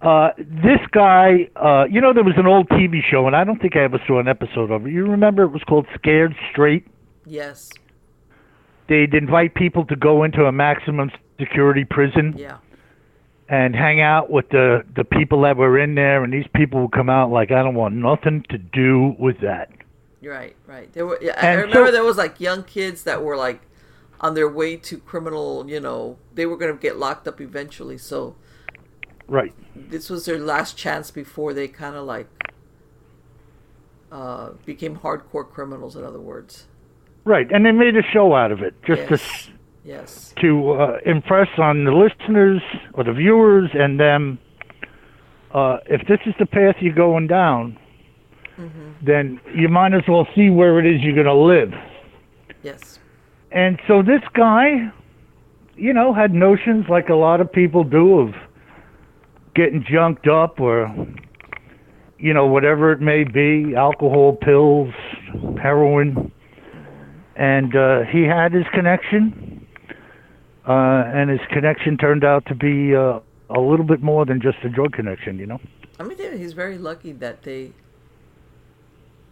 [0.00, 3.60] Uh, this guy, uh, you know, there was an old TV show, and I don't
[3.60, 4.92] think I ever saw an episode of it.
[4.92, 6.86] You remember it was called Scared Straight?
[7.24, 7.70] Yes.
[8.86, 12.34] They'd invite people to go into a maximum security prison.
[12.36, 12.58] Yeah
[13.48, 16.92] and hang out with the the people that were in there, and these people would
[16.92, 19.70] come out like, I don't want nothing to do with that.
[20.22, 20.92] Right, right.
[20.92, 21.18] There were.
[21.20, 23.60] Yeah, I remember so, there was like young kids that were like
[24.20, 25.68] on their way to criminal.
[25.68, 27.98] You know, they were going to get locked up eventually.
[27.98, 28.36] So,
[29.26, 29.52] right.
[29.76, 32.28] This was their last chance before they kind of like
[34.10, 35.96] uh, became hardcore criminals.
[35.96, 36.66] In other words.
[37.26, 39.46] Right, and they made a show out of it just yes.
[39.46, 39.52] to
[39.84, 40.32] Yes.
[40.40, 42.62] To uh, impress on the listeners
[42.94, 44.38] or the viewers and them,
[45.52, 47.78] uh, if this is the path you're going down,
[48.56, 48.92] mm-hmm.
[49.04, 51.72] then you might as well see where it is you're going to live.
[52.62, 52.98] Yes.
[53.52, 54.90] And so this guy,
[55.76, 58.34] you know, had notions like a lot of people do of
[59.54, 60.92] getting junked up or,
[62.18, 64.94] you know, whatever it may be alcohol, pills,
[65.62, 66.32] heroin.
[67.36, 69.53] And uh, he had his connection
[70.66, 73.20] uh, and his connection turned out to be uh,
[73.50, 75.60] a little bit more than just a drug connection, you know.
[75.98, 77.72] I mean, he's very lucky that they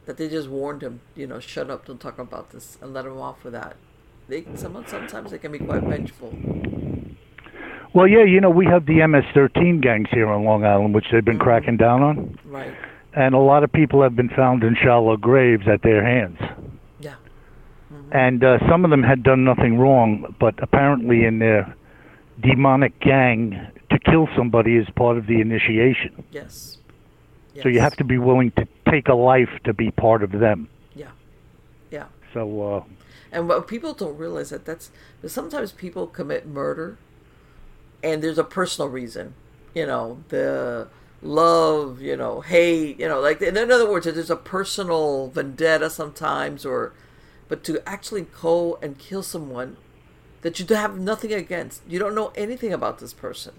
[0.07, 3.07] that they just warned him, you know, shut up, don't talk about this, and let
[3.07, 3.77] him off with that.
[4.29, 6.37] They some, sometimes they can be quite vengeful.
[7.95, 11.25] Well, yeah, you know, we have the MS-13 gangs here on Long Island, which they've
[11.25, 11.43] been mm-hmm.
[11.43, 12.39] cracking down on.
[12.45, 12.75] Right.
[13.15, 16.39] And a lot of people have been found in shallow graves at their hands
[18.13, 21.75] and uh, some of them had done nothing wrong, but apparently in their
[22.41, 26.23] demonic gang, to kill somebody is part of the initiation.
[26.31, 26.79] Yes.
[27.55, 27.63] yes.
[27.63, 30.69] So you have to be willing to take a life to be part of them.
[30.95, 31.11] Yeah.
[31.91, 32.07] Yeah.
[32.35, 32.63] So.
[32.63, 32.85] Uh,
[33.33, 34.91] and what people don't realize that that's
[35.27, 36.99] sometimes people commit murder,
[38.03, 39.33] and there's a personal reason.
[39.75, 40.89] You know the
[41.23, 46.67] love, you know, hate, you know, like in other words, there's a personal vendetta sometimes,
[46.67, 46.93] or
[47.49, 49.77] but to actually go and kill someone
[50.43, 53.55] that you have nothing against, you don't know anything about this person,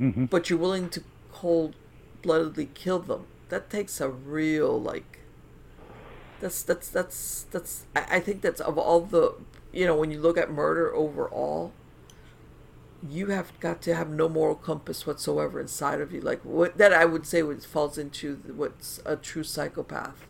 [0.00, 0.26] mm-hmm.
[0.26, 1.02] but you're willing to
[1.32, 1.74] cold
[2.22, 3.26] bloodedly kill them.
[3.48, 5.20] That takes a real like.
[6.40, 7.86] That's that's that's that's.
[7.94, 9.34] I, I think that's of all the
[9.72, 11.72] you know when you look at murder overall.
[13.06, 16.22] You have got to have no moral compass whatsoever inside of you.
[16.22, 20.26] Like what that I would say would falls into what's a true psychopath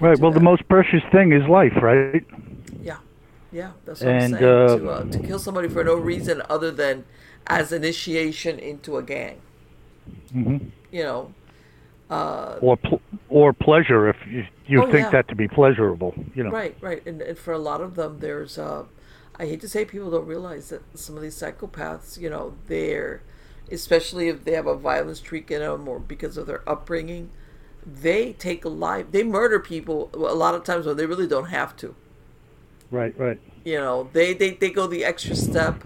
[0.00, 0.18] Right.
[0.18, 0.38] Well, that.
[0.38, 2.24] the most precious thing is life, right?
[2.82, 2.98] Yeah.
[3.52, 4.44] Yeah, that's what and, I'm saying.
[4.44, 7.04] Uh, to, uh, to kill somebody for no reason other than
[7.46, 9.40] as initiation into a gang.
[10.34, 10.68] Mm-hmm.
[10.90, 11.34] You know.
[12.10, 13.00] Uh, or pl-
[13.30, 15.10] or pleasure if you, you oh, think yeah.
[15.10, 16.50] that to be pleasurable, you know.
[16.50, 18.58] Right, right, and, and for a lot of them, there's.
[18.58, 18.84] Uh,
[19.38, 23.22] I hate to say, people don't realize that some of these psychopaths, you know, they're,
[23.70, 27.30] especially if they have a violent streak in them or because of their upbringing,
[27.84, 31.48] they take a life they murder people a lot of times when they really don't
[31.48, 31.94] have to
[32.90, 35.84] right right you know they they, they go the extra step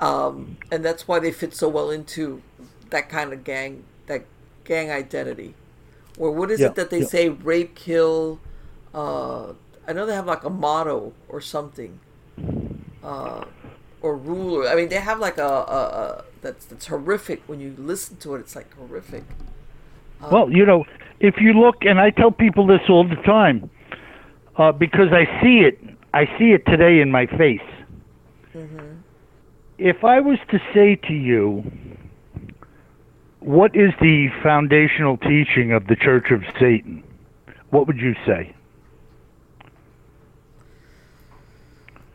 [0.00, 2.42] um, and that's why they fit so well into
[2.90, 4.24] that kind of gang that
[4.64, 5.54] gang identity
[6.18, 7.06] or what is yeah, it that they yeah.
[7.06, 8.40] say rape kill
[8.92, 9.52] uh,
[9.86, 12.00] i know they have like a motto or something
[13.02, 13.44] uh,
[14.02, 17.74] or rule i mean they have like a, a, a that's that's horrific when you
[17.76, 18.40] listen to it.
[18.40, 19.24] It's like horrific.
[20.30, 20.84] Well, you know,
[21.20, 23.70] if you look, and I tell people this all the time,
[24.56, 25.78] uh, because I see it,
[26.12, 27.60] I see it today in my face.
[29.78, 31.64] If I was to say to you,
[33.40, 37.02] what is the foundational teaching of the Church of Satan?
[37.70, 38.54] What would you say?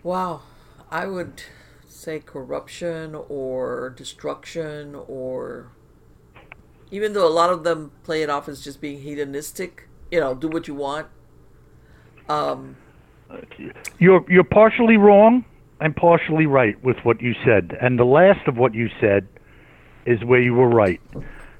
[0.01, 0.41] Wow,
[0.89, 1.43] I would
[1.85, 5.71] say corruption or destruction or
[6.91, 10.33] even though a lot of them play it off as just being hedonistic, you know,
[10.35, 11.07] do what you want.
[12.27, 12.77] Um,
[13.99, 15.45] You're you're partially wrong
[15.79, 19.27] and partially right with what you said, and the last of what you said
[20.05, 21.01] is where you were right.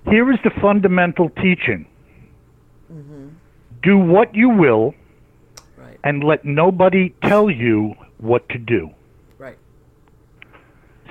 [0.10, 1.86] Here is the fundamental teaching:
[2.92, 3.30] mm-hmm.
[3.84, 4.94] do what you will,
[5.78, 8.90] right, and let nobody tell you what to do.
[9.38, 9.58] right,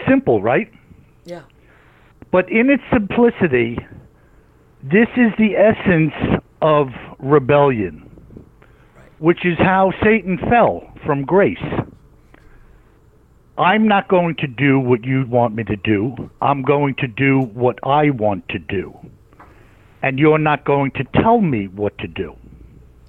[0.09, 0.71] Simple, right?
[1.25, 1.43] yeah,
[2.31, 3.79] But in its simplicity,
[4.83, 6.89] this is the essence of
[7.19, 8.09] rebellion,
[9.19, 11.59] which is how Satan fell from grace.
[13.59, 16.31] I'm not going to do what you want me to do.
[16.41, 18.97] I'm going to do what I want to do.
[20.01, 22.37] And you're not going to tell me what to do.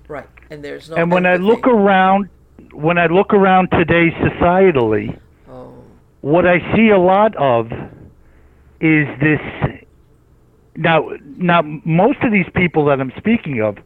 [0.08, 0.28] right.
[0.50, 0.96] And there's no.
[0.96, 2.30] and when I look around,
[2.74, 5.76] when I look around today societally, oh,
[6.22, 7.68] what I see a lot of
[8.82, 9.69] is this.
[10.80, 13.78] Now, now, most of these people that I'm speaking of,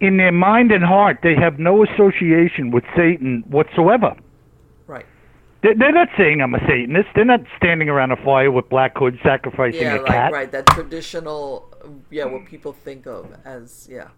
[0.00, 4.14] in their mind and heart, they have no association with Satan whatsoever.
[4.86, 5.06] right.
[5.62, 7.08] They're, they're not saying I'm a Satanist.
[7.16, 10.32] They're not standing around a fire with black hood sacrificing Yeah, a like cat.
[10.32, 10.52] right.
[10.52, 11.68] That traditional,
[12.10, 14.08] yeah, what people think of as yeah,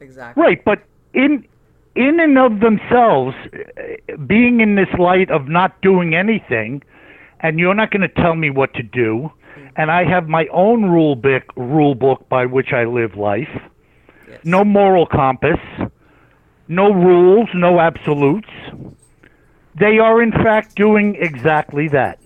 [0.00, 0.42] exactly.
[0.42, 0.82] Right, but
[1.14, 1.46] in
[1.94, 6.82] in and of themselves, uh, being in this light of not doing anything,
[7.40, 9.30] and you're not going to tell me what to do,
[9.80, 13.48] and I have my own rule book rule book by which I live life.
[14.28, 14.40] Yes.
[14.44, 15.58] No moral compass,
[16.68, 18.50] no rules, no absolutes.
[19.74, 22.18] They are in fact doing exactly that.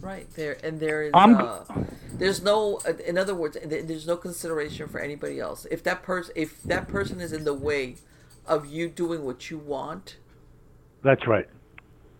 [0.00, 1.10] Right there, and there is.
[1.12, 1.64] Uh,
[2.12, 2.80] there's no.
[3.04, 5.66] In other words, there's no consideration for anybody else.
[5.72, 7.96] If that person, if that person is in the way
[8.46, 10.18] of you doing what you want,
[11.02, 11.48] That's right.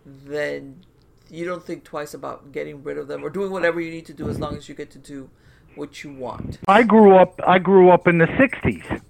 [0.05, 0.85] then
[1.33, 4.13] you don't think twice about getting rid of them or doing whatever you need to
[4.13, 5.31] do as long as you get to do
[5.75, 6.59] what you want.
[6.69, 9.01] I grew up I grew up in the 60s.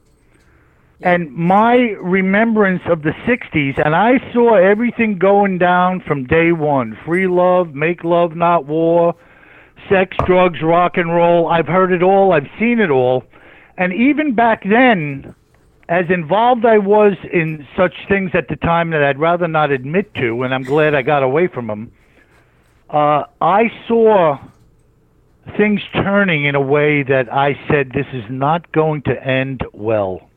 [1.04, 6.96] And my remembrance of the 60s and I saw everything going down from day 1.
[7.04, 9.16] Free love, make love not war,
[9.88, 11.48] sex, drugs, rock and roll.
[11.48, 13.24] I've heard it all, I've seen it all.
[13.76, 15.34] And even back then
[15.88, 20.14] as involved I was in such things at the time that I'd rather not admit
[20.14, 21.90] to and I'm glad I got away from them.
[22.92, 24.38] Uh, I saw
[25.56, 30.28] things turning in a way that I said this is not going to end well.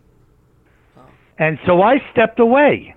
[1.38, 2.96] And so I stepped away.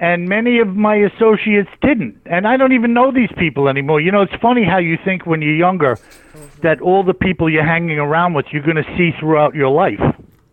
[0.00, 2.20] And many of my associates didn't.
[2.26, 4.00] And I don't even know these people anymore.
[4.00, 5.98] You know, it's funny how you think when you're younger
[6.62, 10.00] that all the people you're hanging around with you're going to see throughout your life.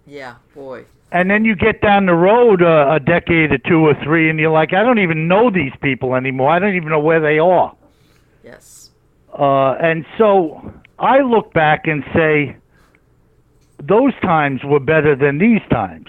[0.06, 0.86] Yeah, boy.
[1.12, 4.40] And then you get down the road uh, a decade or two or three and
[4.40, 6.50] you're like, I don't even know these people anymore.
[6.50, 7.76] I don't even know where they are.
[8.44, 8.92] Yes.
[9.38, 12.56] Uh, and so I look back and say,
[13.84, 16.08] those times were better than these times.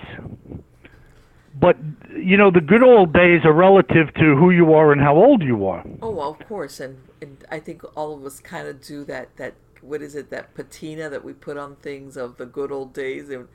[1.59, 1.77] But,
[2.17, 5.43] you know, the good old days are relative to who you are and how old
[5.43, 5.85] you are.
[6.01, 9.37] Oh, well, of course, and and I think all of us kind of do that.
[9.37, 10.31] That what is it?
[10.31, 13.49] That patina that we put on things of the good old days, and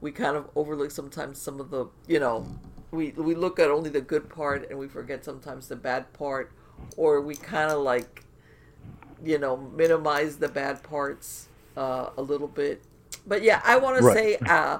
[0.00, 2.48] we kind of overlook sometimes some of the, you know,
[2.90, 6.52] we we look at only the good part and we forget sometimes the bad part,
[6.96, 8.24] or we kind of like,
[9.22, 12.82] you know, minimize the bad parts uh, a little bit.
[13.26, 14.02] But yeah, I want Right.
[14.04, 14.78] to say uh,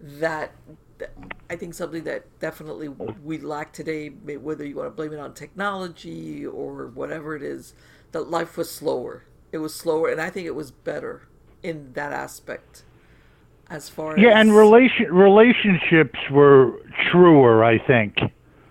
[0.00, 0.56] that.
[0.98, 1.14] that
[1.48, 5.34] I think something that definitely we lack today, whether you want to blame it on
[5.34, 7.74] technology or whatever it is,
[8.12, 9.24] that life was slower.
[9.52, 11.28] It was slower, and I think it was better
[11.62, 12.84] in that aspect.
[13.70, 16.72] As far as Yeah, and relation relationships were
[17.10, 18.18] truer, I think.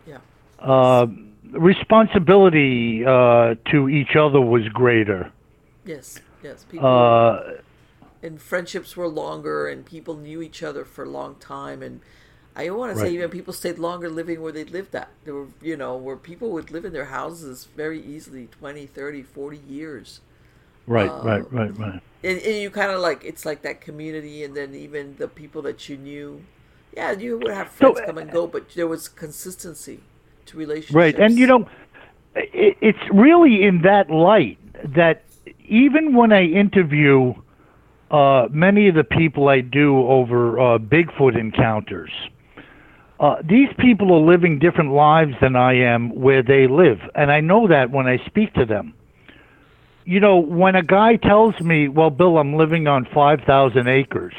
[0.05, 0.19] yeah,
[0.59, 1.07] Uh,
[1.53, 5.31] responsibility uh, to each other was greater.
[5.83, 7.39] yes, yes, people Uh,
[8.21, 12.01] and friendships were longer, and people knew each other for a long time, and
[12.55, 15.09] I want to say even people stayed longer living where they lived at.
[15.23, 19.23] There were, you know, where people would live in their houses very easily 20, 30,
[19.23, 20.19] 40 years.
[20.89, 22.01] Right, Uh, right, right, right.
[22.23, 25.61] and, and you kind of like it's like that community and then even the people
[25.61, 26.41] that you knew
[26.95, 29.99] yeah you would have So, friends come and go but there was consistency
[30.47, 31.69] to relationships Right, and you know,
[32.35, 34.57] it, it's really in that light
[34.95, 35.23] that
[35.67, 37.33] even when I interview
[38.11, 42.11] uh, many of the people I do over uh, Bigfoot encounters,
[43.19, 47.41] uh, these people are living different lives than I am where they live, and I
[47.41, 48.93] know that when I speak to them.
[50.05, 54.33] You know, when a guy tells me, "Well, Bill, I'm living on five thousand acres,"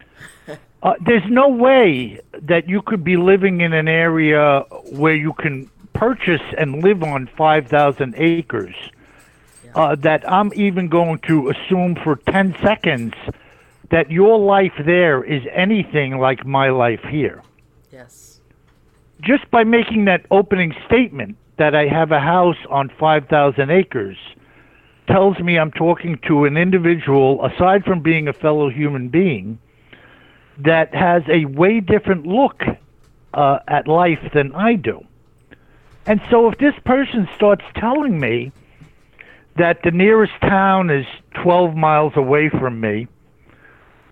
[0.82, 4.60] uh, there's no way that you could be living in an area
[4.92, 8.74] where you can purchase and live on five thousand acres.
[9.74, 13.12] Uh, that I'm even going to assume for 10 seconds
[13.90, 17.42] that your life there is anything like my life here
[17.92, 18.40] Yes.
[19.20, 24.16] just by making that opening statement that I have a house on 5,000 acres
[25.06, 29.58] tells me I'm talking to an individual, aside from being a fellow human being,
[30.58, 32.62] that has a way different look
[33.34, 35.04] uh, at life than I do.
[36.06, 38.52] And so if this person starts telling me
[39.56, 41.06] that the nearest town is
[41.42, 43.08] 12 miles away from me,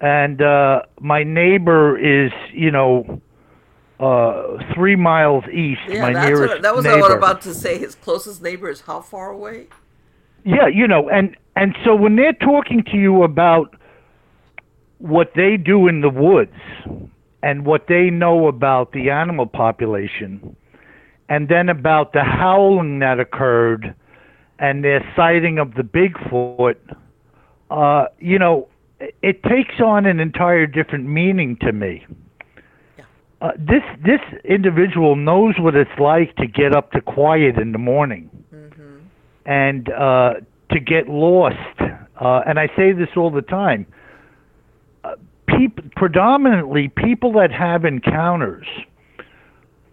[0.00, 3.22] and uh, my neighbor is, you know,
[4.00, 5.80] uh, three miles east.
[5.88, 7.00] Yeah, my that's nearest what, that was neighbor.
[7.00, 7.78] what I was about to say.
[7.78, 9.68] His closest neighbor is how far away?
[10.44, 13.74] Yeah, you know, and and so when they're talking to you about
[14.98, 16.56] what they do in the woods
[17.42, 20.56] and what they know about the animal population,
[21.28, 23.94] and then about the howling that occurred
[24.58, 26.76] and their sighting of the Bigfoot,
[27.70, 28.68] uh, you know,
[29.00, 32.06] it- it takes on an entire different meaning to me.
[33.40, 37.78] Uh, this this individual knows what it's like to get up to quiet in the
[37.78, 38.30] morning
[39.46, 40.34] and uh,
[40.70, 41.80] to get lost.
[41.80, 43.86] Uh, and I say this all the time.
[45.02, 45.16] Uh,
[45.46, 48.66] peop- predominantly, people that have encounters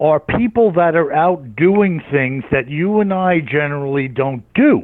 [0.00, 4.82] are people that are out doing things that you and I generally don't do,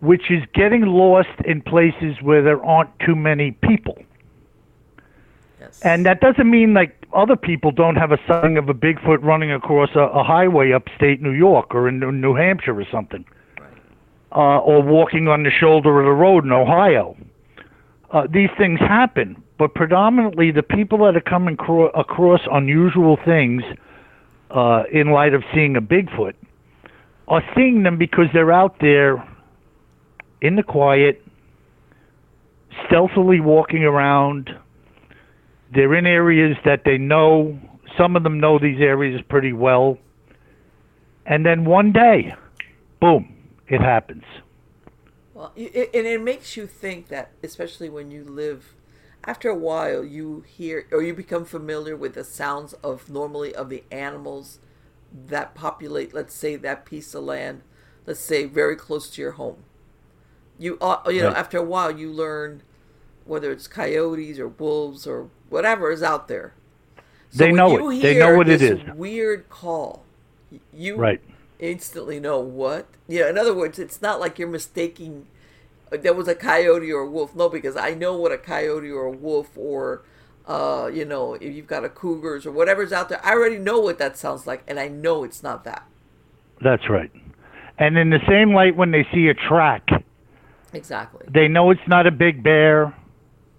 [0.00, 3.96] which is getting lost in places where there aren't too many people.
[5.60, 5.80] Yes.
[5.82, 9.50] And that doesn't mean like other people don't have a sighting of a Bigfoot running
[9.52, 13.24] across a, a highway upstate New York or in New Hampshire or something,
[13.58, 13.70] Right.
[14.32, 17.16] uh, or walking on the shoulder of the road in Ohio.
[18.10, 23.62] Uh, these things happen, but predominantly the people that are coming cro- across unusual things
[24.50, 26.34] uh, in light of seeing a Bigfoot
[27.28, 29.22] are seeing them because they're out there
[30.40, 31.22] in the quiet,
[32.86, 34.50] stealthily walking around.
[35.74, 37.58] They're in areas that they know.
[37.96, 39.98] Some of them know these areas pretty well.
[41.26, 42.34] And then one day,
[43.00, 43.34] boom,
[43.68, 44.24] it happens.
[45.34, 48.74] Well, it, and it makes you think that, especially when you live,
[49.24, 53.68] after a while, you hear or you become familiar with the sounds of normally of
[53.68, 54.58] the animals
[55.12, 57.62] that populate, let's say, that piece of land,
[58.06, 59.64] let's say, very close to your home.
[60.58, 61.36] You, uh, you know, Right.
[61.36, 62.62] after a while, you learn
[63.28, 66.54] whether it's coyotes or wolves or whatever is out there.
[67.30, 68.02] So They know it.
[68.02, 68.80] They know what it is.
[68.94, 70.04] Weird call.
[70.72, 71.20] You Right.
[71.58, 72.86] instantly know what.
[73.06, 75.26] Yeah, in other words, it's not like you're mistaking
[75.90, 77.34] uh, there was a coyote or a wolf.
[77.34, 80.02] No, because I know what a coyote or a wolf or
[80.46, 83.78] uh, you know, if you've got a cougars or whatever's out there, I already know
[83.80, 85.82] what that sounds like, and I know it's not that.
[86.62, 87.10] That's right.
[87.78, 89.86] And in the same light, when they see a track,
[90.72, 91.26] Exactly.
[91.30, 92.94] they know it's not a big bear.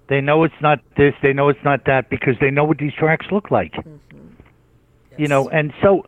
[0.10, 1.14] They know it's not this.
[1.22, 3.74] They know it's not that because they know what these tracks look like.
[5.18, 6.06] You know, and so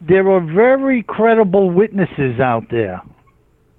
[0.00, 3.02] there are very credible witnesses out there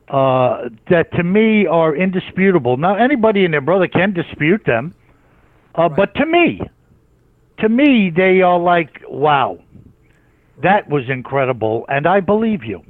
[0.10, 2.77] uh, that to me are indisputable.
[2.77, 4.94] Now, anybody and their brother can dispute them,
[5.76, 6.61] uh, but to me,
[7.60, 9.60] to me, they are like, wow,
[10.64, 12.84] that was incredible, and I believe you.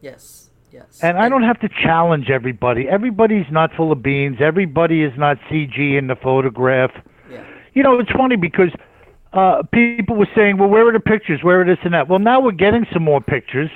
[0.00, 0.45] Yes.
[0.76, 1.02] Yes.
[1.02, 2.86] And I don't have to challenge everybody.
[2.86, 4.38] Everybody's not full of beans.
[4.40, 6.90] Everybody is not CG in the photograph.
[7.30, 7.44] Yeah.
[7.72, 8.68] You know, it's funny because
[9.32, 11.40] uh, people were saying, well, where are the pictures?
[11.42, 12.08] Where are this and that?
[12.08, 13.70] Well, now we're getting some more pictures,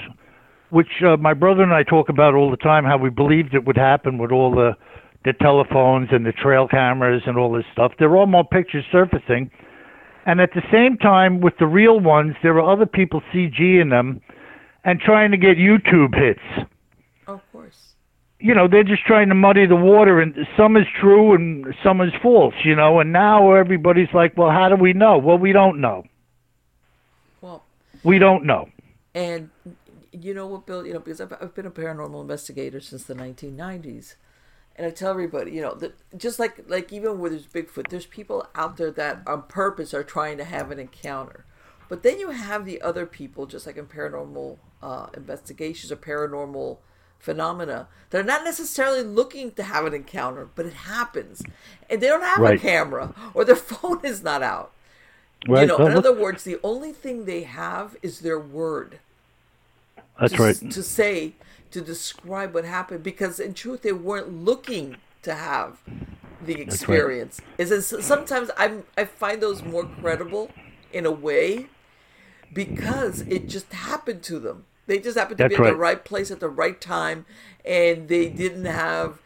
[0.68, 3.64] which uh, my brother and I talk about all the time, how we believed it
[3.64, 4.76] would happen with all the,
[5.24, 7.92] the telephones and the trail cameras and all this stuff.
[7.98, 9.50] There are more pictures surfacing.
[10.26, 13.88] And at the same time, with the real ones, there are other people CG in
[13.88, 14.20] them
[14.84, 16.68] and trying to get YouTube hits.
[18.40, 22.00] You know they're just trying to muddy the water and some is true and some
[22.00, 25.18] is false you know and now everybody's like well how do we know?
[25.18, 26.04] Well we don't know.
[27.40, 27.64] Well,
[28.02, 28.68] we don't know.
[29.14, 29.50] And
[30.12, 30.86] you know what, Bill?
[30.86, 34.14] You know, because I've, I've been a paranormal investigator since the 1990s,
[34.76, 38.06] and I tell everybody, you know, that just like like even where there's Bigfoot, there's
[38.06, 41.44] people out there that on purpose are trying to have an encounter,
[41.88, 46.78] but then you have the other people, just like in paranormal uh, investigations or paranormal
[47.20, 47.86] phenomena.
[48.10, 51.42] They're not necessarily looking to have an encounter, but it happens,
[51.88, 52.58] and they don't have Right.
[52.58, 54.72] a camera or their phone is not out.
[55.48, 55.62] Right.
[55.62, 58.98] You know, in other words, the only thing they have is their word
[60.20, 60.70] that's to, right.
[60.70, 61.34] to say
[61.70, 65.78] to describe what happened because in truth they weren't looking to have
[66.44, 70.50] the experience is it sometimes i i find those more credible
[70.92, 71.66] in a way
[72.52, 75.76] because it just happened to them they just happened to That's be at the right.
[75.76, 77.26] right place at the right time
[77.64, 79.20] and they didn't have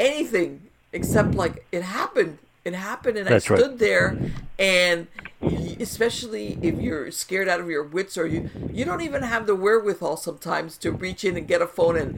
[0.00, 3.64] anything except like it happened it happened and That's i right.
[3.64, 4.18] stood there
[4.58, 5.08] and
[5.80, 9.54] especially if you're scared out of your wits or you you don't even have the
[9.54, 12.14] wherewithal sometimes to reach in and get a phone and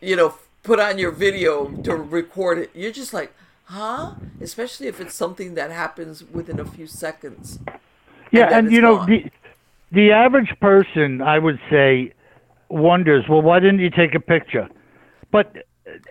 [0.00, 3.34] you know put on your video to record it you're just like
[3.64, 7.60] huh especially if it's something that happens within a few seconds
[8.32, 9.06] Yeah, then and you know gone.
[9.06, 9.30] the
[9.92, 12.12] the average person, I would say,
[12.70, 14.68] wonders, well, why didn't you take a picture?
[15.30, 15.56] But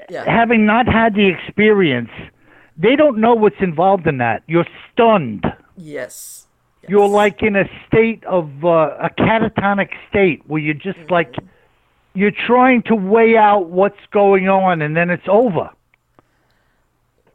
[0.09, 2.09] yeah having not had the experience,
[2.77, 4.43] they don't know what's involved in that.
[4.47, 5.45] You're stunned.
[5.75, 6.47] yes,
[6.81, 6.89] yes.
[6.89, 11.13] You're like in a state of uh, a catatonic state where you're just Mm-hmm.
[11.13, 11.35] like
[12.13, 15.69] you're trying to weigh out what's going on, and then it's over,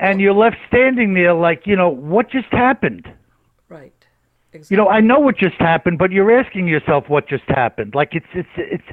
[0.00, 3.06] and you're left standing there like, you know, what just happened?
[3.68, 3.92] right
[4.52, 4.74] exactly.
[4.76, 7.94] You know, I know what just happened, but you're asking yourself what just happened.
[7.94, 8.84] Like it's it's it's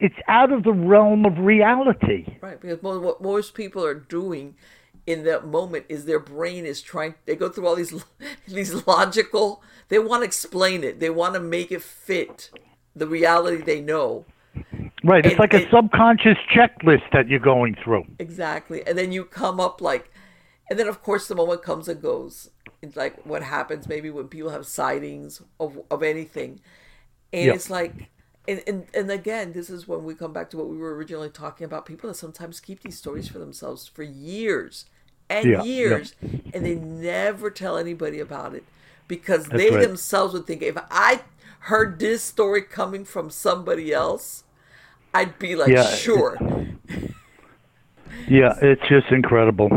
[0.00, 2.26] it's out of the realm of reality.
[2.40, 4.56] Right, because what most people are doing
[5.06, 7.14] in that moment is their brain is trying.
[7.26, 7.94] They go through all these
[8.48, 9.62] these logical.
[9.88, 11.00] They want to explain it.
[11.00, 12.50] They want to make it fit
[12.94, 14.26] the reality they know
[15.04, 15.24] Right.
[15.24, 18.04] It's And like a subconscious checklist that you're going through.
[18.18, 20.10] exactly, and then you come up like,
[20.70, 22.50] and then of course the moment comes and goes.
[22.82, 26.60] It's like what happens maybe when people have sightings of of anything,
[27.32, 27.54] and Yeah.
[27.54, 28.10] it's like.
[28.48, 31.30] And, and, and again, this is when we come back to what we were originally
[31.30, 31.86] talking about.
[31.86, 34.86] People that sometimes keep these stories for themselves for years
[35.30, 35.98] and Yeah, yeah.
[35.98, 36.14] years,
[36.52, 38.64] and they never tell anybody about it
[39.08, 39.88] because That's they right.
[39.88, 41.22] themselves would think if I
[41.62, 44.44] heard this story coming from somebody else,
[45.14, 45.78] I'd be like, Yeah.
[45.78, 46.42] sure.
[48.28, 49.68] Yeah, it's just incredible.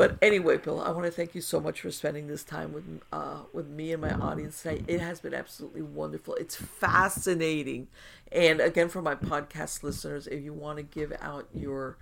[0.00, 3.02] But anyway, Bill, I want to thank you so much for spending this time with
[3.12, 4.84] uh, with me and my audience tonight.
[4.88, 6.36] It has been absolutely wonderful.
[6.36, 7.88] It's fascinating,
[8.32, 11.98] and again, for my podcast listeners, if you want to give out your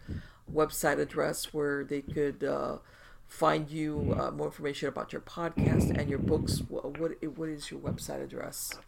[0.49, 2.77] website address where they could uh,
[3.27, 7.81] find you uh, more information about your podcast and your books, what what is your
[7.81, 8.79] website address?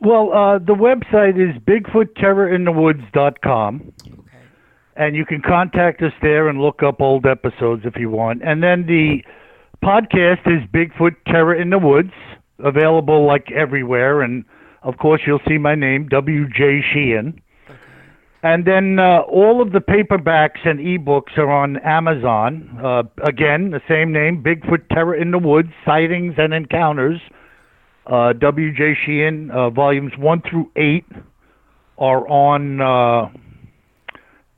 [0.00, 3.92] Well, uh, the website is BigfootTerrorInTheWoods.com.
[4.98, 5.06] Okay.
[5.06, 8.42] and you can contact us there and look up old episodes if you want.
[8.44, 9.22] And then the
[9.82, 12.12] podcast is Bigfoot Terror in the Woods,
[12.58, 14.22] available like everywhere.
[14.22, 14.44] And
[14.82, 16.82] of course, you'll see my name, W.J.
[16.92, 17.40] Sheehan.
[18.42, 22.78] And then uh, all of the paperbacks and ebooks are on Amazon.
[22.82, 27.20] Uh, again, the same name, Bigfoot Terror in the Woods, Sightings and Encounters.
[28.06, 28.96] Uh, W.J.
[29.04, 31.04] Sheehan, uh, volumes 1 through 8
[31.98, 33.28] are on uh,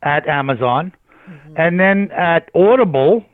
[0.03, 0.93] at Amazon.
[1.57, 3.25] And then at Audible,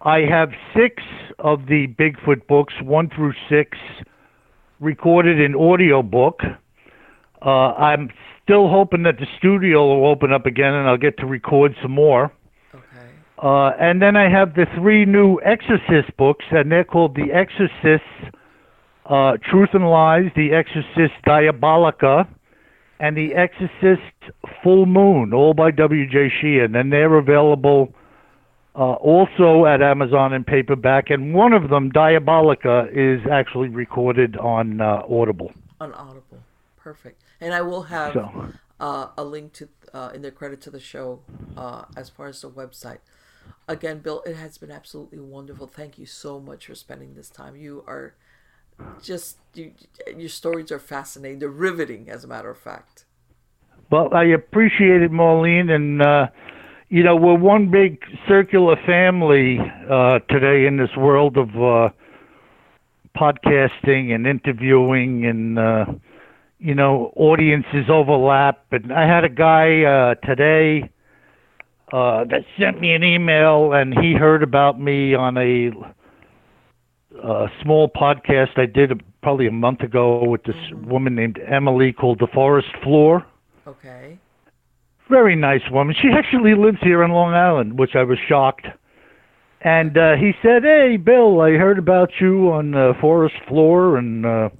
[0.00, 1.02] I have six
[1.38, 3.76] of the Bigfoot books, one through six,
[4.80, 6.40] recorded in audiobook.
[7.44, 8.10] Uh, I'm
[8.42, 11.92] still hoping that the studio will open up again and I'll get to record some
[11.92, 12.32] more.
[12.74, 12.84] Okay.
[13.42, 18.34] Uh, and then I have the three new Exorcist books, and they're called The Exorcist,
[19.06, 22.26] uh, Truth and Lies, The Exorcist Diabolica,
[23.00, 24.02] and The Exorcist
[24.62, 26.30] Full Moon, all by W.J.
[26.40, 26.74] Sheehan.
[26.74, 27.92] And they're available
[28.76, 31.10] uh, also at Amazon in paperback.
[31.10, 35.52] And one of them, Diabolica, is actually recorded on uh, Audible.
[35.80, 36.38] on Audible.
[36.76, 37.22] Perfect.
[37.40, 40.80] And I will have So- uh, a link to uh, in the credit to the
[40.80, 41.20] show
[41.56, 42.98] uh, as far as the website.
[43.68, 45.66] Again, Bill, it has been absolutely wonderful.
[45.66, 47.56] Thank you so much for spending this time.
[47.56, 48.14] You are
[49.02, 49.72] just you,
[50.16, 51.38] your stories are fascinating.
[51.38, 53.04] They're riveting, as a matter of fact.
[53.90, 56.26] Well, I appreciate it, Maureen, and uh,
[56.88, 59.58] you know we're one big circular family
[59.90, 61.90] uh, today in this world of uh,
[63.16, 65.84] podcasting and interviewing, and uh,
[66.58, 68.64] you know audiences overlap.
[68.72, 70.90] And I had a guy uh, today
[71.92, 75.70] uh, that sent me an email, and he heard about me on a
[77.24, 82.18] uh, small podcast I did probably a month ago with this woman named Emily called
[82.18, 83.24] The Forest Floor.
[83.66, 84.18] Okay.
[85.08, 85.94] Very nice woman.
[86.00, 88.66] She actually lives here in Long Island, which I was shocked.
[89.62, 94.26] And uh, he said, "Hey, Bill, I heard about you on uh, Forest Floor, and
[94.26, 94.50] uh,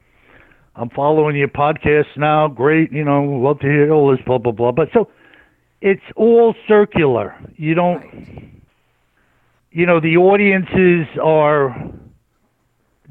[0.77, 2.49] I'm following your podcast now.
[2.49, 5.11] Great, you know, love to hear all this, blah blah blah." But so,
[5.83, 7.35] it's all circular.
[7.57, 7.99] You don't.
[7.99, 8.51] Right.
[9.73, 11.75] You know, the audiences are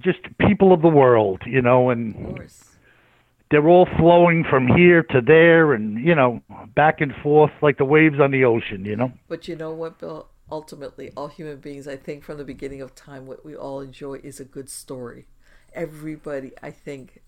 [0.04, 1.42] just people of the world.
[1.46, 2.40] You know, and
[3.50, 6.42] they're all flowing from here to there, and you know,
[6.76, 8.86] back and forth like the waves on the ocean.
[8.86, 9.12] You know.
[9.28, 10.28] But you know what, Bill?
[10.52, 14.16] Ultimately, all human beings, I think, from the beginning of time, what we all enjoy
[14.24, 15.26] is a good story.
[15.74, 17.22] Everybody, I think,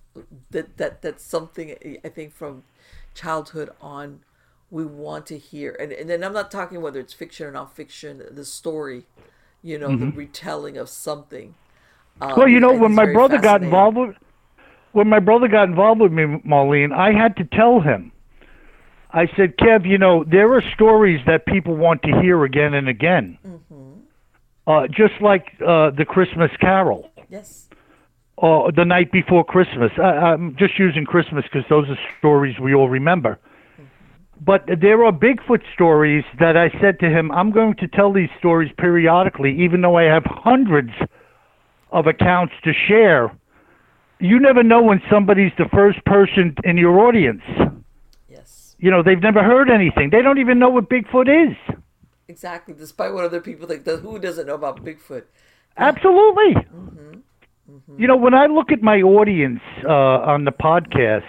[0.52, 2.64] that that that's something I think from
[3.14, 4.22] childhood on,
[4.69, 5.76] we want to hear.
[5.80, 8.35] And and then I'm not talking whether it's fiction or nonfiction.
[8.35, 9.06] The story,
[9.61, 10.18] you know, the mm-hmm.
[10.18, 11.56] retelling of something.
[12.21, 12.39] Um, Mm-hmm.
[12.39, 14.15] Well, you know, when my brother got involved with
[14.93, 18.13] when my brother got involved with me, Marlene, I had to tell him.
[19.11, 22.87] I said, Kev, you know, there are stories that people want to hear again and
[22.87, 23.37] again.
[23.45, 23.91] Mm-hmm.
[24.67, 27.67] Uh, just like uh, the Christmas Carol, Yes.
[28.37, 29.91] or the night before Christmas.
[29.97, 33.37] I, I'm just using Christmas because those are stories we all remember.
[34.41, 38.29] But there are Bigfoot stories that I said to him, I'm going to tell these
[38.39, 40.91] stories periodically, even though I have hundreds
[41.95, 43.31] of accounts to share.
[44.19, 47.41] You never know when somebody's the first person in your audience.
[48.30, 48.76] Yes.
[48.77, 50.09] You know, they've never heard anything.
[50.11, 51.55] They don't even know what Bigfoot is.
[52.27, 52.73] Exactly.
[52.73, 55.23] Despite what other people think, the- who doesn't know about Bigfoot?
[55.77, 56.55] Absolutely.
[57.97, 61.23] You know, when I look at my audience uh, on the podcast,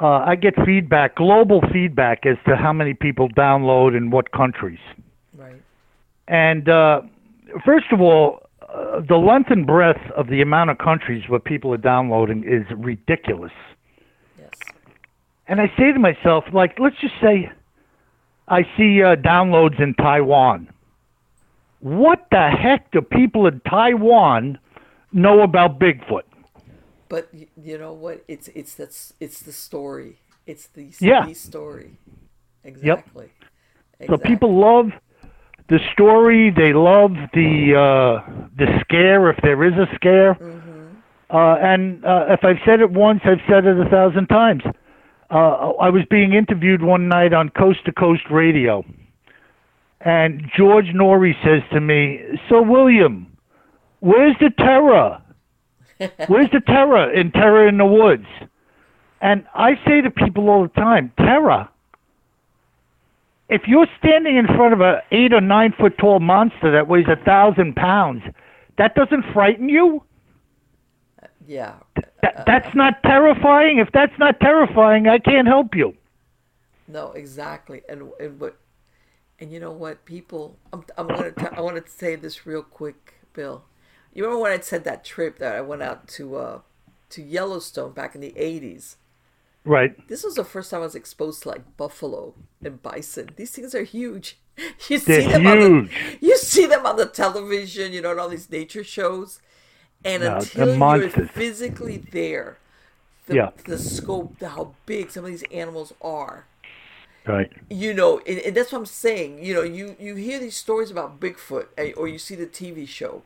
[0.00, 4.78] uh, I get feedback, global feedback, as to how many people download in what countries.
[5.36, 5.60] Right.
[6.28, 7.02] And uh,
[7.64, 8.43] first of all,
[8.74, 12.64] uh, the length and breadth of the amount of countries where people are downloading is
[12.76, 13.52] ridiculous.
[14.38, 14.50] Yes.
[15.46, 17.50] And I say to myself, like, let's just say
[18.48, 20.68] I see uh, downloads in Taiwan.
[21.80, 24.58] What the heck do people in Taiwan
[25.12, 26.22] know about Bigfoot?
[27.08, 28.24] But you know what?
[28.26, 30.18] It's it's that's it's the story.
[30.46, 31.26] It's the, Yeah.
[31.26, 31.98] the story.
[32.64, 33.30] Exactly.
[33.38, 34.28] So Exactly.
[34.30, 34.90] people love
[35.68, 36.50] the story.
[36.50, 40.36] They love the uh, the scare, if there is a scare.
[41.30, 44.62] Uh, and uh, if I've said it once, I've said it a thousand times.
[45.30, 48.84] Uh, I was being interviewed one night on Coast to Coast Radio,
[50.00, 53.26] and George Noory says to me, "So William,
[54.00, 55.20] where's the terror?
[56.26, 58.26] Where's the terror in Terror in the Woods?"
[59.20, 61.68] And I say to people all the time, "Terror."
[63.48, 67.06] If you're standing in front of a eight or nine foot tall monster that weighs
[67.08, 68.22] a thousand pounds,
[68.78, 70.02] that doesn't frighten you.
[71.46, 71.74] Yeah.
[72.22, 73.78] That, that's not terrifying.
[73.78, 75.94] If that's not terrifying, I can't help you.
[76.88, 77.82] No, exactly.
[77.88, 78.56] And and what
[79.38, 82.62] and you know what people I'm I'm going to I want to say this real
[82.62, 83.64] quick, Bill.
[84.12, 86.60] You remember when I said that trip that I went out to uh
[87.10, 88.96] to Yellowstone back in the 80s?
[89.64, 89.96] Right.
[90.08, 93.30] This was the first time I was exposed to like buffalo and bison.
[93.36, 94.38] These things are huge.
[94.88, 95.90] You They're see them on the huge.
[96.20, 99.40] you see them on the television, you know, and all these nature shows.
[100.04, 102.58] And No, until they're you're physically there,
[103.26, 103.50] the, Yeah.
[103.66, 106.46] the scope, the, how big some of these animals are,
[107.26, 107.50] Right.
[107.70, 109.42] you know, and, and that's what I'm saying.
[109.44, 112.86] You know, you you hear these stories about Bigfoot, eh, or you see the TV
[112.86, 113.22] show,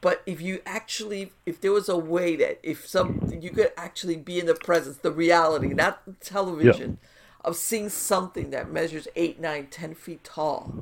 [0.00, 4.16] but if you actually, if there was a way that if some you could actually
[4.16, 6.98] be in the presence, the reality, not television,
[7.44, 10.74] of seeing something that measures eight, nine, ten feet tall,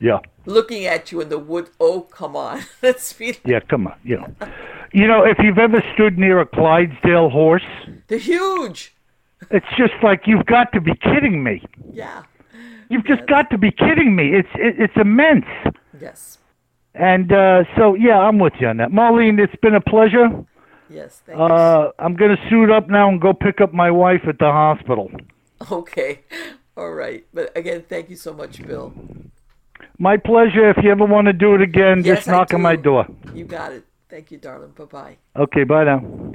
[0.00, 0.20] Yeah.
[0.46, 1.70] looking at you in the wood.
[1.80, 3.36] Oh, come on, let's be.
[3.44, 3.60] Yeah.
[3.60, 3.94] Come on.
[4.04, 4.34] You know.
[4.92, 7.64] You know, if you've ever stood near a Clydesdale horse,
[8.06, 8.94] They're huge.
[9.50, 11.62] it's just like you've got to be kidding me.
[11.92, 12.22] Yeah.
[12.88, 14.34] You've just got to be kidding me.
[14.34, 15.44] It's it, it's immense.
[16.00, 16.38] Yes.
[16.94, 18.90] And uh, so, yeah, I'm with you on that.
[18.90, 20.28] Marlene, it's been a pleasure.
[20.90, 21.22] Yes.
[21.24, 21.44] Thank you.
[21.44, 24.50] Uh, I'm going to suit up now and go pick up my wife at the
[24.50, 25.10] hospital.
[25.70, 26.20] Okay.
[26.76, 27.26] All right.
[27.34, 28.92] But again, thank you so much, Bill.
[29.98, 30.70] My pleasure.
[30.70, 33.06] If you ever want to do it again, Yes, just knock on my door.
[33.34, 33.84] You got it.
[34.08, 34.70] Thank you, darling.
[34.70, 35.16] Bye bye.
[35.36, 36.34] Okay, bye now.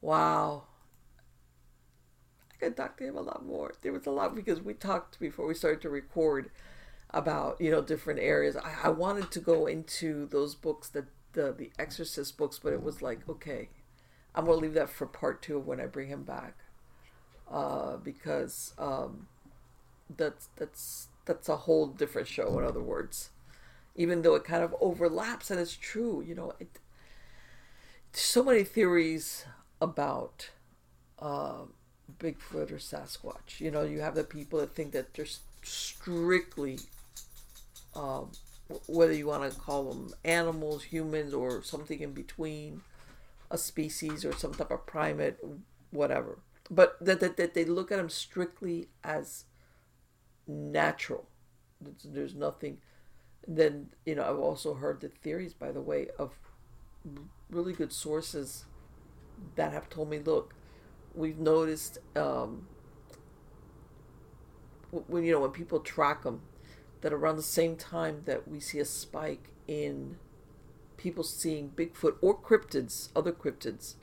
[0.00, 0.64] Wow.
[2.52, 3.74] I could talk to him a lot more.
[3.82, 6.50] There was a lot because we talked before we started to record
[7.10, 8.56] about, you know, different areas.
[8.56, 12.82] I, I wanted to go into those books, that the the Exorcist books, but it
[12.82, 13.68] was like, okay,
[14.34, 16.56] I'm gonna leave that for part two when I bring him back.
[17.50, 19.26] Uh, because um
[20.16, 23.30] that's that's that's a whole different show, in other words.
[23.96, 26.68] Even though it kind of overlaps and it's true, you know, it
[28.12, 29.44] so many theories
[29.80, 30.50] about
[31.18, 31.62] uh,
[32.18, 33.60] Bigfoot or Sasquatch.
[33.60, 35.26] You know, you have the people that think that they're
[35.62, 36.78] strictly,
[37.98, 38.30] um,
[38.86, 42.82] whether you want to call them animals, humans, or something in between,
[43.50, 45.36] a species or some type of primate,
[45.90, 46.38] whatever.
[46.70, 49.44] but that, that, that they look at them strictly as
[50.46, 51.26] natural.
[52.04, 52.78] There's nothing.
[53.46, 56.32] Then you know I've also heard the theories, by the way, of
[57.50, 58.64] really good sources
[59.54, 60.54] that have told me, look,
[61.14, 62.66] we've noticed um,
[64.90, 66.42] when you know when people track them,
[67.00, 70.16] that around the same time that we see a spike in
[70.96, 73.94] people seeing Bigfoot or cryptids, other cryptids,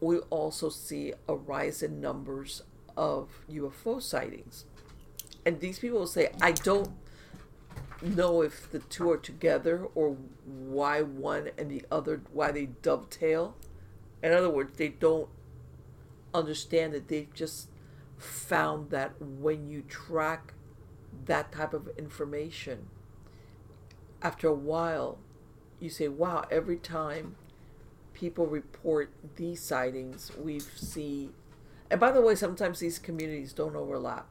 [0.00, 2.62] we also see a rise in numbers
[2.96, 4.64] of UFO sightings.
[5.46, 6.90] And these people will say, I don't
[8.02, 13.56] know if the two are together or why one and the other, why they dovetail.
[14.22, 15.28] In other words, they don't
[16.34, 17.68] understand that they've just
[18.16, 20.54] found that when you track
[21.26, 22.88] that type of information,
[24.22, 25.18] after a while,
[25.78, 27.36] you say, wow, every time
[28.12, 31.30] people report these sightings, we see.
[31.90, 34.26] And by the way, sometimes these communities don't overlap.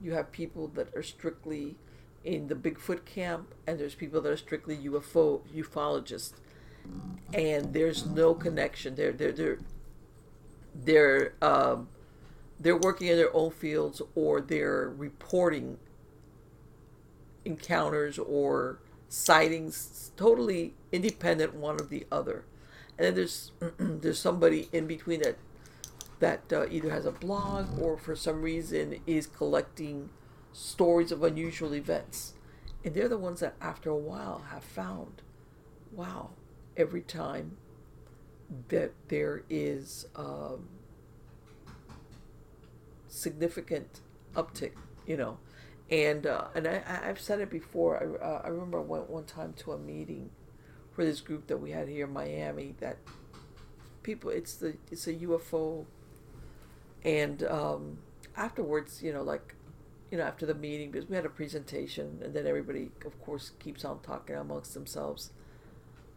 [0.00, 1.76] You have people that are strictly
[2.24, 6.34] in the Bigfoot camp, and there's people that are strictly UFO ufologists,
[7.32, 8.94] and there's no connection.
[8.94, 9.58] They're they're they're
[10.74, 11.88] they're um,
[12.60, 15.78] they're working in their own fields, or they're reporting
[17.44, 22.44] encounters or sightings, totally independent one of the other.
[22.98, 25.36] And then there's there's somebody in between that
[26.20, 30.10] that uh, either has a blog or for some reason is collecting
[30.52, 32.34] stories of unusual events.
[32.84, 35.22] And they're the ones that after a while have found,
[35.92, 36.30] wow,
[36.76, 37.56] every time
[38.68, 40.68] that there is um,
[43.08, 44.00] significant
[44.34, 44.72] uptick,
[45.06, 45.38] you know,
[45.90, 47.96] and uh, and I, I've said it before.
[47.96, 50.30] I, uh, I remember I went one time to a meeting
[50.92, 52.74] for this group that we had here in Miami.
[52.80, 52.98] That
[54.02, 55.86] people, it's the it's a UFO,
[57.04, 57.98] and um,
[58.36, 59.54] afterwards, you know, like
[60.10, 63.52] you know, after the meeting, because we had a presentation, and then everybody, of course,
[63.58, 65.30] keeps on talking amongst themselves.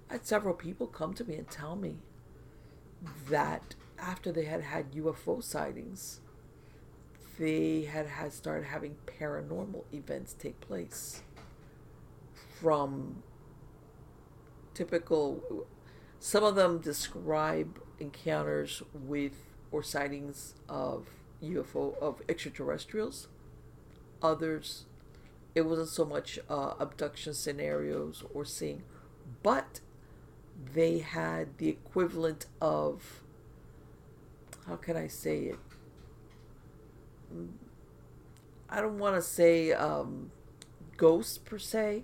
[0.09, 1.95] I had several people come to me and tell me
[3.29, 6.19] that after they had had UFO sightings,
[7.37, 11.21] they had, had started having paranormal events take place
[12.59, 13.23] from
[14.73, 15.65] typical
[16.19, 19.33] some of them describe encounters with
[19.71, 21.07] or sightings of
[21.43, 23.27] UFO of extraterrestrials.
[24.21, 24.85] Others
[25.53, 28.83] it wasn't so much uh, abduction scenarios or seeing
[29.43, 29.81] but
[30.73, 33.23] they had the equivalent of
[34.67, 35.59] how can I say it
[38.69, 40.31] I don't want to say um,
[40.97, 42.03] ghosts per se,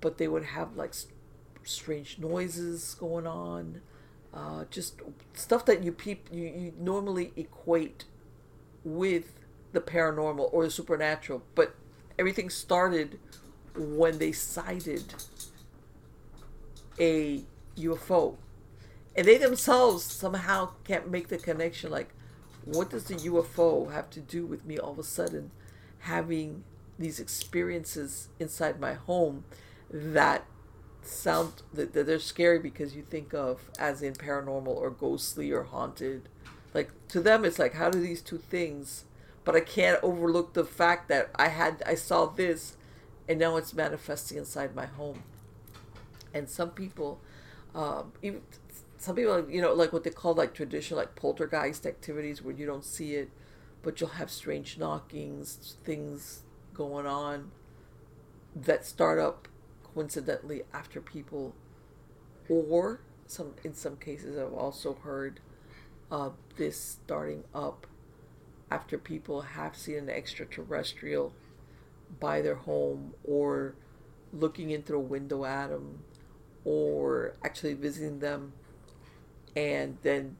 [0.00, 0.94] but they would have like
[1.64, 3.80] strange noises going on,
[4.34, 5.00] uh, just
[5.34, 8.04] stuff that you peep you, you normally equate
[8.84, 9.32] with
[9.72, 11.42] the paranormal or the supernatural.
[11.54, 11.74] But
[12.18, 13.18] everything started
[13.74, 15.14] when they sighted
[16.98, 17.42] a
[17.76, 18.36] UFO,
[19.14, 21.90] and they themselves somehow can't make the connection.
[21.90, 22.10] Like,
[22.66, 25.50] what does the UFO have to do with me all of a sudden
[26.00, 26.64] having
[26.98, 29.44] these experiences inside my home
[29.90, 30.44] that
[31.02, 36.28] sound that, they're scary because you think of as in paranormal or ghostly or haunted?
[36.74, 39.04] Like to them it's like how do these two things
[39.44, 42.76] but i can't overlook the fact that i had i saw this
[43.28, 45.22] and now it's manifesting inside my home.
[46.32, 47.20] And some people
[47.74, 48.42] um, even
[48.98, 52.66] some people, you know, like what they call like traditional, like poltergeist activities where you
[52.66, 53.30] don't see it,
[53.82, 56.42] but you'll have strange knockings, things
[56.74, 57.50] going on
[58.54, 59.48] that start up
[59.94, 61.54] coincidentally after people,
[62.48, 65.40] or some in some cases I've also heard
[66.10, 67.86] uh, this starting up
[68.70, 71.32] after people have seen an extraterrestrial
[72.20, 73.74] by their home or
[74.32, 76.00] looking in through a window at them
[76.64, 78.52] or actually visiting them
[79.56, 80.36] and then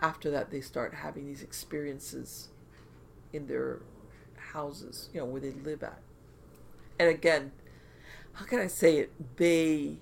[0.00, 2.48] after that they start having these experiences
[3.32, 3.80] in their
[4.52, 6.00] houses you know where they live at.
[6.98, 7.52] And again
[8.34, 9.36] how can i say it?
[9.36, 9.98] They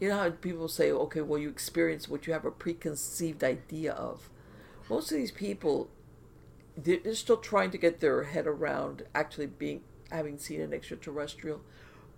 [0.00, 3.92] you know how people say okay well you experience what you have a preconceived idea
[3.92, 4.28] of.
[4.90, 5.88] Most of these people
[6.76, 11.60] they're still trying to get their head around actually being having seen an extraterrestrial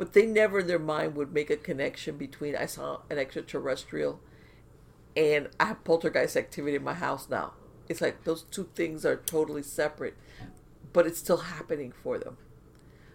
[0.00, 4.18] but they never in their mind would make a connection between I saw an extraterrestrial
[5.14, 7.52] and I have poltergeist activity in my house now.
[7.86, 10.16] It's like those two things are totally separate,
[10.94, 12.38] but it's still happening for them.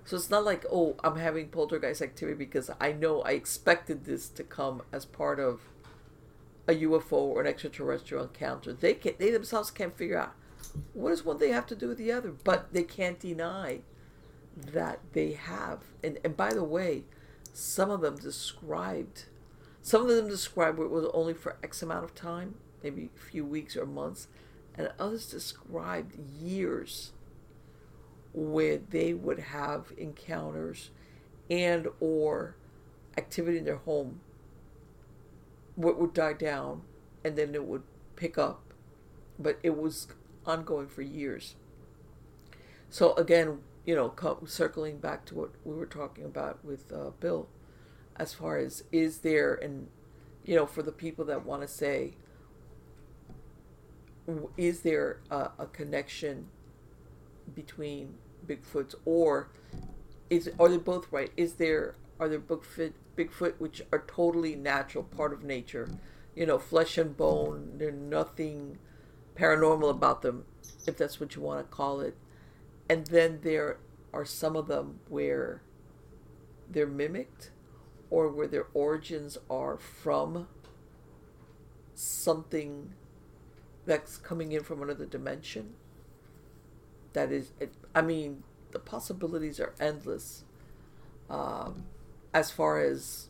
[0.04, 4.30] So it's not like, oh, I'm having poltergeist activity because I know I expected this
[4.30, 5.62] to come as part of
[6.68, 8.74] a UFO or an extraterrestrial encounter.
[8.74, 10.36] They can they themselves can't figure out
[10.94, 13.82] what does one thing have to do with the other, but they can't deny
[14.56, 15.80] that they have.
[16.04, 17.04] And and by the way,
[17.54, 19.26] some of them described
[19.82, 23.46] some of them described it was only for X amount of time, maybe a few
[23.46, 24.28] weeks or months,
[24.78, 27.12] and others described years
[28.34, 30.90] where they would have encounters
[31.50, 32.56] and or
[33.18, 34.20] activity in their home
[35.76, 36.82] what would die down
[37.24, 37.84] and then it would
[38.16, 38.74] pick up
[39.40, 40.08] but it was
[40.46, 41.56] ongoing for years
[42.90, 44.14] so again you know
[44.46, 47.48] circling back to what we were talking about with uh, bill
[48.16, 49.88] as far as is there and
[50.44, 52.14] you know for the people that want to say
[54.58, 56.48] is there a, a connection
[57.54, 58.16] between
[58.48, 59.50] bigfoots or
[60.30, 61.32] is are they both right?
[61.38, 65.90] Is there are there bigfoot bigfoot which are totally natural part of nature?
[66.36, 68.78] You know flesh and bone there's nothing
[69.36, 70.46] paranormal about them
[70.88, 72.16] if that's what you want to call it
[72.90, 73.78] and then there
[74.14, 75.62] are some of them where
[76.70, 77.52] they're mimicked
[78.10, 80.48] or where their origins are from
[81.94, 82.94] something
[83.86, 85.74] that's coming in from another dimension.
[87.14, 87.52] That is
[87.94, 90.44] i mean the possibilities are endless
[91.30, 91.86] um,
[92.34, 93.30] as far as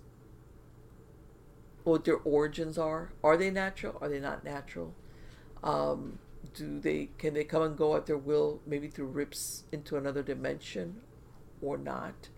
[1.83, 3.11] what their origins are.
[3.23, 3.95] Are they natural?
[4.01, 4.95] Are they not natural?
[5.63, 6.19] Um,
[6.55, 10.23] do they can they come and go at their will maybe through rips into another
[10.23, 11.01] dimension
[11.61, 12.29] or not?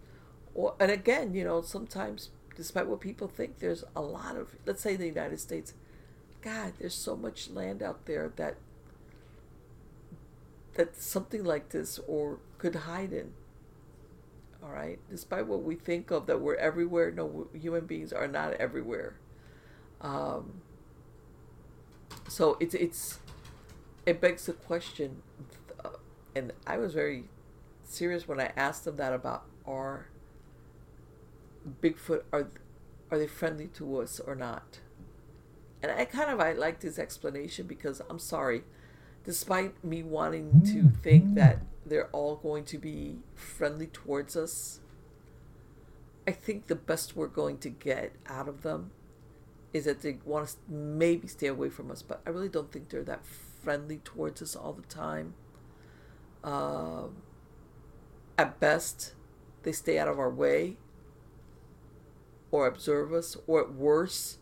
[0.53, 4.81] Or and again you know sometimes despite what people think there's a lot of let's
[4.81, 5.75] say the united states
[6.41, 8.57] god there's so much land out there that
[10.77, 13.33] that something like this or could hide in.
[14.63, 14.99] All right?
[15.09, 19.15] Despite what we think of that we're everywhere no human beings are not everywhere.
[19.99, 20.61] Um,
[22.27, 23.19] so it's it's
[24.07, 25.21] it begs the question
[26.33, 27.25] and i was very
[27.83, 30.07] serious when i asked them that about are
[31.81, 32.47] bigfoot are
[33.11, 34.79] are they friendly to us or not?
[35.81, 38.63] And i kind of i like this explanation because i'm sorry
[39.23, 40.95] despite me wanting to hmm.
[41.03, 44.79] think that they're all going to be friendly towards us
[46.27, 48.91] i think the best we're going to get out of them
[49.73, 52.89] is that they want to maybe stay away from us but i really don't think
[52.89, 53.23] they're that
[53.67, 55.33] friendly towards us all the time
[56.41, 57.07] uh,
[58.37, 59.13] at best
[59.63, 60.77] they stay out of our way
[62.49, 64.37] or observe us, or at worse,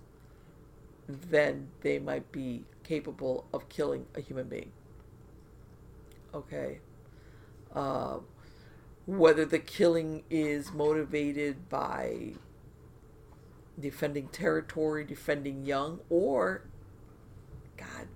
[1.07, 4.71] then they might be capable of killing a human being.
[6.31, 6.81] Okay.
[7.73, 8.19] Uh,
[9.07, 12.33] whether the killing is motivated by
[13.79, 16.65] defending territory, defending young, or,
[17.75, 18.07] God,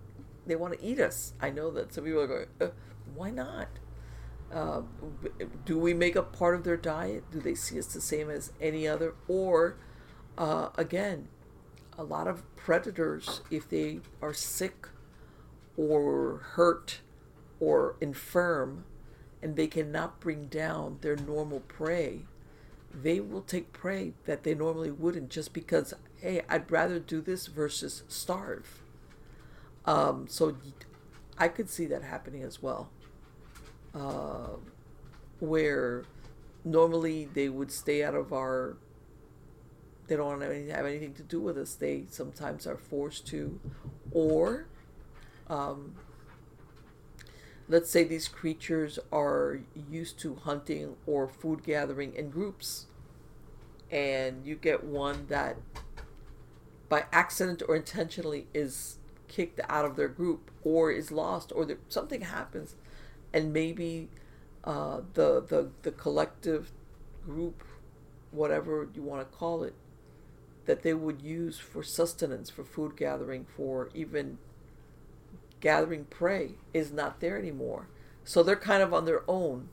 [0.50, 1.34] they want to eat us.
[1.40, 2.68] I know that some people are going, uh,
[3.16, 3.68] why not?
[4.52, 4.82] Uh,
[5.64, 7.24] do we make up part of their diet?
[7.32, 9.14] Do they see us the same as any other?
[9.28, 9.78] Or,
[10.38, 11.28] uh, again,
[11.98, 14.88] a lot of predators, if they are sick
[15.78, 17.02] or hurt
[17.60, 18.86] or infirm
[19.42, 22.22] and they cannot bring down their normal prey,
[22.94, 27.46] they will take prey that they normally wouldn't just because, hey, I'd rather do this
[27.46, 28.82] versus starve.
[29.86, 30.56] Um, so
[31.38, 32.90] I could see that happening as well.
[33.94, 34.58] Uh,
[35.40, 36.04] where
[36.64, 38.78] normally they would stay out of our
[40.08, 41.76] they don't want to have anything to do with us.
[41.76, 43.60] They sometimes are forced to.
[44.12, 44.66] Or
[45.48, 45.94] um,
[47.68, 52.88] let's say these creatures are used to hunting or food gathering in groups
[53.92, 55.58] and you get one that
[56.90, 58.98] by accident or intentionally is
[59.30, 62.76] kicked out of their group or is lost or something happens
[63.34, 64.10] and maybe
[64.64, 66.72] uh, the the the collective
[67.26, 67.64] group,
[68.32, 69.74] whatever you want to call it,
[70.66, 74.38] that they would use for sustenance, for food gathering, for even
[75.60, 77.88] gathering prey is not there anymore.
[78.24, 79.70] So they're kind of on their own,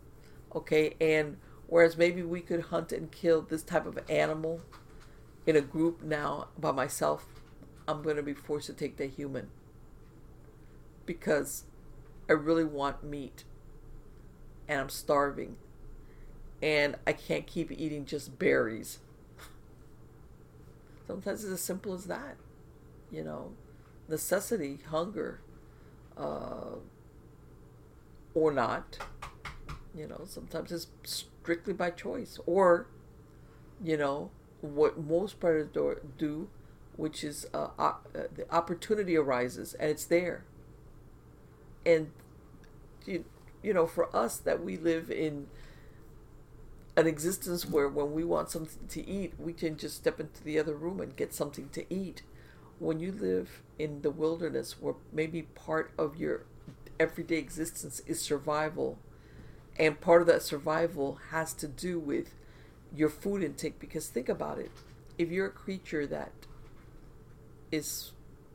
[0.55, 0.95] okay?
[1.01, 4.63] And whereas maybe we could hunt and kill this type of animal
[5.47, 7.27] in a group now by myself,
[7.89, 9.49] I'm going to be forced to take the human.
[11.05, 11.65] Because
[12.29, 13.45] I really want meat.
[14.69, 15.57] And I'm starving.
[16.63, 18.99] And I can't keep eating just berries.
[21.07, 22.37] Sometimes it's as simple as that,
[23.13, 23.53] you know,
[24.09, 25.41] necessity, hunger,
[26.17, 26.77] uh,
[28.35, 28.99] or not.
[29.95, 32.89] You know, sometimes it's strictly by choice, or,
[33.83, 34.31] you know,
[34.61, 36.49] what most predators do
[36.97, 40.45] which is uh, uh, the opportunity arises and it's there.
[41.85, 42.11] And
[43.05, 43.25] you,
[43.63, 45.47] you know, for us that we live in
[46.97, 50.59] an existence where when we want something to eat, we can just step into the
[50.59, 52.23] other room and get something to eat.
[52.79, 56.45] When you live in the wilderness, where maybe part of your
[56.99, 58.99] everyday existence is survival,
[59.79, 62.35] and part of that survival has to do with
[62.95, 64.71] your food intake, because think about it
[65.19, 66.46] if you're a creature that
[67.77, 68.13] is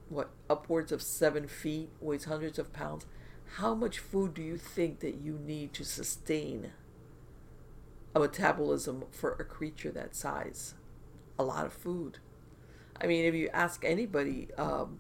[0.10, 3.06] what upwards of seven feet, weighs hundreds of pounds,
[3.56, 6.72] how much food do you think that you need to sustain
[8.14, 10.74] a metabolism for a creature that size?
[11.40, 12.20] A lot of food.
[13.00, 15.00] I mean, if you ask anybody, um,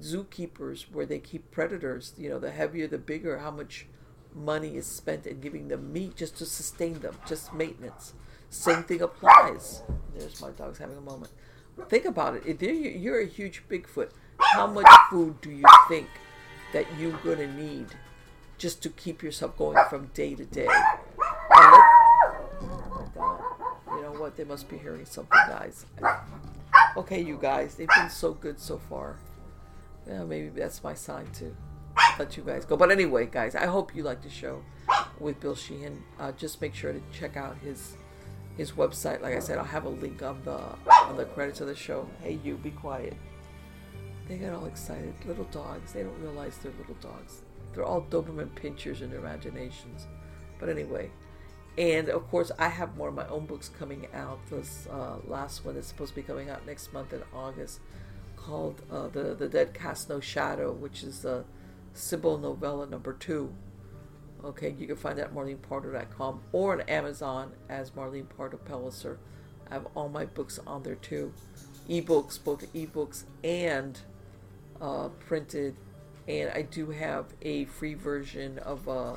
[0.00, 3.86] zookeepers where they keep predators, you know, the heavier, the bigger, how much
[4.34, 8.14] money is spent in giving them meat just to sustain them, just maintenance.
[8.50, 9.82] Same thing applies.
[10.16, 11.32] There's my dog's having a moment.
[11.88, 12.42] Think about it.
[12.46, 16.08] If you're a huge Bigfoot, how much food do you think
[16.72, 17.86] that you're going to need
[18.58, 20.68] just to keep yourself going from day to day?
[23.90, 24.36] You know what?
[24.36, 25.86] They must be hearing something, guys.
[26.96, 29.16] Okay, you guys, they've been so good so far.
[30.06, 31.54] Yeah, maybe that's my sign to
[32.18, 32.76] let you guys go.
[32.76, 34.62] But anyway, guys, I hope you like the show
[35.18, 36.02] with Bill Sheehan.
[36.20, 37.96] Uh, just make sure to check out his
[38.56, 39.22] his website.
[39.22, 40.58] Like I said, I'll have a link on the
[40.88, 42.08] on the credits of the show.
[42.22, 43.14] Hey, you, be quiet.
[44.28, 45.14] They get all excited.
[45.26, 45.92] Little dogs.
[45.92, 47.42] They don't realize they're little dogs.
[47.74, 50.06] They're all Doberman pinchers in their imaginations.
[50.58, 51.10] But anyway,
[51.76, 54.38] and of course, I have more of my own books coming out.
[54.48, 57.80] This uh, last one is supposed to be coming out next month in August,
[58.36, 61.44] called uh, the the Dead Cast No Shadow, which is a
[61.92, 63.52] Sybil novella number two.
[64.44, 69.16] Okay, you can find that at marlenepardo.com or on Amazon as Marlene Pardo Pellicer.
[69.70, 71.32] I have all my books on there too.
[71.88, 73.98] Ebooks, both ebooks and
[74.82, 75.76] uh, printed.
[76.28, 79.16] And I do have a free version of a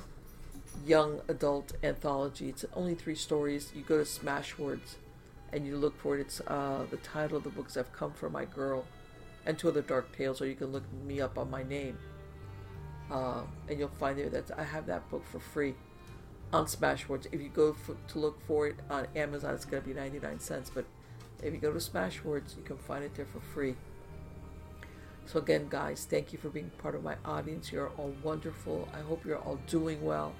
[0.86, 2.48] young adult anthology.
[2.48, 3.74] It's only three stories.
[3.76, 4.95] You go to Smashwords
[5.52, 6.22] and you look for it.
[6.22, 8.86] It's uh, the title of the books I've come for my girl
[9.45, 11.98] and two other dark tales, or you can look me up on my name
[13.12, 15.76] uh, and you'll find there that I have that book for free
[16.54, 17.28] on Smashwords.
[17.32, 20.40] If you go for, to look for it on Amazon, it's going to be 99
[20.40, 20.72] cents.
[20.74, 20.86] But
[21.42, 23.76] if you go to Smashwords, you can find it there for free.
[25.26, 27.72] So again, guys, thank you for being part of my audience.
[27.72, 28.88] You're all wonderful.
[28.94, 30.34] I hope you're all doing well.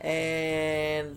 [0.00, 1.16] And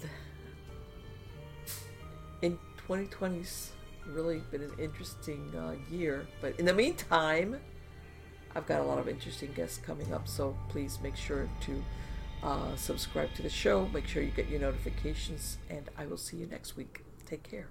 [2.44, 3.72] in 2020's
[4.08, 6.28] really been an interesting uh, year.
[6.42, 7.60] But in the meantime,
[8.56, 11.84] I've got a lot of interesting guests coming up, so please make sure to
[12.44, 13.88] uh, subscribe to the show.
[13.94, 17.04] Make sure you get your notifications, and I will see you next week.
[17.26, 17.68] Take care.